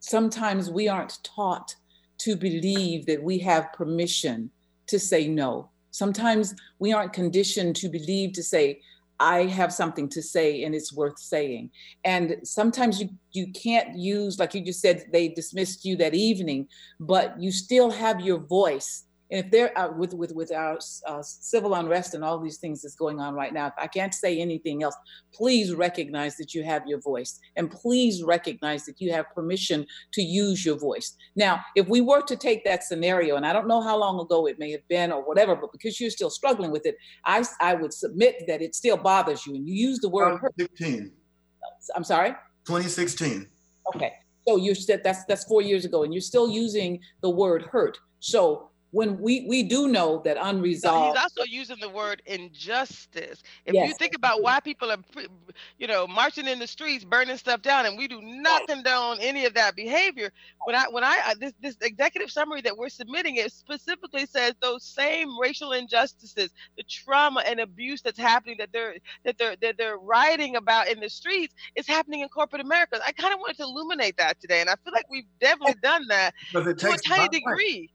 Sometimes 0.00 0.70
we 0.70 0.88
aren't 0.88 1.22
taught 1.22 1.74
to 2.20 2.36
believe 2.36 3.06
that 3.06 3.22
we 3.22 3.38
have 3.38 3.72
permission 3.72 4.50
to 4.86 4.98
say 4.98 5.28
no. 5.28 5.70
Sometimes 5.90 6.54
we 6.78 6.92
aren't 6.92 7.12
conditioned 7.12 7.76
to 7.76 7.88
believe 7.88 8.32
to 8.34 8.42
say, 8.42 8.80
I 9.18 9.44
have 9.44 9.72
something 9.72 10.08
to 10.10 10.22
say 10.22 10.64
and 10.64 10.74
it's 10.74 10.92
worth 10.94 11.18
saying. 11.18 11.70
And 12.04 12.36
sometimes 12.42 13.00
you, 13.00 13.10
you 13.32 13.52
can't 13.52 13.96
use, 13.96 14.38
like 14.38 14.54
you 14.54 14.64
just 14.64 14.80
said, 14.80 15.04
they 15.12 15.28
dismissed 15.28 15.84
you 15.84 15.96
that 15.96 16.14
evening, 16.14 16.68
but 16.98 17.38
you 17.38 17.52
still 17.52 17.90
have 17.90 18.20
your 18.20 18.38
voice 18.38 19.04
and 19.30 19.44
if 19.44 19.50
they're 19.50 19.76
out 19.78 19.96
with 19.96 20.12
with 20.12 20.32
with 20.32 20.52
our 20.52 20.78
uh, 21.06 21.22
civil 21.22 21.74
unrest 21.74 22.14
and 22.14 22.24
all 22.24 22.38
these 22.38 22.58
things 22.58 22.82
that's 22.82 22.96
going 22.96 23.20
on 23.20 23.34
right 23.34 23.52
now, 23.52 23.68
if 23.68 23.74
I 23.78 23.86
can't 23.86 24.14
say 24.14 24.40
anything 24.40 24.82
else, 24.82 24.96
please 25.32 25.74
recognize 25.74 26.36
that 26.36 26.52
you 26.54 26.64
have 26.64 26.86
your 26.86 27.00
voice, 27.00 27.38
and 27.56 27.70
please 27.70 28.22
recognize 28.22 28.84
that 28.86 29.00
you 29.00 29.12
have 29.12 29.26
permission 29.34 29.86
to 30.14 30.22
use 30.22 30.64
your 30.64 30.78
voice. 30.78 31.16
Now, 31.36 31.60
if 31.76 31.88
we 31.88 32.00
were 32.00 32.22
to 32.22 32.36
take 32.36 32.64
that 32.64 32.82
scenario, 32.82 33.36
and 33.36 33.46
I 33.46 33.52
don't 33.52 33.68
know 33.68 33.80
how 33.80 33.96
long 33.96 34.18
ago 34.20 34.46
it 34.46 34.58
may 34.58 34.72
have 34.72 34.86
been 34.88 35.12
or 35.12 35.22
whatever, 35.22 35.54
but 35.54 35.72
because 35.72 36.00
you're 36.00 36.10
still 36.10 36.30
struggling 36.30 36.72
with 36.72 36.86
it, 36.86 36.96
I 37.24 37.44
I 37.60 37.74
would 37.74 37.92
submit 37.92 38.44
that 38.48 38.62
it 38.62 38.74
still 38.74 38.96
bothers 38.96 39.46
you, 39.46 39.54
and 39.54 39.68
you 39.68 39.74
use 39.74 40.00
the 40.00 40.08
word. 40.08 40.40
2016. 40.40 41.12
I'm 41.94 42.04
sorry. 42.04 42.30
2016. 42.66 43.48
Okay, 43.94 44.12
so 44.46 44.56
you 44.56 44.74
said 44.74 45.02
that's 45.04 45.24
that's 45.24 45.44
four 45.44 45.62
years 45.62 45.84
ago, 45.84 46.02
and 46.02 46.12
you're 46.12 46.20
still 46.20 46.50
using 46.50 47.00
the 47.22 47.30
word 47.30 47.62
hurt. 47.70 47.98
So 48.20 48.69
when 48.92 49.20
we 49.20 49.46
we 49.46 49.62
do 49.62 49.88
know 49.88 50.20
that 50.24 50.36
unresolved 50.40 51.16
he's 51.16 51.22
also 51.22 51.44
using 51.44 51.76
the 51.80 51.88
word 51.88 52.22
injustice. 52.26 53.42
If 53.64 53.74
yes. 53.74 53.88
you 53.88 53.94
think 53.94 54.16
about 54.16 54.42
why 54.42 54.60
people 54.60 54.90
are 54.90 54.98
you 55.78 55.86
know 55.86 56.06
marching 56.06 56.46
in 56.46 56.58
the 56.58 56.66
streets 56.66 57.04
burning 57.04 57.36
stuff 57.36 57.62
down 57.62 57.86
and 57.86 57.96
we 57.96 58.08
do 58.08 58.20
not 58.20 58.66
condone 58.66 59.18
any 59.20 59.46
of 59.46 59.54
that 59.54 59.76
behavior 59.76 60.32
when 60.64 60.74
i 60.74 60.86
when 60.90 61.04
i 61.04 61.18
uh, 61.26 61.34
this 61.38 61.52
this 61.60 61.76
executive 61.82 62.30
summary 62.30 62.60
that 62.60 62.76
we're 62.76 62.88
submitting 62.88 63.36
it 63.36 63.52
specifically 63.52 64.26
says 64.26 64.54
those 64.60 64.84
same 64.84 65.38
racial 65.38 65.72
injustices 65.72 66.50
the 66.76 66.82
trauma 66.84 67.42
and 67.46 67.60
abuse 67.60 68.02
that's 68.02 68.18
happening 68.18 68.56
that 68.58 68.70
they're 68.72 68.94
that 69.24 69.38
they're 69.38 69.56
that 69.60 69.76
they're 69.78 69.98
writing 69.98 70.56
about 70.56 70.88
in 70.88 71.00
the 71.00 71.08
streets 71.08 71.54
is 71.76 71.86
happening 71.86 72.20
in 72.20 72.28
corporate 72.28 72.62
america. 72.62 72.98
I 73.06 73.12
kind 73.12 73.32
of 73.32 73.40
wanted 73.40 73.56
to 73.58 73.64
illuminate 73.64 74.16
that 74.16 74.40
today 74.40 74.60
and 74.60 74.68
i 74.68 74.74
feel 74.84 74.92
like 74.92 75.06
we've 75.10 75.24
definitely 75.40 75.76
done 75.82 76.06
that 76.08 76.34
to 76.52 76.90
a 76.90 76.96
tiny 76.98 77.28
degree 77.28 77.90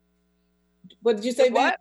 what 1.02 1.18
did 1.18 1.26
you 1.26 1.32
say? 1.32 1.50
What? 1.50 1.80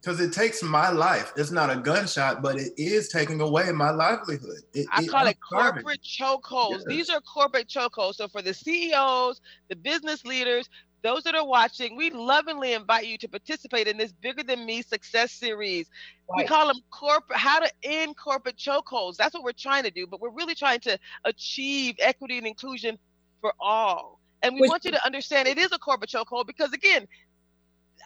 Because 0.00 0.20
it 0.20 0.32
takes 0.32 0.64
my 0.64 0.90
life. 0.90 1.32
It's 1.36 1.52
not 1.52 1.70
a 1.70 1.76
gunshot, 1.76 2.42
but 2.42 2.58
it 2.58 2.72
is 2.76 3.08
taking 3.08 3.40
away 3.40 3.70
my 3.70 3.90
livelihood. 3.90 4.62
It, 4.74 4.86
I 4.90 5.06
call 5.06 5.26
it, 5.28 5.30
it 5.30 5.38
corporate 5.40 6.02
chokeholds. 6.02 6.72
Yes. 6.72 6.84
These 6.88 7.10
are 7.10 7.20
corporate 7.20 7.68
chokeholds. 7.68 8.16
So 8.16 8.26
for 8.26 8.42
the 8.42 8.52
CEOs, 8.52 9.40
the 9.68 9.76
business 9.76 10.24
leaders, 10.24 10.68
those 11.02 11.22
that 11.24 11.34
are 11.34 11.46
watching, 11.46 11.96
we 11.96 12.10
lovingly 12.10 12.72
invite 12.72 13.06
you 13.06 13.18
to 13.18 13.28
participate 13.28 13.88
in 13.88 13.96
this 13.96 14.12
Bigger 14.12 14.42
Than 14.42 14.64
Me 14.64 14.82
Success 14.82 15.32
Series. 15.32 15.88
Right. 16.30 16.44
We 16.44 16.48
call 16.48 16.68
them 16.68 16.80
corporate, 16.90 17.38
how 17.38 17.60
to 17.60 17.70
end 17.82 18.16
corporate 18.16 18.56
chokeholds. 18.56 19.16
That's 19.16 19.34
what 19.34 19.42
we're 19.42 19.52
trying 19.52 19.84
to 19.84 19.90
do, 19.90 20.06
but 20.06 20.20
we're 20.20 20.30
really 20.30 20.54
trying 20.54 20.80
to 20.80 20.98
achieve 21.24 21.96
equity 21.98 22.38
and 22.38 22.46
inclusion 22.46 22.98
for 23.40 23.52
all. 23.60 24.20
And 24.42 24.54
we 24.54 24.62
Which, 24.62 24.70
want 24.70 24.84
you 24.84 24.90
to 24.92 25.06
understand 25.06 25.48
it 25.48 25.58
is 25.58 25.70
a 25.72 25.78
corporate 25.78 26.10
chokehold 26.10 26.46
because, 26.46 26.72
again, 26.72 27.06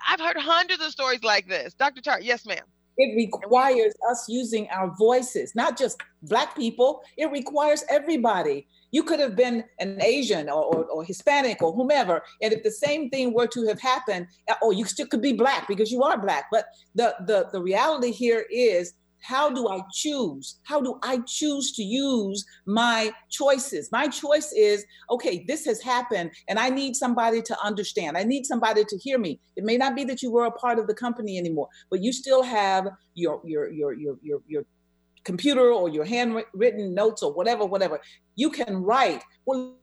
I've 0.07 0.21
heard 0.21 0.37
hundreds 0.39 0.83
of 0.83 0.91
stories 0.91 1.23
like 1.23 1.49
this. 1.49 1.75
Dr. 1.75 2.01
Tart, 2.01 2.23
yes, 2.23 2.47
ma'am. 2.47 2.65
It 2.99 3.15
requires 3.15 3.93
us 4.11 4.25
using 4.27 4.69
our 4.71 4.95
voices, 4.97 5.55
not 5.55 5.77
just 5.77 6.01
Black 6.23 6.57
people, 6.57 7.03
it 7.19 7.31
requires 7.31 7.85
everybody. 7.91 8.67
You 8.91 9.03
could 9.03 9.21
have 9.21 9.37
been 9.37 9.65
an 9.81 10.01
Asian 10.01 10.49
or, 10.49 10.65
or, 10.65 10.85
or, 10.87 11.05
Hispanic 11.05 11.63
or 11.63 11.73
whomever. 11.73 12.23
And 12.41 12.55
if 12.55 12.63
the 12.63 12.71
same 12.71 13.11
thing 13.11 13.35
were 13.35 13.47
to 13.49 13.67
have 13.67 13.81
happened, 13.81 14.29
oh, 14.63 14.71
you 14.71 14.87
still 14.87 15.07
could 15.07 15.21
be 15.21 15.35
Black 15.35 15.69
because 15.69 15.93
you 15.93 16.03
are 16.05 16.17
Black. 16.17 16.47
But 16.51 16.67
the, 16.95 17.15
the, 17.27 17.49
the 17.53 17.61
reality 17.61 18.13
here 18.13 18.47
is 18.51 18.95
how 19.21 19.51
do 19.51 19.69
I 19.69 19.81
choose? 19.93 20.61
How 20.64 20.81
do 20.81 20.99
I 21.03 21.19
choose 21.27 21.73
to 21.73 21.83
use 21.83 22.45
my 22.67 23.12
choices? 23.31 23.89
My 23.93 24.09
choice 24.09 24.53
is 24.53 24.85
okay, 25.11 25.45
this 25.47 25.64
has 25.67 25.81
happened, 25.81 26.31
and 26.49 26.59
I 26.59 26.71
need 26.71 26.97
somebody 26.97 27.43
to 27.43 27.57
understand. 27.64 28.17
I 28.17 28.25
need 28.25 28.47
somebody 28.47 28.85
to 28.85 28.99
hear 28.99 29.19
me. 29.19 29.41
It 29.57 29.64
may 29.64 29.77
not 29.77 29.97
be 29.97 30.05
that 30.05 30.23
you 30.23 30.31
were 30.31 30.47
a 30.47 30.53
part 30.53 30.79
of 30.79 30.87
the 30.87 30.95
company 30.95 31.39
anymore, 31.39 31.69
but 31.91 32.03
you 32.03 32.12
still 32.12 32.43
have 32.43 32.89
your 33.14 33.41
your 33.45 33.71
your 33.71 33.93
your 33.93 34.19
your, 34.23 34.43
your 34.47 34.64
computer 35.25 35.73
or 35.73 35.89
your 35.89 36.05
handwritten 36.05 36.95
notes 36.95 37.23
or 37.23 37.33
whatever, 37.33 37.67
whatever. 37.67 38.01
You 38.37 38.51
can 38.51 38.83
write. 38.83 39.23
Well, 39.45 39.77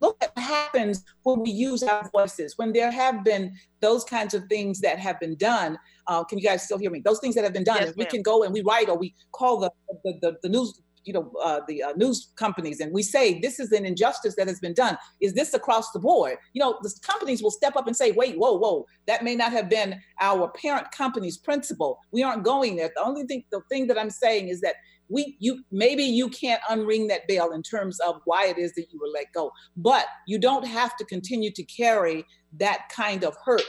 look 0.00 0.16
at 0.22 0.34
what 0.34 0.44
happens 0.44 1.04
when 1.22 1.40
we 1.40 1.50
use 1.50 1.82
our 1.82 2.08
voices, 2.10 2.54
when 2.56 2.72
there 2.72 2.90
have 2.90 3.24
been 3.24 3.52
those 3.80 4.04
kinds 4.04 4.34
of 4.34 4.44
things 4.48 4.80
that 4.80 4.98
have 4.98 5.18
been 5.20 5.36
done. 5.36 5.78
Uh, 6.06 6.24
can 6.24 6.38
you 6.38 6.44
guys 6.44 6.64
still 6.64 6.78
hear 6.78 6.90
me? 6.90 7.00
Those 7.04 7.20
things 7.20 7.34
that 7.34 7.44
have 7.44 7.52
been 7.52 7.64
done, 7.64 7.78
yes, 7.80 7.94
we 7.96 8.04
can 8.04 8.22
go 8.22 8.44
and 8.44 8.52
we 8.52 8.62
write 8.62 8.88
or 8.88 8.96
we 8.96 9.14
call 9.32 9.60
the, 9.60 9.70
the, 10.04 10.18
the, 10.22 10.36
the 10.42 10.48
news 10.48 10.80
you 11.04 11.14
know 11.14 11.32
uh, 11.42 11.60
the 11.66 11.82
uh, 11.82 11.92
news 11.96 12.32
companies 12.36 12.80
and 12.80 12.92
we 12.92 13.02
say 13.02 13.40
this 13.40 13.58
is 13.58 13.72
an 13.72 13.86
injustice 13.86 14.34
that 14.36 14.46
has 14.46 14.60
been 14.60 14.74
done. 14.74 14.96
Is 15.20 15.32
this 15.32 15.54
across 15.54 15.90
the 15.92 15.98
board? 15.98 16.36
You 16.52 16.60
know 16.60 16.78
the 16.82 16.92
companies 17.02 17.42
will 17.42 17.50
step 17.50 17.76
up 17.76 17.86
and 17.86 17.96
say 17.96 18.12
wait 18.12 18.38
whoa 18.38 18.58
whoa. 18.58 18.84
That 19.06 19.24
may 19.24 19.34
not 19.34 19.52
have 19.52 19.70
been 19.70 19.98
our 20.20 20.50
parent 20.50 20.90
company's 20.90 21.38
principle. 21.38 21.98
We 22.12 22.22
aren't 22.22 22.44
going 22.44 22.76
there. 22.76 22.90
The 22.94 23.02
only 23.02 23.24
thing 23.24 23.44
the 23.50 23.62
thing 23.70 23.86
that 23.86 23.98
i'm 23.98 24.10
saying 24.10 24.48
is 24.48 24.60
that 24.60 24.74
we 25.08 25.36
you 25.38 25.62
maybe 25.70 26.02
you 26.02 26.28
can't 26.28 26.60
unring 26.70 27.08
that 27.08 27.26
bell 27.28 27.52
in 27.52 27.62
terms 27.62 27.98
of 28.00 28.20
why 28.24 28.46
it 28.46 28.58
is 28.58 28.72
that 28.74 28.86
you 28.90 28.98
were 29.00 29.08
let 29.12 29.26
go 29.34 29.50
but 29.76 30.06
you 30.26 30.38
don't 30.38 30.66
have 30.66 30.96
to 30.96 31.04
continue 31.04 31.50
to 31.50 31.62
carry 31.64 32.24
that 32.52 32.88
kind 32.94 33.24
of 33.24 33.36
hurt 33.44 33.62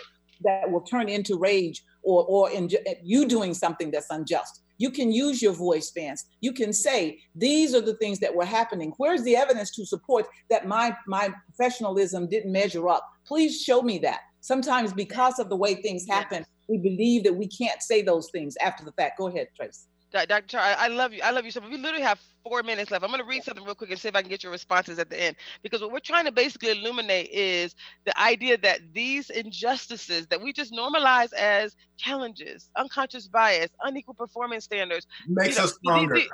that 0.44 0.70
will 0.70 0.82
turn 0.82 1.10
into 1.10 1.38
rage 1.38 1.84
or 2.04 2.26
or 2.26 2.50
in 2.52 2.70
you 3.04 3.28
doing 3.28 3.54
something 3.54 3.92
that's 3.92 4.10
unjust. 4.10 4.62
You 4.78 4.92
can 4.92 5.12
use 5.12 5.42
your 5.42 5.54
voice 5.54 5.92
Vance 5.94 6.26
you 6.42 6.54
can 6.54 6.72
say 6.72 7.20
these 7.36 7.76
are 7.76 7.82
the 7.82 7.96
things 7.96 8.20
that 8.20 8.34
were 8.34 8.46
happening. 8.46 8.94
Where's 8.98 9.24
the 9.24 9.36
evidence 9.36 9.72
to 9.72 9.86
support 9.86 10.26
that 10.50 10.68
my 10.68 10.96
my 11.08 11.30
professionalism 11.46 12.28
didn't 12.28 12.52
measure 12.52 12.88
up? 12.90 13.06
Please 13.26 13.62
show 13.62 13.82
me 13.82 14.00
that. 14.00 14.20
Sometimes 14.42 14.94
because 14.94 15.40
of 15.40 15.50
the 15.50 15.58
way 15.58 15.76
things 15.76 16.06
happen 16.08 16.46
we 16.70 16.78
believe 16.78 17.24
that 17.24 17.36
we 17.36 17.48
can't 17.48 17.82
say 17.82 18.04
those 18.04 18.30
things 18.32 18.56
after 18.64 18.86
the 18.86 18.92
fact. 18.92 19.18
Go 19.18 19.28
ahead 19.28 19.48
trace 19.56 19.88
Dr. 20.12 20.42
Char, 20.48 20.62
I 20.62 20.88
love 20.88 21.14
you. 21.14 21.22
I 21.24 21.32
love 21.32 21.46
you 21.46 21.52
so 21.52 21.62
much. 21.62 21.70
We 21.70 21.78
literally 21.78 22.04
have 22.04 22.20
four 22.44 22.64
minutes 22.64 22.90
left. 22.90 23.04
I'm 23.04 23.12
going 23.12 23.22
to 23.22 23.28
read 23.28 23.44
something 23.44 23.64
real 23.64 23.76
quick 23.76 23.92
and 23.92 24.00
see 24.00 24.08
if 24.08 24.16
I 24.16 24.22
can 24.22 24.30
get 24.30 24.44
your 24.44 24.52
responses 24.52 24.98
at 24.98 25.10
the 25.10 25.22
end. 25.22 25.36
Because 25.62 25.82
what 25.82 25.92
we're 25.92 26.00
trying 26.00 26.26
to 26.26 26.32
basically 26.32 26.72
illuminate 26.72 27.30
is 27.30 27.76
the 28.06 28.20
idea 28.20 28.58
that 28.58 28.80
these 28.94 29.30
injustices 29.30 30.26
that 30.28 30.42
we 30.42 30.52
just 30.52 30.74
normalize 30.74 31.32
as 31.34 31.76
challenges, 31.98 32.72
unconscious 32.76 33.28
bias, 33.28 33.70
unequal 33.84 34.16
performance 34.16 34.64
standards, 34.64 35.06
makes 35.28 35.56
you 35.56 35.56
know, 35.56 35.64
us 35.66 35.74
stronger. 35.74 36.16
These, 36.16 36.30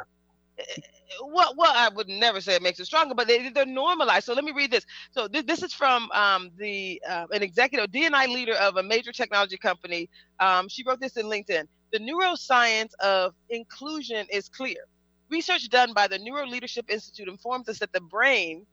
well, 1.21 1.53
well, 1.57 1.71
I 1.76 1.89
would 1.89 2.07
never 2.07 2.41
say 2.41 2.55
it 2.55 2.61
makes 2.61 2.80
it 2.80 2.86
stronger, 2.86 3.13
but 3.13 3.28
they, 3.28 3.49
they're 3.49 3.65
normalized. 3.65 4.26
So 4.26 4.34
let 4.34 4.43
me 4.43 4.51
read 4.51 4.71
this. 4.71 4.86
So 5.11 5.28
this, 5.28 5.43
this 5.43 5.63
is 5.63 5.73
from 5.73 6.09
um, 6.11 6.51
the 6.57 7.01
uh, 7.07 7.26
an 7.32 7.43
executive 7.43 7.91
D&I 7.91 8.26
leader 8.28 8.55
of 8.55 8.78
a 8.78 8.84
major 8.84 9.11
technology 9.11 9.57
company. 9.57 10.09
Um, 10.39 10.67
she 10.67 10.84
wrote 10.84 10.99
this 10.99 11.17
in 11.17 11.26
LinkedIn. 11.26 11.67
The 11.95 12.01
neuroscience 12.01 12.93
of 12.95 13.35
inclusion 13.49 14.27
is 14.29 14.49
clear. 14.49 14.83
Research 15.29 15.69
done 15.69 15.93
by 15.93 16.09
the 16.09 16.19
NeuroLeadership 16.19 16.89
Institute 16.89 17.29
informs 17.29 17.69
us 17.69 17.79
that 17.79 17.93
the 17.93 18.01
brain 18.01 18.65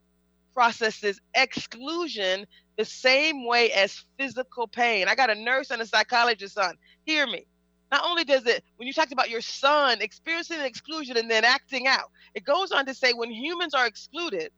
processes 0.52 1.20
exclusion 1.32 2.48
the 2.76 2.84
same 2.84 3.46
way 3.46 3.70
as 3.70 4.04
physical 4.18 4.66
pain. 4.66 5.06
I 5.06 5.14
got 5.14 5.30
a 5.30 5.36
nurse 5.36 5.70
and 5.70 5.80
a 5.80 5.86
psychologist 5.86 6.58
on. 6.58 6.76
Hear 7.06 7.28
me. 7.28 7.46
Not 7.92 8.02
only 8.04 8.24
does 8.24 8.44
it, 8.46 8.64
when 8.74 8.88
you 8.88 8.92
talked 8.92 9.12
about 9.12 9.30
your 9.30 9.40
son 9.40 10.02
experiencing 10.02 10.58
exclusion 10.58 11.16
and 11.16 11.30
then 11.30 11.44
acting 11.44 11.86
out, 11.86 12.10
it 12.34 12.44
goes 12.44 12.72
on 12.72 12.86
to 12.86 12.94
say 12.94 13.12
when 13.12 13.30
humans 13.30 13.72
are 13.72 13.86
excluded, 13.86 14.50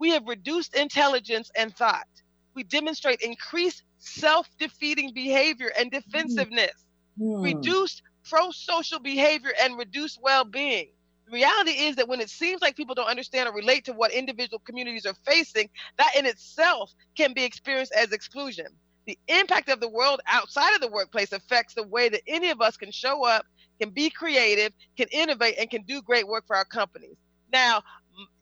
we 0.00 0.10
have 0.10 0.26
reduced 0.26 0.74
intelligence 0.74 1.52
and 1.54 1.72
thought. 1.76 2.08
We 2.54 2.64
demonstrate 2.64 3.20
increased 3.20 3.84
self 4.00 4.48
defeating 4.58 5.12
behavior 5.14 5.70
and 5.78 5.92
defensiveness, 5.92 6.84
mm. 7.20 7.44
reduced 7.44 8.02
pro 8.28 8.50
social 8.50 9.00
behavior, 9.00 9.52
and 9.60 9.78
reduce 9.78 10.18
well 10.20 10.44
being. 10.44 10.88
The 11.26 11.32
reality 11.32 11.72
is 11.72 11.96
that 11.96 12.08
when 12.08 12.20
it 12.20 12.30
seems 12.30 12.62
like 12.62 12.76
people 12.76 12.94
don't 12.94 13.08
understand 13.08 13.48
or 13.48 13.52
relate 13.52 13.84
to 13.86 13.92
what 13.92 14.12
individual 14.12 14.60
communities 14.60 15.06
are 15.06 15.14
facing, 15.26 15.68
that 15.98 16.10
in 16.16 16.26
itself 16.26 16.92
can 17.16 17.34
be 17.34 17.44
experienced 17.44 17.92
as 17.92 18.12
exclusion 18.12 18.66
the 19.08 19.18
impact 19.28 19.70
of 19.70 19.80
the 19.80 19.88
world 19.88 20.20
outside 20.26 20.74
of 20.74 20.82
the 20.82 20.88
workplace 20.88 21.32
affects 21.32 21.72
the 21.72 21.82
way 21.82 22.10
that 22.10 22.20
any 22.26 22.50
of 22.50 22.60
us 22.60 22.76
can 22.76 22.92
show 22.92 23.24
up, 23.24 23.46
can 23.80 23.88
be 23.88 24.10
creative, 24.10 24.70
can 24.98 25.08
innovate, 25.10 25.54
and 25.58 25.70
can 25.70 25.82
do 25.84 26.02
great 26.02 26.28
work 26.28 26.46
for 26.46 26.54
our 26.54 26.66
companies. 26.66 27.16
Now, 27.50 27.82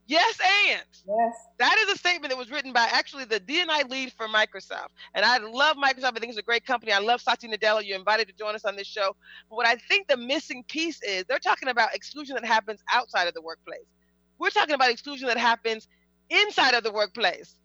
yes, 0.07 0.39
and 0.71 0.83
yes, 1.07 1.35
that 1.59 1.77
is 1.79 1.95
a 1.95 1.99
statement 1.99 2.31
that 2.31 2.39
was 2.39 2.51
written 2.51 2.73
by 2.73 2.89
actually 2.93 3.25
the 3.25 3.41
D&I 3.41 3.83
lead 3.89 4.13
for 4.13 4.27
Microsoft. 4.27 4.89
And 5.15 5.25
I 5.25 5.39
love 5.39 5.77
Microsoft. 5.77 6.17
I 6.17 6.21
think 6.21 6.31
it's 6.31 6.39
a 6.39 6.43
great 6.43 6.65
company. 6.65 6.93
I 6.93 6.99
love 6.99 7.21
Satya 7.21 7.51
Nadella. 7.51 7.87
You're 7.87 7.99
invited 7.99 8.29
to 8.29 8.35
join 8.35 8.55
us 8.55 8.65
on 8.65 8.77
this 8.77 8.87
show. 8.87 9.15
But 9.49 9.57
what 9.57 9.67
I 9.67 9.77
think 9.89 10.09
the 10.09 10.17
missing 10.17 10.65
piece 10.69 11.03
is 11.03 11.25
they're 11.29 11.39
talking 11.39 11.69
about 11.69 11.95
exclusion 11.95 12.35
that 12.35 12.45
happens 12.45 12.81
outside 12.93 13.29
of 13.29 13.35
the 13.35 13.43
workplace. 13.43 13.87
We're 14.39 14.51
talking 14.51 14.75
about 14.75 14.91
exclusion 14.91 15.29
that 15.29 15.39
happens 15.39 15.89
inside 16.31 16.75
of 16.75 16.85
the 16.85 16.93
workplace. 16.93 17.57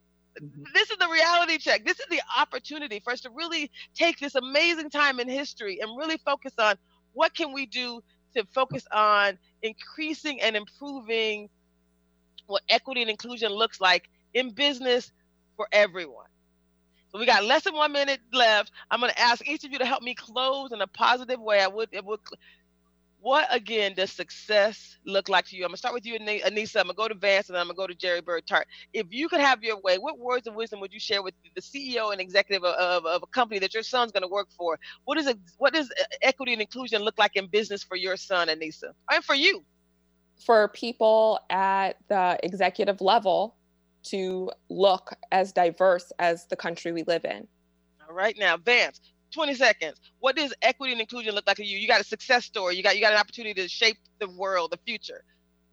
Mm-hmm. 0.42 0.64
this 0.74 0.89
is 0.89 0.98
the 0.98 1.10
reality 1.10 1.58
check. 1.58 1.86
This 1.86 2.00
is 2.00 2.06
the 2.10 2.22
opportunity 2.38 3.02
for 3.04 3.12
us 3.12 3.20
to 3.22 3.30
really 3.32 3.70
take 3.94 4.18
this 4.20 4.36
amazing 4.36 4.89
time 4.89 5.20
in 5.20 5.28
history 5.28 5.80
and 5.82 5.98
really 5.98 6.18
focus 6.26 6.54
on 6.58 6.76
what 7.14 7.34
can 7.34 7.52
we 7.52 7.66
do 7.66 8.02
to 8.36 8.46
focus 8.54 8.86
on 8.94 9.38
increasing 9.62 10.42
and 10.42 10.56
improving 10.56 11.50
what 12.48 12.64
equity 12.70 13.02
and 13.02 13.12
inclusion 13.12 13.52
looks 13.52 13.82
like 13.82 14.10
in 14.34 14.52
business 14.52 15.12
for 15.58 15.68
everyone. 15.72 16.28
So 17.10 17.20
we 17.20 17.26
got 17.26 17.46
less 17.46 17.64
than 17.66 17.76
one 17.76 17.92
minute 17.94 18.22
left. 18.34 18.72
I'm 18.92 19.00
going 19.02 19.12
to 19.12 19.20
ask 19.20 19.48
each 19.48 19.64
of 19.66 19.72
you 19.72 19.80
to 19.80 19.86
help 19.86 20.04
me 20.04 20.16
close 20.16 20.72
in 20.74 20.82
a 20.82 20.88
positive 20.88 21.42
way. 21.42 21.62
I 21.62 21.68
would, 21.68 21.89
it 21.92 22.06
would 22.06 22.20
what 23.20 23.48
again 23.52 23.94
does 23.96 24.12
success 24.12 24.98
look 25.06 25.30
like 25.30 25.46
to 25.48 25.56
you? 25.56 25.64
I'm 25.64 25.70
gonna 25.70 25.78
start 25.78 25.94
with 25.94 26.06
you, 26.06 26.20
Anissa. 26.20 26.78
I'm 26.78 26.84
gonna 26.86 26.94
go 26.96 27.08
to 27.08 27.16
Vance, 27.16 27.50
and 27.50 27.56
then 27.56 27.62
I'm 27.62 27.68
gonna 27.68 27.78
go 27.78 27.88
to 27.88 27.96
Jerry 27.96 28.22
Bird 28.22 28.46
Tart. 28.48 28.68
If 28.94 29.08
you 29.12 29.30
could 29.30 29.42
have 29.42 29.64
your 29.64 29.80
way, 29.82 29.98
what 29.98 30.20
words 30.20 30.48
of 30.48 30.56
wisdom 30.56 30.82
would 30.82 30.94
you 30.94 31.00
share 31.00 31.24
with 31.24 31.34
the 31.56 31.62
CEO 31.62 32.12
and 32.12 32.22
executive 32.22 32.64
of, 32.64 32.76
of, 32.76 33.06
of 33.06 33.24
a 33.24 33.28
company 33.28 33.60
that 33.62 33.74
your 33.74 33.84
son's 33.84 34.12
gonna 34.12 34.28
work 34.28 34.50
for? 34.58 34.80
What 35.06 35.18
is 35.18 35.28
it? 35.28 35.38
What 35.58 35.74
does 35.74 35.89
uh, 35.92 36.04
equity 36.22 36.54
and 36.54 36.62
inclusion 36.62 37.04
look 37.04 37.18
like 37.18 37.36
in 37.36 37.48
business 37.48 37.84
for 37.84 37.98
your 37.98 38.18
son, 38.18 38.50
Anissa, 38.50 38.94
and 39.12 39.24
for 39.24 39.36
you? 39.36 39.64
For 40.46 40.68
people 40.70 41.39
at 41.50 41.98
the 42.08 42.39
executive 42.44 43.00
level 43.00 43.56
to 44.04 44.52
look 44.70 45.14
as 45.32 45.52
diverse 45.52 46.12
as 46.20 46.48
the 46.48 46.56
country 46.56 46.92
we 46.92 47.04
live 47.04 47.26
in. 47.26 47.48
All 48.08 48.16
right, 48.16 48.36
now 48.38 48.58
Vance, 48.58 49.00
20 49.34 49.54
seconds. 49.54 50.00
What 50.20 50.36
does 50.36 50.54
equity 50.62 50.94
and 50.94 51.02
inclusion 51.02 51.36
look 51.36 51.46
like 51.48 51.58
to 51.58 51.66
you? 51.66 51.78
You 51.78 51.88
got 51.88 52.02
a 52.02 52.04
success 52.04 52.46
story. 52.46 52.76
You 52.76 52.84
got 52.84 52.96
you 52.96 53.02
got 53.02 53.14
an 53.14 53.20
opportunity 53.20 53.62
to 53.62 53.68
shape 53.68 53.98
the 54.20 54.30
world, 54.30 54.72
the 54.72 54.80
future. 54.86 55.24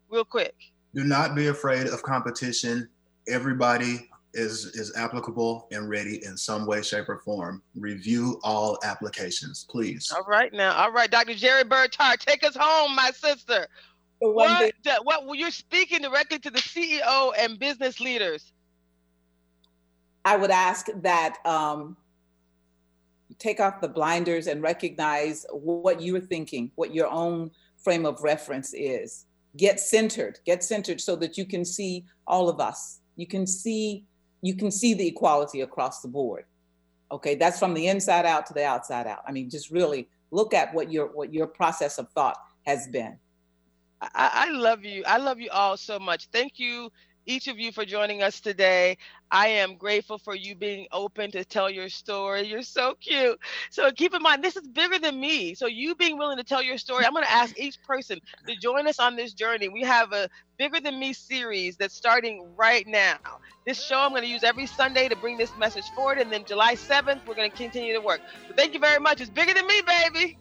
Real 0.09 0.25
quick. 0.25 0.55
Do 0.93 1.03
not 1.03 1.35
be 1.35 1.47
afraid 1.47 1.87
of 1.87 2.01
competition. 2.03 2.89
Everybody 3.27 4.09
is 4.33 4.65
is 4.75 4.95
applicable 4.95 5.67
and 5.71 5.89
ready 5.89 6.23
in 6.23 6.37
some 6.37 6.65
way, 6.65 6.81
shape, 6.81 7.09
or 7.09 7.19
form. 7.19 7.61
Review 7.75 8.39
all 8.43 8.77
applications, 8.83 9.65
please. 9.69 10.11
All 10.15 10.23
right 10.23 10.53
now. 10.53 10.73
All 10.73 10.91
right, 10.91 11.09
Dr. 11.09 11.33
Jerry 11.33 11.63
Bird 11.63 11.91
Tart, 11.91 12.19
take 12.19 12.43
us 12.43 12.55
home, 12.55 12.95
my 12.95 13.11
sister. 13.11 13.67
What, 14.19 14.73
what 15.03 15.25
what 15.25 15.37
you're 15.37 15.51
speaking 15.51 16.01
directly 16.01 16.39
to 16.39 16.51
the 16.51 16.59
CEO 16.59 17.31
and 17.37 17.57
business 17.57 17.99
leaders. 17.99 18.51
I 20.25 20.35
would 20.35 20.51
ask 20.51 20.87
that 21.01 21.37
um, 21.45 21.95
take 23.37 23.59
off 23.59 23.81
the 23.81 23.87
blinders 23.87 24.47
and 24.47 24.61
recognize 24.61 25.45
what 25.51 26.01
you're 26.01 26.19
thinking, 26.19 26.71
what 26.75 26.93
your 26.93 27.07
own 27.07 27.51
frame 27.77 28.05
of 28.05 28.21
reference 28.21 28.73
is. 28.73 29.25
Get 29.57 29.79
centered, 29.79 30.39
get 30.45 30.63
centered 30.63 31.01
so 31.01 31.15
that 31.15 31.37
you 31.37 31.45
can 31.45 31.65
see 31.65 32.05
all 32.27 32.49
of 32.49 32.59
us. 32.59 32.99
You 33.15 33.25
can 33.25 33.47
see 33.47 34.05
you 34.41 34.55
can 34.55 34.71
see 34.71 34.93
the 34.93 35.07
equality 35.07 35.61
across 35.61 36.01
the 36.01 36.07
board. 36.07 36.45
Okay, 37.11 37.35
that's 37.35 37.59
from 37.59 37.73
the 37.73 37.87
inside 37.87 38.25
out 38.25 38.45
to 38.45 38.53
the 38.53 38.65
outside 38.65 39.07
out. 39.07 39.19
I 39.27 39.31
mean, 39.31 39.49
just 39.49 39.71
really 39.71 40.07
look 40.31 40.53
at 40.53 40.73
what 40.73 40.91
your 40.91 41.07
what 41.07 41.33
your 41.33 41.47
process 41.47 41.97
of 41.97 42.09
thought 42.11 42.37
has 42.65 42.87
been. 42.87 43.17
I, 44.01 44.09
I 44.15 44.51
love 44.51 44.85
you. 44.85 45.03
I 45.07 45.17
love 45.17 45.39
you 45.41 45.51
all 45.51 45.77
so 45.77 45.99
much. 45.99 46.29
Thank 46.33 46.59
you 46.59 46.91
each 47.27 47.47
of 47.49 47.59
you 47.59 47.71
for 47.73 47.85
joining 47.85 48.23
us 48.23 48.41
today. 48.41 48.97
I 49.31 49.49
am 49.49 49.77
grateful 49.77 50.17
for 50.17 50.35
you 50.35 50.55
being 50.55 50.87
open 50.91 51.31
to 51.33 51.45
tell 51.45 51.69
your 51.69 51.89
story. 51.89 52.47
You're 52.47 52.63
so 52.63 52.95
cute. 53.01 53.39
So 53.71 53.91
keep 53.91 54.15
in 54.15 54.23
mind, 54.23 54.43
this 54.43 54.57
is 54.57 54.67
bigger 54.67 54.99
than 54.99 55.21
me. 55.21 55.55
So 55.55 55.67
you 55.67 55.95
being 55.95 56.17
willing 56.17 56.39
to 56.39 56.45
tell 56.45 56.63
your 56.63 56.79
story, 56.79 57.05
I'm 57.05 57.13
going 57.13 57.25
to 57.25 57.31
ask 57.31 57.59
each 57.59 57.83
person 57.83 58.19
to 58.47 58.57
join 58.57 58.87
us 58.87 58.99
on 58.99 59.15
this 59.17 59.35
journey. 59.35 59.69
We 59.69 59.83
have 59.83 60.13
a 60.13 60.29
bigger 60.57 60.81
than 60.81 60.99
me 60.99 61.13
series 61.13 61.77
that's 61.77 61.95
starting 61.95 62.55
right 62.57 62.87
now. 62.87 63.17
This 63.67 63.79
show 63.79 63.99
I'm 63.99 64.11
going 64.11 64.23
to 64.23 64.29
use 64.29 64.43
every 64.43 64.67
Sunday 64.67 65.09
to 65.09 65.17
bring 65.17 65.37
this 65.37 65.55
message 65.55 65.91
forward. 65.91 66.19
And 66.19 66.33
then 66.33 66.45
July 66.47 66.75
7th, 66.75 67.21
we're 67.27 67.35
going 67.35 67.51
to 67.51 67.57
continue 67.57 67.93
to 67.93 68.01
work. 68.01 68.21
Thank 68.57 68.73
you 68.73 68.81
very 68.81 68.99
much. 68.99 69.21
It's 69.21 69.29
bigger 69.31 69.53
than 69.53 69.67
me, 69.67 69.81
baby. 69.85 70.37